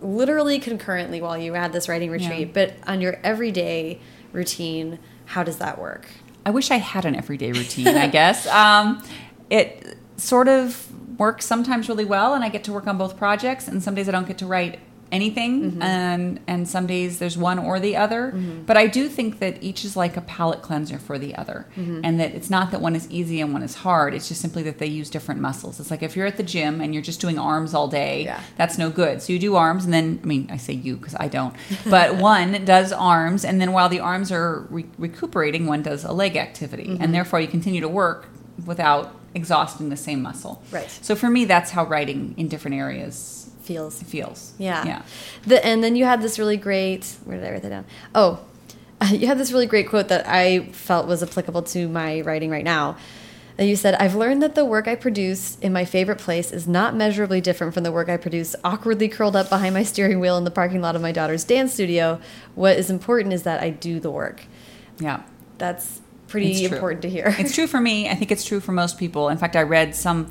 literally 0.00 0.58
concurrently 0.58 1.20
while 1.20 1.36
you 1.36 1.54
had 1.54 1.72
this 1.72 1.88
writing 1.88 2.10
retreat, 2.10 2.48
Yeah. 2.48 2.52
but 2.54 2.74
on 2.86 3.00
your 3.00 3.18
everyday 3.24 4.00
routine, 4.32 4.98
how 5.26 5.42
does 5.42 5.58
that 5.58 5.78
work? 5.78 6.06
I 6.46 6.50
wish 6.50 6.70
I 6.70 6.76
had 6.76 7.04
an 7.04 7.14
everyday 7.16 7.52
routine, 7.52 7.88
I 7.88 8.08
guess. 8.08 8.46
Um, 8.52 9.02
it 9.50 9.96
sort 10.16 10.46
of 10.48 10.88
works 11.18 11.44
sometimes 11.46 11.88
really 11.88 12.04
well, 12.04 12.34
and 12.34 12.44
I 12.44 12.48
get 12.48 12.64
to 12.64 12.72
work 12.72 12.86
on 12.86 12.96
both 12.98 13.16
projects, 13.16 13.66
and 13.66 13.82
some 13.82 13.94
days 13.94 14.08
I 14.08 14.12
don't 14.12 14.26
get 14.26 14.38
to 14.38 14.46
write 14.46 14.78
anything, 15.10 15.78
and, 15.80 16.40
and 16.46 16.68
some 16.68 16.86
days 16.86 17.18
there's 17.18 17.38
one 17.38 17.58
or 17.58 17.80
the 17.80 17.96
other. 17.96 18.32
Mm-hmm. 18.32 18.62
But 18.62 18.76
I 18.76 18.86
do 18.86 19.08
think 19.08 19.38
that 19.38 19.62
each 19.62 19.84
is 19.84 19.96
like 19.96 20.16
a 20.16 20.20
palate 20.20 20.62
cleanser 20.62 20.98
for 20.98 21.18
the 21.18 21.34
other, 21.34 21.66
mm-hmm. 21.76 22.00
and 22.04 22.20
that 22.20 22.34
it's 22.34 22.50
not 22.50 22.70
that 22.70 22.80
one 22.80 22.94
is 22.94 23.10
easy 23.10 23.40
and 23.40 23.52
one 23.52 23.62
is 23.62 23.76
hard, 23.76 24.14
it's 24.14 24.28
just 24.28 24.40
simply 24.40 24.62
that 24.64 24.78
they 24.78 24.86
use 24.86 25.10
different 25.10 25.40
muscles. 25.40 25.80
It's 25.80 25.90
like 25.90 26.02
if 26.02 26.16
you're 26.16 26.26
at 26.26 26.36
the 26.36 26.42
gym 26.42 26.80
and 26.80 26.92
you're 26.94 27.02
just 27.02 27.20
doing 27.20 27.38
arms 27.38 27.74
all 27.74 27.88
day, 27.88 28.24
Yeah. 28.24 28.40
that's 28.56 28.78
no 28.78 28.90
good. 28.90 29.22
So 29.22 29.32
you 29.32 29.38
do 29.38 29.56
arms, 29.56 29.84
and 29.84 29.92
then 29.92 30.20
I 30.22 30.26
mean, 30.26 30.48
I 30.50 30.56
say 30.56 30.74
you 30.74 30.96
because 30.96 31.14
I 31.18 31.28
don't, 31.28 31.54
but 31.88 32.16
one 32.32 32.64
does 32.64 32.92
arms, 32.92 33.44
and 33.44 33.60
then 33.60 33.72
while 33.72 33.88
the 33.88 34.00
arms 34.00 34.30
are 34.32 34.66
re- 34.70 34.86
recuperating, 34.98 35.66
one 35.66 35.82
does 35.82 36.04
a 36.04 36.12
leg 36.12 36.36
activity, 36.36 36.96
and 37.00 37.14
therefore 37.14 37.40
you 37.40 37.48
continue 37.48 37.80
to 37.80 37.88
work 37.88 38.28
without 38.66 39.14
exhausting 39.34 39.88
the 39.88 39.96
same 39.96 40.22
muscle. 40.22 40.62
Right. 40.70 40.90
So 41.02 41.14
for 41.14 41.30
me, 41.30 41.44
that's 41.44 41.70
how 41.70 41.84
writing 41.84 42.34
in 42.36 42.48
different 42.48 42.76
areas 42.76 43.37
Feels. 43.68 44.02
feels. 44.02 44.54
Yeah. 44.58 44.84
Yeah. 44.86 45.02
The, 45.46 45.64
and 45.64 45.84
then 45.84 45.94
you 45.94 46.04
had 46.06 46.22
this 46.22 46.38
really 46.38 46.56
great, 46.56 47.16
where 47.24 47.36
did 47.36 47.46
I 47.46 47.52
write 47.52 47.62
that 47.62 47.68
down? 47.68 47.84
Oh, 48.14 48.40
you 49.10 49.26
had 49.26 49.38
this 49.38 49.52
really 49.52 49.66
great 49.66 49.88
quote 49.88 50.08
that 50.08 50.26
I 50.26 50.66
felt 50.72 51.06
was 51.06 51.22
applicable 51.22 51.62
to 51.62 51.88
my 51.88 52.22
writing 52.22 52.50
right 52.50 52.64
now. 52.64 52.96
And 53.58 53.68
you 53.68 53.74
said, 53.74 53.94
I've 53.96 54.14
learned 54.14 54.40
that 54.42 54.54
the 54.54 54.64
work 54.64 54.86
I 54.86 54.94
produce 54.94 55.58
in 55.58 55.72
my 55.72 55.84
favorite 55.84 56.18
place 56.18 56.52
is 56.52 56.68
not 56.68 56.94
measurably 56.94 57.40
different 57.40 57.74
from 57.74 57.82
the 57.82 57.90
work 57.90 58.08
I 58.08 58.16
produce 58.16 58.54
awkwardly 58.62 59.08
curled 59.08 59.34
up 59.34 59.48
behind 59.48 59.74
my 59.74 59.82
steering 59.82 60.20
wheel 60.20 60.36
in 60.36 60.44
the 60.44 60.50
parking 60.50 60.80
lot 60.80 60.94
of 60.94 61.02
my 61.02 61.10
daughter's 61.10 61.42
dance 61.42 61.74
studio. 61.74 62.20
What 62.54 62.76
is 62.76 62.88
important 62.88 63.34
is 63.34 63.42
that 63.42 63.60
I 63.60 63.70
do 63.70 63.98
the 63.98 64.12
work. 64.12 64.44
Yeah. 65.00 65.24
That's 65.58 66.00
pretty 66.28 66.64
important 66.64 67.02
to 67.02 67.10
hear. 67.10 67.34
it's 67.38 67.54
true 67.54 67.66
for 67.66 67.80
me. 67.80 68.08
I 68.08 68.14
think 68.14 68.30
it's 68.30 68.44
true 68.44 68.60
for 68.60 68.70
most 68.70 68.96
people. 68.96 69.28
In 69.28 69.38
fact, 69.38 69.56
I 69.56 69.62
read 69.62 69.96
some. 69.96 70.28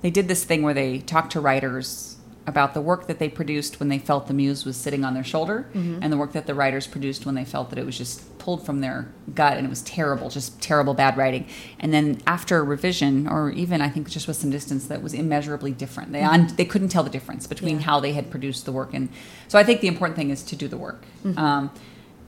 They 0.00 0.10
did 0.10 0.28
this 0.28 0.44
thing 0.44 0.62
where 0.62 0.74
they 0.74 1.00
talked 1.00 1.32
to 1.32 1.40
writers 1.40 2.17
about 2.48 2.72
the 2.74 2.80
work 2.80 3.06
that 3.06 3.18
they 3.18 3.28
produced 3.28 3.78
when 3.78 3.88
they 3.90 3.98
felt 3.98 4.26
the 4.26 4.34
muse 4.34 4.64
was 4.64 4.76
sitting 4.76 5.04
on 5.04 5.12
their 5.14 5.22
shoulder, 5.22 5.66
Mm-hmm. 5.74 6.02
and 6.02 6.12
the 6.12 6.16
work 6.16 6.32
that 6.32 6.46
the 6.46 6.54
writers 6.54 6.86
produced 6.86 7.26
when 7.26 7.34
they 7.34 7.44
felt 7.44 7.68
that 7.70 7.78
it 7.78 7.84
was 7.86 7.96
just 7.98 8.38
pulled 8.38 8.64
from 8.64 8.80
their 8.80 9.06
gut 9.34 9.56
and 9.58 9.66
it 9.66 9.68
was 9.70 9.82
terrible, 9.82 10.30
just 10.30 10.60
terrible 10.62 10.94
bad 10.94 11.16
writing. 11.18 11.46
And 11.78 11.92
then 11.92 12.20
after 12.26 12.64
revision, 12.64 13.28
or 13.28 13.50
even 13.50 13.82
I 13.82 13.90
think 13.90 14.08
just 14.08 14.26
with 14.26 14.36
some 14.38 14.50
distance, 14.50 14.86
that 14.86 15.02
was 15.02 15.12
immeasurably 15.12 15.72
different. 15.72 16.12
They 16.12 16.22
un- 16.22 16.52
they 16.56 16.64
couldn't 16.64 16.88
tell 16.88 17.04
the 17.04 17.10
difference 17.10 17.46
between 17.46 17.74
Mm-hmm. 17.76 17.80
Yeah. 17.80 17.86
how 17.86 18.00
they 18.00 18.12
had 18.12 18.30
produced 18.30 18.64
the 18.64 18.72
work, 18.72 18.94
and 18.94 19.08
so 19.48 19.58
I 19.58 19.64
think 19.64 19.80
the 19.82 19.88
important 19.88 20.16
thing 20.16 20.30
is 20.30 20.42
to 20.44 20.56
do 20.56 20.66
the 20.68 20.78
work. 20.78 21.02
Mm-hmm. 21.24 21.38
Um, 21.38 21.70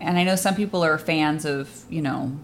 and 0.01 0.18
I 0.18 0.25
know 0.25 0.37
some 0.37 0.55
people 0.55 0.85
are 0.85 0.99
fans 0.99 1.45
of 1.45 1.85
you 1.89 2.03
know 2.03 2.37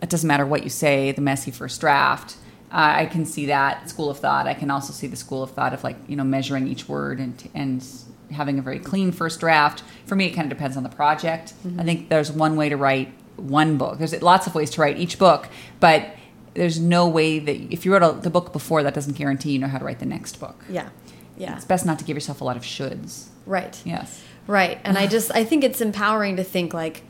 it 0.00 0.08
doesn't 0.08 0.26
matter 0.26 0.46
what 0.46 0.62
you 0.64 0.70
say, 0.70 1.12
the 1.12 1.20
messy 1.20 1.50
first 1.50 1.80
draft. 1.80 2.36
Uh, 2.72 3.02
I 3.02 3.06
can 3.06 3.26
see 3.26 3.46
that 3.46 3.90
school 3.90 4.08
of 4.10 4.18
thought. 4.18 4.46
I 4.46 4.54
can 4.54 4.70
also 4.70 4.92
see 4.92 5.06
the 5.06 5.16
school 5.16 5.42
of 5.42 5.50
thought 5.50 5.74
of 5.74 5.84
like 5.84 5.96
you 6.08 6.16
know 6.16 6.24
measuring 6.24 6.66
each 6.68 6.88
word 6.88 7.18
and 7.20 7.48
and 7.54 7.84
having 8.30 8.58
a 8.58 8.62
very 8.62 8.78
clean 8.78 9.12
first 9.12 9.40
draft. 9.40 9.82
For 10.06 10.14
me, 10.16 10.26
it 10.26 10.30
kind 10.30 10.50
of 10.50 10.56
depends 10.56 10.76
on 10.76 10.82
the 10.82 10.88
project. 10.88 11.52
I 11.78 11.82
think 11.84 12.08
there's 12.08 12.32
one 12.32 12.56
way 12.56 12.68
to 12.70 12.76
write 12.76 13.12
one 13.36 13.76
book. 13.76 13.98
There's 13.98 14.20
lots 14.22 14.46
of 14.46 14.54
ways 14.54 14.70
to 14.70 14.80
write 14.80 14.96
each 14.98 15.18
book, 15.18 15.48
but 15.80 16.16
there's 16.54 16.78
no 16.80 17.08
way 17.08 17.38
that 17.38 17.56
if 17.72 17.84
you 17.84 17.92
wrote 17.92 18.02
a, 18.02 18.12
the 18.20 18.30
book 18.30 18.52
before, 18.52 18.82
that 18.82 18.94
doesn't 18.94 19.16
guarantee 19.16 19.52
you 19.52 19.58
know 19.58 19.68
how 19.68 19.78
to 19.78 19.84
write 19.84 19.98
the 20.00 20.06
next 20.06 20.40
book. 20.40 20.64
yeah. 20.68 20.88
Yeah. 21.36 21.56
It's 21.56 21.64
best 21.64 21.86
not 21.86 21.98
to 21.98 22.04
give 22.04 22.14
yourself 22.16 22.40
a 22.42 22.44
lot 22.44 22.56
of 22.58 22.62
shoulds. 22.62 23.28
Right. 23.46 23.80
Yes. 23.86 24.22
Right. 24.46 24.78
And 24.84 24.98
I 24.98 25.06
just 25.06 25.30
I 25.34 25.44
think 25.44 25.64
it's 25.64 25.80
empowering 25.80 26.36
to 26.36 26.44
think 26.44 26.72
like 26.74 27.02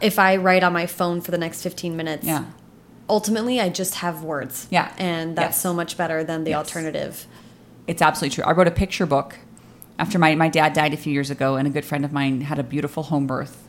if 0.00 0.18
I 0.18 0.36
write 0.36 0.62
on 0.64 0.72
my 0.72 0.86
phone 0.86 1.20
for 1.20 1.30
the 1.30 1.38
next 1.38 1.62
15 1.62 1.96
minutes, 1.96 2.26
Yeah. 2.26 2.44
Ultimately 3.08 3.60
I 3.60 3.68
just 3.68 3.96
have 3.96 4.22
words. 4.22 4.66
Yeah. 4.70 4.92
And 4.98 5.36
that's 5.36 5.56
Yes. 5.56 5.60
so 5.60 5.72
much 5.74 5.96
better 5.96 6.24
than 6.24 6.44
the 6.44 6.50
Yes. 6.50 6.58
alternative. 6.58 7.26
It's 7.86 8.00
absolutely 8.02 8.34
true. 8.34 8.44
I 8.44 8.52
wrote 8.52 8.66
a 8.68 8.72
picture 8.72 9.06
book 9.06 9.36
after 9.98 10.18
my, 10.18 10.34
my 10.34 10.48
dad 10.48 10.72
died 10.72 10.92
a 10.94 10.96
few 10.96 11.12
years 11.12 11.30
ago, 11.30 11.56
and 11.56 11.68
a 11.68 11.70
good 11.70 11.84
friend 11.84 12.04
of 12.04 12.12
mine 12.12 12.40
had 12.40 12.58
a 12.58 12.62
beautiful 12.64 13.04
home 13.04 13.26
birth 13.26 13.68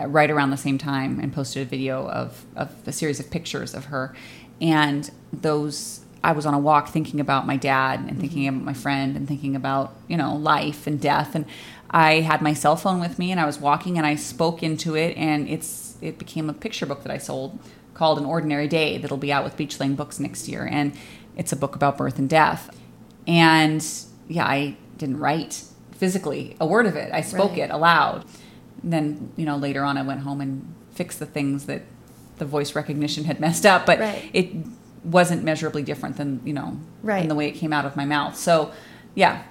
right 0.00 0.30
around 0.30 0.50
the 0.50 0.56
same 0.56 0.78
time 0.78 1.18
and 1.20 1.32
posted 1.32 1.62
a 1.62 1.68
video 1.68 2.08
of, 2.08 2.46
of 2.56 2.70
a 2.86 2.92
series 2.92 3.18
of 3.20 3.30
pictures 3.30 3.74
of 3.74 3.86
her. 3.86 4.14
And 4.60 5.10
those, 5.32 6.00
I 6.22 6.32
was 6.32 6.46
on 6.46 6.54
a 6.54 6.58
walk 6.58 6.88
thinking 6.88 7.18
about 7.20 7.46
my 7.46 7.56
dad 7.56 8.00
and 8.00 8.18
thinking 8.20 8.44
Mm-hmm. 8.44 8.56
about 8.58 8.64
my 8.64 8.72
friend 8.74 9.16
and 9.16 9.26
thinking 9.26 9.56
about, 9.56 9.94
you 10.06 10.16
know, 10.16 10.36
life 10.36 10.86
and 10.86 11.00
death. 11.00 11.34
And 11.34 11.44
I 11.90 12.20
had 12.20 12.40
my 12.42 12.54
cell 12.54 12.76
phone 12.76 13.00
with 13.00 13.18
me 13.18 13.30
and 13.32 13.40
I 13.40 13.44
was 13.46 13.58
walking 13.58 13.98
and 13.98 14.06
I 14.06 14.14
spoke 14.14 14.62
into 14.62 14.94
it 14.94 15.16
and 15.16 15.48
it's 15.48 15.96
it 16.00 16.16
became 16.18 16.48
a 16.48 16.52
picture 16.52 16.86
book 16.86 17.02
that 17.02 17.10
I 17.12 17.18
sold 17.18 17.58
called 17.98 18.18
An 18.18 18.24
Ordinary 18.24 18.68
Day 18.68 18.96
that'll 18.96 19.16
be 19.16 19.32
out 19.32 19.42
with 19.42 19.56
Beach 19.56 19.80
Lane 19.80 19.96
Books 19.96 20.20
next 20.20 20.46
year. 20.48 20.66
And 20.70 20.92
it's 21.36 21.52
a 21.52 21.56
book 21.56 21.74
about 21.74 21.98
birth 21.98 22.16
and 22.18 22.28
death. 22.30 22.70
And 23.26 23.84
yeah, 24.28 24.46
I 24.46 24.76
didn't 24.96 25.18
write 25.18 25.64
physically 25.92 26.56
a 26.60 26.66
word 26.66 26.86
of 26.86 26.94
it. 26.94 27.10
I 27.12 27.20
spoke 27.22 27.50
Right. 27.50 27.58
it 27.60 27.70
aloud. 27.70 28.24
And 28.82 28.92
then, 28.92 29.32
you 29.36 29.44
know, 29.44 29.56
later 29.56 29.82
on 29.84 29.98
I 29.98 30.02
went 30.02 30.20
home 30.20 30.40
and 30.40 30.72
fixed 30.92 31.18
the 31.18 31.26
things 31.26 31.66
that 31.66 31.82
the 32.38 32.44
voice 32.44 32.76
recognition 32.76 33.24
had 33.24 33.40
messed 33.40 33.66
up, 33.66 33.84
but 33.84 33.98
Right. 33.98 34.30
it 34.32 34.52
wasn't 35.04 35.42
measurably 35.42 35.82
different 35.82 36.16
than, 36.16 36.40
you 36.44 36.52
know, 36.52 36.76
Right. 37.02 37.18
than 37.20 37.28
the 37.28 37.34
way 37.34 37.48
it 37.48 37.52
came 37.56 37.72
out 37.72 37.84
of 37.84 37.96
my 37.96 38.04
mouth. 38.04 38.36
So, 38.36 38.70
yeah. 39.16 39.42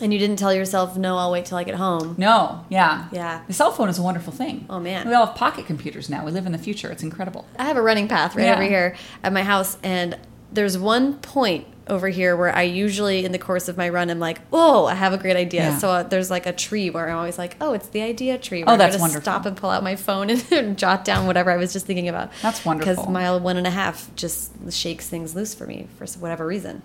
And 0.00 0.12
you 0.12 0.18
didn't 0.18 0.36
tell 0.36 0.52
yourself, 0.52 0.96
no, 0.96 1.16
I'll 1.16 1.30
wait 1.30 1.46
till 1.46 1.56
I 1.58 1.64
get 1.64 1.74
home. 1.76 2.14
No, 2.18 2.64
yeah. 2.68 3.08
Yeah. 3.12 3.42
The 3.46 3.52
cell 3.54 3.72
phone 3.72 3.88
is 3.88 3.98
a 3.98 4.02
wonderful 4.02 4.32
thing. 4.32 4.66
Oh, 4.68 4.78
man. 4.78 5.08
We 5.08 5.14
all 5.14 5.26
have 5.26 5.34
pocket 5.36 5.66
computers 5.66 6.10
now. 6.10 6.24
We 6.24 6.32
live 6.32 6.44
in 6.46 6.52
the 6.52 6.58
future. 6.58 6.90
It's 6.90 7.02
incredible. 7.02 7.46
I 7.58 7.64
have 7.64 7.76
a 7.76 7.82
running 7.82 8.06
path 8.08 8.36
right 8.36 8.44
Yeah. 8.44 8.54
over 8.54 8.62
here 8.62 8.96
at 9.22 9.32
my 9.32 9.42
house, 9.42 9.78
and 9.82 10.18
there's 10.52 10.76
one 10.76 11.14
point 11.14 11.66
over 11.88 12.08
here 12.08 12.36
where 12.36 12.54
I 12.54 12.62
usually, 12.62 13.24
in 13.24 13.30
the 13.30 13.38
course 13.38 13.68
of 13.68 13.76
my 13.76 13.88
run, 13.88 14.10
I'm 14.10 14.18
like, 14.18 14.40
"Oh, 14.52 14.86
I 14.86 14.94
have 14.94 15.12
a 15.12 15.18
great 15.18 15.36
idea." 15.36 15.60
Yeah. 15.62 15.78
So 15.78 15.88
uh, 15.90 16.02
there's 16.02 16.30
like 16.32 16.44
a 16.46 16.52
tree 16.52 16.90
where 16.90 17.08
I'm 17.08 17.16
always 17.16 17.38
like, 17.38 17.56
"Oh, 17.60 17.74
it's 17.74 17.88
the 17.90 18.02
idea 18.02 18.38
tree." 18.38 18.64
Oh, 18.64 18.72
I'm 18.72 18.78
that's 18.78 18.96
gonna 18.96 19.02
wonderful. 19.02 19.22
Stop 19.22 19.46
and 19.46 19.56
pull 19.56 19.70
out 19.70 19.84
my 19.84 19.94
phone 19.94 20.28
and 20.50 20.76
jot 20.76 21.04
down 21.04 21.26
whatever 21.28 21.50
I 21.52 21.56
was 21.56 21.72
just 21.72 21.86
thinking 21.86 22.08
about. 22.08 22.32
That's 22.42 22.64
wonderful. 22.64 22.92
Because 22.94 23.08
mile 23.08 23.38
one 23.38 23.56
and 23.56 23.66
a 23.68 23.70
half 23.70 24.12
just 24.16 24.50
shakes 24.72 25.08
things 25.08 25.36
loose 25.36 25.54
for 25.54 25.64
me 25.66 25.86
for 25.96 26.06
whatever 26.18 26.44
reason. 26.44 26.82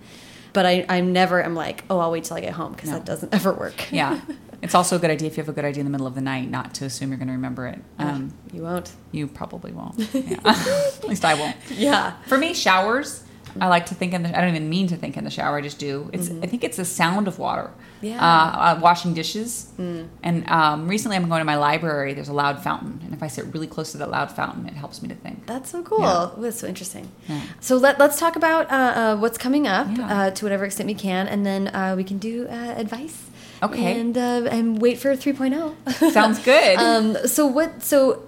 But 0.52 0.66
I, 0.66 0.84
I'm 0.88 1.12
never. 1.12 1.42
I'm 1.42 1.54
like, 1.54 1.84
"Oh, 1.88 1.98
I'll 1.98 2.10
wait 2.10 2.24
till 2.24 2.36
I 2.36 2.40
get 2.40 2.52
home," 2.52 2.72
because 2.72 2.90
No. 2.90 2.96
that 2.96 3.06
doesn't 3.06 3.32
ever 3.38 3.52
work. 3.52 3.90
Yeah. 3.92 4.20
it's 4.62 4.74
also 4.74 4.96
a 4.96 4.98
good 4.98 5.10
idea 5.10 5.28
if 5.28 5.36
you 5.36 5.42
have 5.42 5.48
a 5.48 5.52
good 5.52 5.64
idea 5.64 5.80
in 5.80 5.86
the 5.86 5.90
middle 5.90 6.06
of 6.06 6.14
the 6.14 6.20
night 6.20 6.48
not 6.50 6.74
to 6.74 6.84
assume 6.84 7.08
you're 7.10 7.18
going 7.18 7.28
to 7.28 7.32
remember 7.34 7.66
it. 7.66 7.80
Um, 7.98 8.32
you 8.52 8.62
won't. 8.62 8.92
you 9.10 9.26
probably 9.26 9.72
won't. 9.72 9.98
Yeah. 10.14 10.38
At 10.44 11.04
least 11.04 11.24
I 11.24 11.34
won't. 11.34 11.56
Yeah. 11.70 12.14
For 12.26 12.36
me, 12.38 12.54
showers. 12.54 13.24
I 13.60 13.68
like 13.68 13.86
to 13.86 13.94
think 13.94 14.14
in 14.14 14.22
the. 14.22 14.36
I 14.36 14.40
don't 14.40 14.50
even 14.54 14.70
mean 14.70 14.86
to 14.88 14.96
think 14.96 15.16
in 15.18 15.24
the 15.24 15.30
shower. 15.30 15.58
I 15.58 15.60
just 15.60 15.78
do. 15.78 16.08
It's. 16.12 16.30
I 16.30 16.46
think 16.46 16.64
it's 16.64 16.78
the 16.78 16.86
sound 16.86 17.28
of 17.28 17.38
water. 17.38 17.70
Yeah. 18.00 18.16
Uh, 18.18 18.76
uh, 18.76 18.80
washing 18.80 19.12
dishes. 19.14 19.70
And 19.78 20.48
um, 20.50 20.88
recently, 20.88 21.16
I'm 21.16 21.28
going 21.28 21.40
to 21.40 21.44
my 21.44 21.56
library. 21.56 22.14
There's 22.14 22.28
a 22.30 22.32
loud 22.32 22.62
fountain, 22.62 23.11
if 23.22 23.30
I 23.30 23.34
sit 23.34 23.44
really 23.54 23.66
close 23.68 23.92
to 23.92 23.98
that 23.98 24.10
loud 24.10 24.32
fountain, 24.32 24.66
it 24.66 24.74
helps 24.74 25.00
me 25.02 25.08
to 25.08 25.14
think. 25.14 25.46
That's 25.46 25.70
so 25.70 25.82
cool. 25.82 26.00
Yeah. 26.00 26.30
That's 26.38 26.58
so 26.58 26.66
interesting. 26.66 27.08
Yeah. 27.28 27.40
So 27.60 27.76
let, 27.76 27.98
let's 28.00 28.18
talk 28.18 28.34
about 28.36 28.70
uh, 28.70 28.74
uh, 28.74 29.16
what's 29.16 29.38
coming 29.38 29.66
up 29.68 29.86
Yeah. 29.96 30.12
uh, 30.26 30.30
to 30.32 30.44
whatever 30.44 30.64
extent 30.64 30.88
we 30.88 30.94
can, 30.94 31.28
and 31.28 31.46
then 31.46 31.68
uh, 31.68 31.94
we 31.96 32.02
can 32.04 32.18
do 32.18 32.46
uh, 32.48 32.52
advice. 32.76 33.22
Okay. 33.62 34.00
And 34.00 34.18
uh, 34.18 34.48
and 34.50 34.82
wait 34.82 34.98
for 34.98 35.10
3.0. 35.16 36.12
Sounds 36.12 36.40
good. 36.40 36.76
um, 36.78 37.16
so 37.28 37.46
what? 37.46 37.82
So 37.82 38.24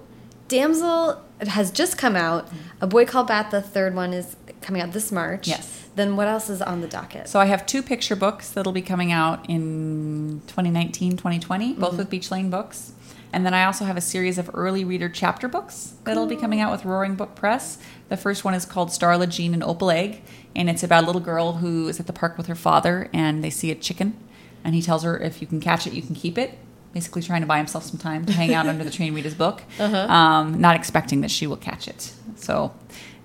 Damsel 0.47 1.21
has 1.41 1.71
just 1.71 1.97
come 1.97 2.15
out. 2.15 2.47
A 2.79 2.87
Boy 2.87 3.05
Called 3.05 3.27
Bat, 3.27 3.51
the 3.51 3.61
third 3.61 3.95
one, 3.95 4.13
is 4.13 4.37
coming 4.61 4.81
out 4.81 4.93
this 4.93 5.11
March. 5.11 5.47
Yes. 5.47 5.89
Then 5.95 6.15
what 6.15 6.27
else 6.27 6.49
is 6.49 6.61
on 6.61 6.79
the 6.81 6.87
docket? 6.87 7.27
So 7.27 7.39
I 7.39 7.45
have 7.45 7.65
two 7.65 7.81
picture 7.83 8.15
books 8.15 8.49
that'll 8.49 8.73
be 8.73 8.81
coming 8.81 9.11
out 9.11 9.49
in 9.49 10.41
2019, 10.47 11.11
2020, 11.17 11.73
both 11.73 11.97
with 11.97 12.09
Beach 12.09 12.31
Lane 12.31 12.49
Books. 12.49 12.91
And 13.33 13.45
then 13.45 13.53
I 13.53 13.65
also 13.65 13.85
have 13.85 13.97
a 13.97 14.01
series 14.01 14.37
of 14.37 14.49
early 14.53 14.85
reader 14.85 15.09
chapter 15.09 15.47
books 15.47 15.93
that'll 16.03 16.25
be 16.27 16.35
coming 16.35 16.61
out 16.61 16.71
with 16.71 16.85
Roaring 16.85 17.15
Brook 17.15 17.35
Press. 17.35 17.77
The 18.09 18.17
first 18.17 18.45
one 18.45 18.53
is 18.53 18.65
called 18.65 18.89
Starla, 18.89 19.27
Jean, 19.27 19.53
and 19.53 19.63
Opal 19.63 19.91
Egg, 19.91 20.23
and 20.55 20.69
it's 20.69 20.83
about 20.83 21.03
a 21.03 21.07
little 21.07 21.21
girl 21.21 21.53
who 21.53 21.87
is 21.87 21.99
at 21.99 22.07
the 22.07 22.13
park 22.13 22.37
with 22.37 22.47
her 22.47 22.55
father, 22.55 23.09
and 23.13 23.43
they 23.43 23.49
see 23.49 23.71
a 23.71 23.75
chicken, 23.75 24.15
and 24.63 24.73
he 24.73 24.81
tells 24.81 25.03
her 25.03 25.17
if 25.17 25.41
you 25.41 25.47
can 25.47 25.59
catch 25.59 25.85
it, 25.85 25.93
you 25.93 26.01
can 26.01 26.15
keep 26.15 26.37
it. 26.37 26.57
Basically, 26.93 27.21
trying 27.21 27.41
to 27.41 27.47
buy 27.47 27.57
himself 27.57 27.83
some 27.83 27.99
time 27.99 28.25
to 28.25 28.31
hang 28.31 28.53
out 28.53 28.67
under 28.67 28.85
the 28.85 28.89
tree 28.89 29.07
and 29.07 29.15
read 29.15 29.25
his 29.25 29.33
book, 29.33 29.63
um, 29.79 30.61
not 30.61 30.77
expecting 30.77 31.19
that 31.21 31.31
she 31.31 31.45
will 31.45 31.57
catch 31.57 31.89
it. 31.89 32.13
So 32.37 32.73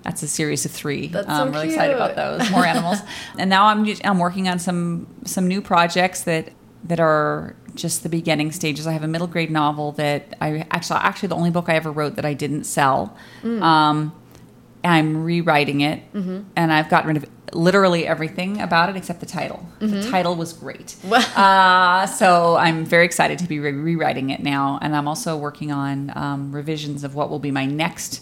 that's 0.03 0.23
a 0.23 0.27
series 0.27 0.65
of 0.65 0.71
three. 0.71 1.07
That's 1.07 1.27
so 1.27 1.33
I'm 1.33 1.51
really 1.51 1.69
excited 1.69 1.95
about 1.95 2.15
those 2.15 2.49
more 2.51 2.65
animals. 2.65 2.99
and 3.37 3.49
now 3.49 3.67
I'm 3.67 3.87
I'm 4.03 4.19
working 4.19 4.49
on 4.49 4.59
some 4.59 5.07
some 5.25 5.47
new 5.47 5.61
projects 5.61 6.23
that 6.23 6.51
that 6.83 6.99
are 6.99 7.55
just 7.75 8.03
the 8.03 8.09
beginning 8.09 8.51
stages. 8.51 8.85
I 8.87 8.91
have 8.93 9.03
a 9.03 9.07
middle 9.07 9.27
grade 9.27 9.51
novel 9.51 9.91
that 9.93 10.35
I 10.41 10.65
actually 10.71 10.99
actually 10.99 11.27
the 11.29 11.35
only 11.35 11.51
book 11.51 11.69
I 11.69 11.75
ever 11.75 11.91
wrote 11.91 12.15
that 12.15 12.25
I 12.25 12.33
didn't 12.33 12.63
sell. 12.65 13.15
Mm. 13.43 13.61
Um, 13.61 14.13
I'm 14.83 15.23
rewriting 15.23 15.81
it, 15.81 16.11
Mm-hmm. 16.13 16.39
and 16.55 16.73
I've 16.73 16.89
gotten 16.89 17.07
rid 17.09 17.17
of 17.17 17.25
literally 17.53 18.07
everything 18.07 18.59
about 18.61 18.89
it 18.89 18.95
except 18.95 19.19
the 19.19 19.25
title. 19.27 19.63
The 19.79 19.85
Mm-hmm. 19.85 20.09
title 20.11 20.35
was 20.35 20.53
great, 20.53 20.95
uh, 21.37 22.07
so 22.07 22.55
I'm 22.55 22.85
very 22.85 23.05
excited 23.05 23.37
to 23.39 23.47
be 23.47 23.59
re- 23.59 23.71
rewriting 23.73 24.31
it 24.31 24.41
now. 24.41 24.79
And 24.81 24.95
I'm 24.95 25.07
also 25.07 25.37
working 25.37 25.71
on 25.71 26.11
um, 26.15 26.51
revisions 26.51 27.03
of 27.03 27.13
what 27.13 27.29
will 27.29 27.39
be 27.39 27.51
my 27.51 27.65
next 27.65 28.21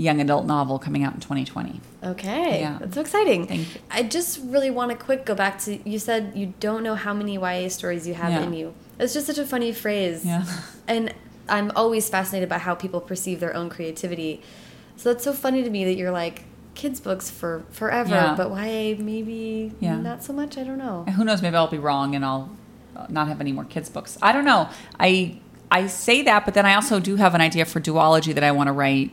young 0.00 0.20
adult 0.20 0.46
novel 0.46 0.78
coming 0.78 1.02
out 1.04 1.14
in 1.14 1.20
2020. 1.20 1.80
Okay, 2.02 2.60
Yeah. 2.60 2.78
that's 2.80 2.94
so 2.94 3.00
exciting. 3.00 3.46
Thank 3.46 3.74
you. 3.74 3.80
I 3.90 4.02
just 4.02 4.40
really 4.44 4.70
want 4.70 4.90
to 4.90 4.96
quick 4.96 5.24
go 5.26 5.34
back 5.34 5.58
to 5.60 5.78
you 5.88 5.98
said 5.98 6.32
you 6.34 6.54
don't 6.60 6.82
know 6.82 6.94
how 6.94 7.12
many 7.12 7.34
YA 7.36 7.68
stories 7.68 8.06
you 8.08 8.14
have 8.14 8.32
Yeah. 8.32 8.42
in 8.42 8.52
you. 8.54 8.74
It's 8.98 9.12
just 9.14 9.26
such 9.26 9.38
a 9.38 9.46
funny 9.46 9.72
phrase. 9.72 10.24
Yeah. 10.24 10.44
And 10.88 11.14
I'm 11.48 11.70
always 11.76 12.08
fascinated 12.08 12.48
by 12.48 12.58
how 12.58 12.74
people 12.74 13.00
perceive 13.00 13.38
their 13.40 13.54
own 13.54 13.68
creativity. 13.70 14.42
So 14.96 15.12
that's 15.12 15.24
so 15.24 15.32
funny 15.32 15.62
to 15.62 15.70
me 15.70 15.84
that 15.84 15.94
you're 15.94 16.10
like 16.10 16.44
kids 16.74 17.00
books 17.00 17.28
for 17.30 17.64
forever, 17.70 18.10
Yeah. 18.14 18.34
but 18.36 18.50
YA 18.50 18.94
maybe 18.98 19.72
Yeah. 19.80 19.96
not 19.96 20.22
so 20.24 20.32
much. 20.32 20.56
I 20.56 20.64
don't 20.64 20.78
know. 20.78 21.04
Who 21.16 21.24
knows? 21.24 21.42
Maybe 21.42 21.56
I'll 21.56 21.68
be 21.68 21.78
wrong, 21.78 22.14
and 22.14 22.24
I'll 22.24 22.48
not 23.08 23.28
have 23.28 23.40
any 23.40 23.52
more 23.52 23.64
kids 23.64 23.88
books. 23.90 24.16
I 24.22 24.32
don't 24.32 24.44
know. 24.44 24.68
I 24.98 25.38
I 25.70 25.86
say 25.86 26.22
that, 26.22 26.44
but 26.44 26.54
then 26.54 26.66
I 26.66 26.74
also 26.74 26.98
do 27.00 27.16
have 27.16 27.34
an 27.34 27.40
idea 27.40 27.64
for 27.64 27.80
duology 27.80 28.34
that 28.34 28.42
I 28.42 28.50
want 28.50 28.66
to 28.66 28.72
write 28.72 29.10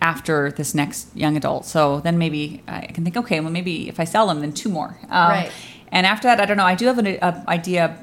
after 0.00 0.50
this 0.50 0.74
next 0.74 1.14
young 1.16 1.36
adult. 1.36 1.64
So 1.66 2.00
then 2.00 2.18
maybe 2.18 2.62
I 2.66 2.86
can 2.86 3.04
think, 3.04 3.16
okay, 3.16 3.38
well 3.40 3.50
maybe 3.50 3.88
if 3.88 4.00
I 4.00 4.04
sell 4.04 4.26
them, 4.26 4.40
then 4.40 4.52
two 4.52 4.68
more. 4.68 4.98
Um, 5.08 5.30
Right. 5.30 5.52
And 5.92 6.06
after 6.06 6.26
that, 6.26 6.40
I 6.40 6.46
don't 6.46 6.56
know. 6.56 6.64
I 6.66 6.74
do 6.74 6.86
have 6.86 6.98
an 6.98 7.06
a 7.06 7.44
idea 7.48 7.96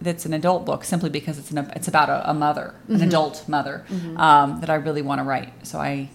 that's 0.00 0.24
an 0.26 0.32
adult 0.34 0.64
book 0.66 0.84
simply 0.84 1.10
because 1.10 1.36
it's 1.38 1.50
an 1.50 1.58
it's 1.74 1.88
about 1.88 2.08
a, 2.08 2.30
a 2.30 2.34
mother, 2.34 2.74
an 2.88 3.00
adult 3.02 3.48
mother 3.48 3.84
um, 4.16 4.60
that 4.60 4.70
I 4.70 4.74
really 4.76 5.02
want 5.02 5.18
to 5.18 5.24
write. 5.24 5.52
So 5.66 5.78
I, 5.80 6.10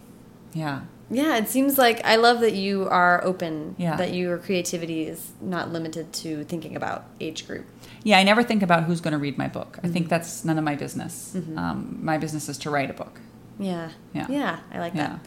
yeah. 0.54 0.82
Yeah, 1.12 1.38
it 1.38 1.50
seems 1.50 1.78
like 1.78 2.06
I 2.06 2.18
love 2.18 2.40
that 2.42 2.54
you 2.54 2.88
are 2.90 3.24
open. 3.24 3.76
Yeah. 3.78 3.96
That 3.96 4.14
your 4.14 4.38
creativity 4.38 5.04
is 5.08 5.32
not 5.42 5.72
limited 5.74 6.14
to 6.14 6.44
thinking 6.44 6.76
about 6.76 7.06
age 7.20 7.48
group. 7.48 7.66
Yeah, 8.04 8.20
I 8.20 8.24
never 8.24 8.44
think 8.44 8.62
about 8.64 8.84
who's 8.84 9.02
going 9.02 9.14
to 9.14 9.18
read 9.18 9.38
my 9.38 9.48
book. 9.48 9.78
I 9.78 9.82
Mm-hmm. 9.88 9.94
think 9.94 10.10
that's 10.10 10.46
none 10.46 10.58
of 10.58 10.64
my 10.64 10.76
business. 10.76 11.36
Um, 11.58 12.00
my 12.02 12.18
business 12.18 12.48
is 12.48 12.58
to 12.60 12.70
write 12.70 12.90
a 12.90 12.94
book. 12.94 13.20
Yeah. 13.58 13.90
Yeah. 14.14 14.28
Yeah, 14.30 14.60
I 14.72 14.80
like 14.80 14.94
Yeah. 14.94 15.08
that. 15.08 15.20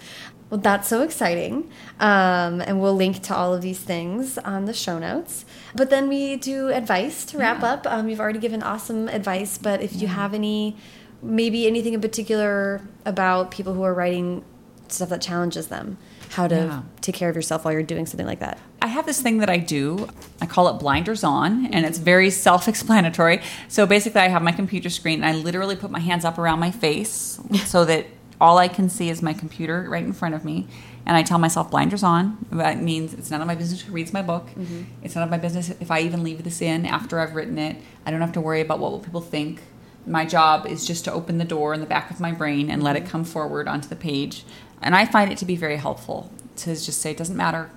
Well, 0.49 0.61
that's 0.61 0.87
so 0.89 1.03
exciting. 1.03 1.71
Um, 1.99 2.61
and 2.61 2.81
we'll 2.81 2.95
link 2.95 3.23
to 3.23 3.35
all 3.35 3.53
of 3.55 3.63
these 3.63 3.79
things 3.81 4.39
on 4.39 4.67
the 4.67 4.73
show 4.75 4.99
notes. 4.99 5.45
But 5.75 5.91
then 5.91 6.09
we 6.09 6.37
do 6.37 6.69
advice 6.69 7.25
to 7.27 7.39
wrap 7.39 7.61
Yeah. 7.63 7.73
up. 7.73 7.87
Um, 7.87 8.09
you've 8.09 8.21
already 8.21 8.39
given 8.39 8.63
awesome 8.63 9.09
advice, 9.09 9.59
but 9.59 9.83
if 9.83 10.01
you 10.01 10.09
have 10.09 10.33
any, 10.35 10.77
maybe 11.23 11.67
anything 11.67 11.95
in 11.95 12.01
particular 12.01 12.83
about 13.05 13.51
people 13.51 13.75
who 13.75 13.83
are 13.83 13.95
writing 13.95 14.45
stuff 14.93 15.09
that 15.11 15.21
challenges 15.21 15.69
them, 15.69 15.99
how 16.31 16.49
to 16.49 16.55
Yeah. 16.55 16.81
take 17.01 17.15
care 17.15 17.29
of 17.29 17.37
yourself 17.37 17.65
while 17.65 17.73
you're 17.73 17.83
doing 17.83 18.07
something 18.07 18.27
like 18.27 18.41
that. 18.41 18.59
I 18.81 18.89
have 18.89 19.07
this 19.07 19.21
thing 19.21 19.39
that 19.39 19.51
I 19.51 19.59
do. 19.59 20.09
I 20.41 20.47
call 20.47 20.69
it 20.69 20.75
blinders 20.75 21.23
on, 21.25 21.67
and 21.67 21.85
it's 21.87 21.99
very 21.99 22.31
self 22.31 22.69
explanatory. 22.69 23.41
So 23.69 23.87
basically, 23.87 24.21
I 24.21 24.29
have 24.29 24.43
my 24.43 24.53
computer 24.53 24.91
screen, 24.91 25.23
and 25.23 25.37
I 25.37 25.39
literally 25.39 25.77
put 25.77 25.91
my 25.91 26.01
hands 26.01 26.25
up 26.25 26.39
around 26.39 26.59
my 26.59 26.71
face 26.71 27.39
so 27.65 27.85
that 27.85 28.07
all 28.41 28.59
I 28.59 28.67
can 28.67 28.89
see 28.89 29.09
is 29.09 29.23
my 29.23 29.33
computer 29.33 29.87
right 29.89 30.03
in 30.03 30.13
front 30.13 30.35
of 30.35 30.45
me. 30.45 30.67
And 31.07 31.17
I 31.17 31.23
tell 31.23 31.39
myself 31.39 31.71
blinders 31.71 32.03
on. 32.03 32.45
That 32.51 32.83
means 32.83 33.15
it's 33.15 33.31
none 33.31 33.41
of 33.41 33.47
my 33.47 33.55
business 33.55 33.81
who 33.83 33.93
reads 33.93 34.13
my 34.13 34.23
book. 34.23 34.49
Mm-hmm. 34.51 34.83
It's 35.03 35.15
none 35.15 35.25
of 35.25 35.31
my 35.31 35.39
business 35.39 35.71
if 35.81 35.91
I 35.91 36.01
even 36.01 36.23
leave 36.23 36.43
this 36.43 36.61
in 36.61 36.85
after 36.87 37.19
I've 37.21 37.35
written 37.35 37.59
it. 37.59 37.77
I 38.05 38.11
don't 38.11 38.21
have 38.21 38.33
to 38.33 38.41
worry 38.41 38.61
about 38.61 38.81
what 38.81 38.91
will 38.91 39.01
people 39.01 39.21
think. 39.21 39.63
My 40.07 40.25
job 40.25 40.67
is 40.67 40.85
just 40.85 41.05
to 41.05 41.13
open 41.13 41.39
the 41.39 41.45
door 41.45 41.73
in 41.73 41.81
the 41.81 41.87
back 41.87 42.11
of 42.11 42.19
my 42.19 42.33
brain 42.33 42.69
and 42.69 42.83
let 42.83 42.97
it 42.97 43.05
mm-hmm. 43.05 43.13
come 43.13 43.25
forward 43.25 43.69
onto 43.69 43.89
the 43.89 43.97
page. 43.97 44.45
And 44.83 44.95
I 44.95 45.07
find 45.07 45.31
it 45.33 45.39
to 45.39 45.45
be 45.45 45.57
very 45.57 45.77
helpful 45.77 46.31
to 46.57 46.71
just 46.75 47.01
say, 47.01 47.13
it 47.13 47.17
doesn't 47.17 47.37
matter 47.37 47.71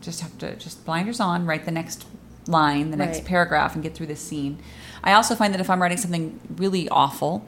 just 0.00 0.20
have 0.20 0.36
to 0.38 0.54
just 0.56 0.84
blinders 0.84 1.20
on, 1.20 1.46
write 1.46 1.64
the 1.64 1.70
next 1.70 2.06
line, 2.46 2.90
the 2.90 2.96
next 2.96 3.18
Right. 3.18 3.26
paragraph, 3.26 3.74
and 3.74 3.82
get 3.82 3.94
through 3.94 4.06
this 4.06 4.20
scene. 4.20 4.58
I 5.02 5.12
also 5.12 5.34
find 5.34 5.52
that 5.54 5.60
if 5.60 5.70
I'm 5.70 5.80
writing 5.80 5.98
something 5.98 6.40
really 6.56 6.88
awful, 6.88 7.44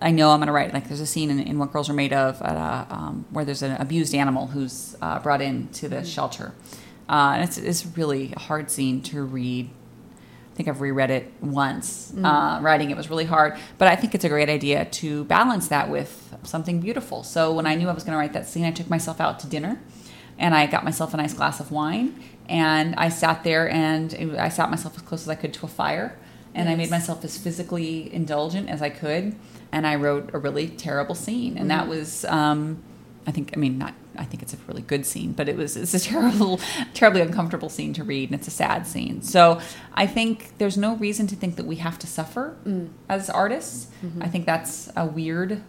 I 0.00 0.10
know 0.10 0.30
I'm 0.30 0.38
going 0.38 0.46
to 0.46 0.52
write. 0.52 0.72
Like 0.72 0.88
there's 0.88 1.00
a 1.00 1.06
scene 1.06 1.30
in, 1.30 1.40
in 1.40 1.58
What 1.58 1.72
Girls 1.72 1.90
Are 1.90 1.92
Made 1.92 2.12
Of 2.12 2.40
a, 2.40 2.86
um, 2.90 3.26
where 3.30 3.44
there's 3.44 3.62
an 3.62 3.72
abused 3.80 4.14
animal 4.14 4.48
who's 4.48 4.96
uh, 5.02 5.18
brought 5.18 5.42
in 5.42 5.68
to 5.68 5.88
the 5.88 6.04
shelter, 6.04 6.52
uh, 7.08 7.32
and 7.34 7.44
it's 7.44 7.58
it's 7.58 7.84
really 7.96 8.32
a 8.34 8.38
hard 8.38 8.70
scene 8.70 9.02
to 9.02 9.22
read. 9.22 9.70
I 10.52 10.56
think 10.56 10.68
I've 10.68 10.80
reread 10.80 11.10
it 11.10 11.32
once. 11.40 12.12
Uh, 12.22 12.58
writing 12.60 12.90
it 12.90 12.96
was 12.96 13.08
really 13.08 13.24
hard, 13.24 13.56
but 13.78 13.88
I 13.88 13.96
think 13.96 14.14
it's 14.14 14.24
a 14.24 14.28
great 14.28 14.48
idea 14.48 14.84
to 14.84 15.24
balance 15.24 15.68
that 15.68 15.88
with 15.88 16.34
something 16.42 16.80
beautiful. 16.80 17.22
So 17.22 17.52
when 17.52 17.66
I 17.66 17.74
knew 17.76 17.88
I 17.88 17.92
was 17.92 18.04
going 18.04 18.12
to 18.12 18.18
write 18.18 18.32
that 18.34 18.46
scene, 18.46 18.64
I 18.64 18.70
took 18.70 18.90
myself 18.90 19.20
out 19.20 19.40
to 19.40 19.46
dinner 19.46 19.80
and 20.38 20.54
I 20.54 20.66
got 20.66 20.84
myself 20.84 21.14
a 21.14 21.16
nice 21.16 21.34
glass 21.34 21.60
of 21.60 21.70
wine, 21.70 22.18
and 22.48 22.94
I 22.96 23.10
sat 23.10 23.44
there 23.44 23.70
and 23.70 24.36
I 24.38 24.48
sat 24.48 24.70
myself 24.70 24.96
as 24.96 25.02
close 25.02 25.22
as 25.22 25.28
I 25.28 25.34
could 25.34 25.52
to 25.54 25.66
a 25.66 25.68
fire, 25.68 26.18
and 26.54 26.66
nice. 26.66 26.72
I 26.72 26.76
made 26.76 26.90
myself 26.90 27.24
as 27.24 27.36
physically 27.36 28.12
indulgent 28.12 28.70
as 28.70 28.80
I 28.80 28.88
could, 28.88 29.36
and 29.70 29.86
I 29.86 29.96
wrote 29.96 30.30
a 30.32 30.38
really 30.38 30.68
terrible 30.68 31.14
scene, 31.14 31.58
and 31.58 31.68
mm-hmm. 31.70 31.78
that 31.78 31.88
was. 31.88 32.24
Um, 32.24 32.82
I 33.26 33.32
think, 33.32 33.52
I 33.54 33.60
mean, 33.60 33.76
not, 33.76 33.92
I 34.20 34.24
think 34.24 34.42
it's 34.42 34.52
a 34.52 34.58
really 34.68 34.82
good 34.82 35.06
scene, 35.06 35.32
but 35.32 35.48
it 35.48 35.56
was, 35.56 35.76
it's 35.76 35.94
a 35.94 36.00
terrible, 36.00 36.60
terribly 36.94 37.22
uncomfortable 37.22 37.68
scene 37.68 37.92
to 37.94 38.04
read 38.04 38.30
and 38.30 38.38
it's 38.38 38.46
a 38.46 38.52
sad 38.52 38.86
scene. 38.86 39.22
So 39.22 39.60
I 39.94 40.06
think 40.06 40.58
there's 40.58 40.76
no 40.76 40.96
reason 40.96 41.26
to 41.28 41.36
think 41.36 41.56
that 41.56 41.66
we 41.66 41.76
have 41.76 41.98
to 42.00 42.06
suffer 42.06 42.56
mm. 42.64 42.90
as 43.08 43.30
artists. 43.30 43.88
Mm-hmm. 44.04 44.22
I 44.22 44.28
think 44.28 44.46
that's 44.46 44.90
a 44.94 45.06
weird 45.06 45.62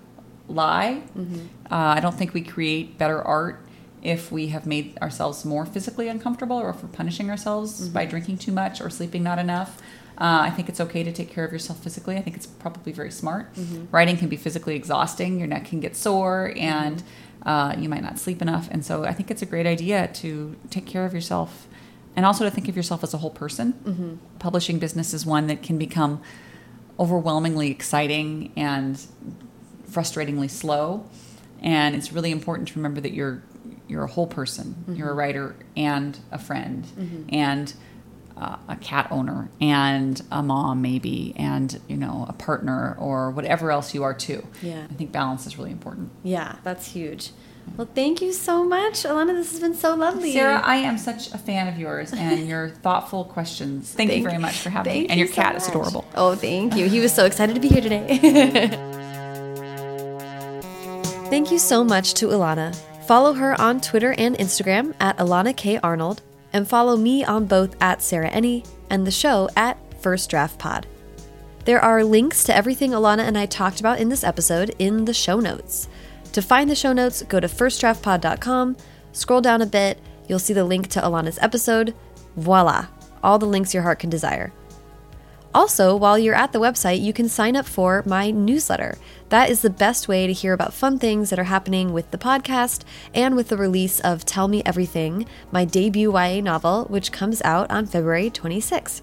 lie. 0.48 1.02
Mm-hmm. 1.18 1.46
Uh, 1.72 1.96
I 1.96 2.00
don't 2.02 2.16
think 2.16 2.34
we 2.34 2.42
create 2.42 2.98
better 2.98 3.22
art 3.22 3.66
if 4.04 4.32
we 4.32 4.48
have 4.48 4.66
made 4.66 4.98
ourselves 5.00 5.46
more 5.46 5.66
physically 5.66 6.08
uncomfortable 6.08 6.58
or 6.58 6.70
if 6.70 6.84
we're 6.84 6.90
punishing 6.90 7.30
ourselves 7.30 7.82
mm-hmm. 7.82 7.94
by 7.94 8.06
drinking 8.06 8.38
too 8.38 8.52
much 8.52 8.82
or 8.82 8.90
sleeping 8.90 9.24
not 9.24 9.40
enough. 9.40 9.82
Uh, 10.18 10.42
I 10.44 10.50
think 10.52 10.70
it's 10.70 10.80
okay 10.80 11.04
to 11.04 11.12
take 11.12 11.32
care 11.32 11.46
of 11.46 11.52
yourself 11.52 11.82
physically. 11.82 12.18
I 12.18 12.22
think 12.22 12.36
it's 12.36 12.46
probably 12.46 12.92
very 12.92 13.12
smart. 13.12 13.56
Mm-hmm. 13.56 13.86
Writing 13.92 14.18
can 14.18 14.28
be 14.28 14.36
physically 14.36 14.76
exhausting. 14.76 15.40
Your 15.40 15.48
neck 15.48 15.66
can 15.66 15.80
get 15.80 15.96
sore 15.96 16.54
and 16.58 16.98
mm-hmm. 16.98 17.08
Uh, 17.44 17.76
you 17.78 17.90
might 17.90 18.04
not 18.04 18.20
sleep 18.20 18.42
enough. 18.42 18.68
And 18.72 18.86
so 18.86 19.04
I 19.04 19.14
think 19.14 19.32
it's 19.32 19.42
a 19.42 19.46
great 19.46 19.66
idea 19.66 20.08
to 20.16 20.56
take 20.70 20.86
care 20.86 21.06
of 21.06 21.14
yourself 21.14 21.68
and 22.16 22.26
also 22.26 22.44
to 22.44 22.52
think 22.52 22.68
of 22.68 22.76
yourself 22.76 23.04
as 23.04 23.14
a 23.14 23.18
whole 23.18 23.30
person. 23.30 23.74
Mm-hmm. 23.74 24.16
Publishing 24.40 24.80
business 24.80 25.14
is 25.14 25.26
one 25.26 25.48
that 25.48 25.64
can 25.64 25.78
become 25.78 26.22
overwhelmingly 27.00 27.72
exciting 27.72 28.52
and 28.56 29.06
frustratingly 29.90 30.50
slow. 30.50 31.06
And 31.62 31.96
it's 31.96 32.12
really 32.12 32.32
important 32.32 32.70
to 32.70 32.76
remember 32.76 33.02
that 33.02 33.14
you're 33.14 33.44
you're 33.88 34.04
a 34.04 34.08
whole 34.08 34.28
person. 34.28 34.76
Mm-hmm. 34.82 34.96
You're 34.96 35.12
a 35.12 35.14
writer 35.14 35.56
and 35.76 36.18
a 36.32 36.40
friend 36.40 36.86
mm-hmm. 36.86 37.36
and 37.36 37.74
uh, 38.38 38.58
a 38.68 38.76
cat 38.76 39.08
owner 39.12 39.50
and 39.60 40.22
a 40.32 40.42
mom 40.42 40.82
maybe 40.82 41.34
and 41.38 41.80
you 41.88 41.98
know 41.98 42.26
a 42.28 42.34
partner 42.34 42.96
or 43.00 43.32
whatever 43.32 43.72
else 43.72 43.94
you 43.94 44.04
are 44.04 44.14
too. 44.14 44.46
Yeah. 44.62 44.86
I 44.90 44.94
think 44.94 45.12
balance 45.12 45.46
is 45.46 45.58
really 45.58 45.72
important. 45.72 46.12
Yeah, 46.24 46.56
that's 46.64 46.88
huge. 46.88 47.32
Well, 47.78 47.88
thank 47.94 48.22
you 48.22 48.34
so 48.34 48.64
much, 48.64 49.04
Elana. 49.04 49.34
This 49.34 49.52
has 49.52 49.60
been 49.60 49.76
so 49.76 49.96
lovely. 49.96 50.34
Sarah, 50.34 50.62
I 50.64 50.78
am 50.78 50.98
such 50.98 51.32
a 51.32 51.38
fan 51.38 51.68
of 51.68 51.78
yours 51.78 52.12
and 52.12 52.48
your 52.50 52.70
thoughtful 52.70 53.26
questions. 53.26 53.92
Thank, 53.92 54.10
thank 54.10 54.24
you 54.24 54.28
very 54.28 54.42
much 54.42 54.58
for 54.60 54.72
having 54.72 55.04
me. 55.04 55.08
And 55.08 55.20
your 55.20 55.30
cat 55.30 55.56
is 55.56 55.68
adorable. 55.68 56.06
Oh, 56.16 56.36
thank 56.36 56.76
you. 56.76 56.90
He 56.90 57.00
was 57.00 57.14
so 57.14 57.26
excited 57.26 57.54
to 57.54 57.62
be 57.62 57.70
here 57.70 57.82
today. 57.82 58.88
Thank 61.32 61.50
you 61.50 61.60
so 61.60 61.82
much 61.86 62.16
to 62.16 62.28
Elana. 62.28 62.76
Follow 63.08 63.32
her 63.32 63.60
on 63.60 63.80
Twitter 63.80 64.14
and 64.18 64.38
Instagram 64.38 64.94
at 65.00 65.18
Elana 65.18 65.56
K. 65.56 65.80
Arnold, 65.82 66.22
and 66.54 66.68
follow 66.68 66.98
me 66.98 67.24
on 67.24 67.46
both 67.46 67.76
at 67.82 68.02
Sarah 68.02 68.30
Enni 68.30 68.68
and 68.90 69.06
the 69.06 69.12
show 69.12 69.50
at 69.56 69.78
First 70.02 70.30
Draft 70.30 70.58
Pod. 70.58 70.88
There 71.66 71.80
are 71.80 72.04
links 72.04 72.44
to 72.46 72.56
everything 72.56 72.92
Elana 72.92 73.24
and 73.24 73.38
I 73.38 73.46
talked 73.46 73.80
about 73.80 74.00
in 74.00 74.10
this 74.10 74.24
episode 74.24 74.76
in 74.80 75.06
the 75.06 75.14
show 75.14 75.40
notes. 75.40 75.88
To 76.34 76.42
find 76.42 76.70
the 76.70 76.76
show 76.76 76.94
notes, 76.94 77.22
go 77.24 77.40
to 77.40 77.48
firstdraftpod.com, 77.48 78.78
scroll 79.12 79.42
down 79.42 79.62
a 79.62 79.66
bit, 79.66 80.00
you'll 80.28 80.40
see 80.40 80.54
the 80.54 80.64
link 80.64 80.88
to 80.90 81.02
Elana's 81.02 81.38
episode. 81.42 81.94
Voila! 82.36 82.88
All 83.24 83.38
the 83.38 83.46
links 83.46 83.74
your 83.74 83.84
heart 83.84 84.00
can 84.00 84.10
desire. 84.10 84.52
Also, 85.54 85.96
while 85.96 86.18
you're 86.18 86.34
at 86.34 86.54
the 86.54 86.60
website, 86.60 87.02
you 87.02 87.12
can 87.12 87.28
sign 87.28 87.56
up 87.56 87.66
for 87.66 88.04
my 88.06 88.32
newsletter. 88.32 88.98
That 89.30 89.50
is 89.50 89.62
the 89.62 89.70
best 89.70 90.08
way 90.08 90.26
to 90.26 90.34
hear 90.34 90.54
about 90.54 90.74
fun 90.74 90.98
things 90.98 91.30
that 91.30 91.40
are 91.40 91.46
happening 91.46 91.92
with 91.92 92.10
the 92.12 92.18
podcast 92.18 92.84
and 93.14 93.36
with 93.36 93.50
the 93.50 93.58
release 93.58 94.00
of 94.00 94.26
Tell 94.26 94.48
Me 94.48 94.62
Everything, 94.66 95.26
my 95.52 95.66
debut 95.66 96.14
YA 96.14 96.40
novel, 96.42 96.86
which 96.86 97.12
comes 97.12 97.42
out 97.44 97.70
on 97.70 97.86
February 97.86 98.30
26th. 98.30 99.02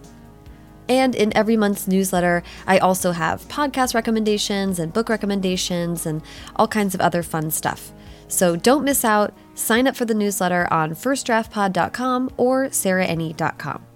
And 0.89 1.15
in 1.15 1.37
every 1.37 1.57
month's 1.57 1.87
newsletter, 1.87 2.43
I 2.67 2.79
also 2.79 3.13
have 3.13 3.47
podcast 3.49 3.95
recommendations 3.95 4.79
and 4.79 4.93
book 4.93 5.11
recommendations 5.11 6.07
and 6.07 6.23
all 6.57 6.67
kinds 6.67 6.95
of 6.95 7.03
other 7.03 7.23
fun 7.23 7.51
stuff. 7.51 7.93
So 8.29 8.57
don't 8.57 8.85
miss 8.85 9.05
out. 9.05 9.35
Sign 9.55 9.87
up 9.87 9.97
for 9.97 10.07
the 10.07 10.15
newsletter 10.15 10.67
on 10.73 10.95
firstdraftpod.com 10.95 12.31
or 12.39 12.67
sarahenni.com. 12.67 13.88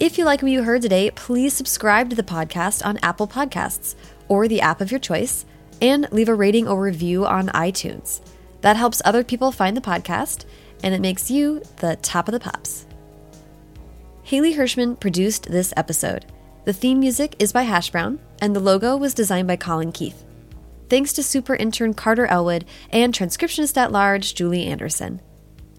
If 0.00 0.18
you 0.18 0.24
like 0.24 0.42
what 0.42 0.50
you 0.50 0.64
heard 0.64 0.82
today, 0.82 1.12
please 1.12 1.54
subscribe 1.54 2.10
to 2.10 2.16
the 2.16 2.24
podcast 2.24 2.84
on 2.84 2.98
Apple 3.00 3.28
Podcasts 3.28 3.94
or 4.26 4.48
the 4.48 4.60
app 4.60 4.80
of 4.80 4.90
your 4.90 4.98
choice 4.98 5.46
and 5.80 6.10
leave 6.10 6.28
a 6.28 6.34
rating 6.34 6.66
or 6.66 6.80
review 6.80 7.24
on 7.24 7.46
iTunes. 7.50 8.20
That 8.62 8.76
helps 8.76 9.00
other 9.04 9.22
people 9.22 9.52
find 9.52 9.76
the 9.76 9.80
podcast 9.80 10.46
and 10.82 10.94
it 10.94 11.00
makes 11.00 11.30
you 11.30 11.62
the 11.76 11.94
top 12.02 12.26
of 12.26 12.32
the 12.32 12.40
pops. 12.40 12.86
Haley 14.24 14.54
Hirschman 14.54 14.98
produced 14.98 15.44
this 15.44 15.72
episode. 15.76 16.26
The 16.64 16.72
theme 16.72 16.98
music 16.98 17.36
is 17.38 17.52
by 17.52 17.62
Hash 17.62 17.90
Brown, 17.90 18.18
and 18.40 18.56
the 18.56 18.60
logo 18.60 18.96
was 18.96 19.14
designed 19.14 19.46
by 19.46 19.56
Colin 19.56 19.92
Keith. 19.92 20.24
Thanks 20.88 21.12
to 21.12 21.22
super 21.22 21.54
intern 21.54 21.94
Carter 21.94 22.26
Elwood 22.26 22.64
and 22.90 23.14
transcriptionist 23.14 23.76
at 23.76 23.92
large 23.92 24.34
Julie 24.34 24.66
Anderson. 24.66 25.20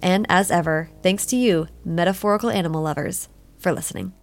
And 0.02 0.26
as 0.30 0.52
ever, 0.52 0.90
thanks 1.04 1.26
to 1.28 1.36
you, 1.36 1.68
metaphorical 1.84 2.50
animal 2.50 2.84
lovers 2.84 3.28
for 3.66 3.74
listening. 3.74 4.14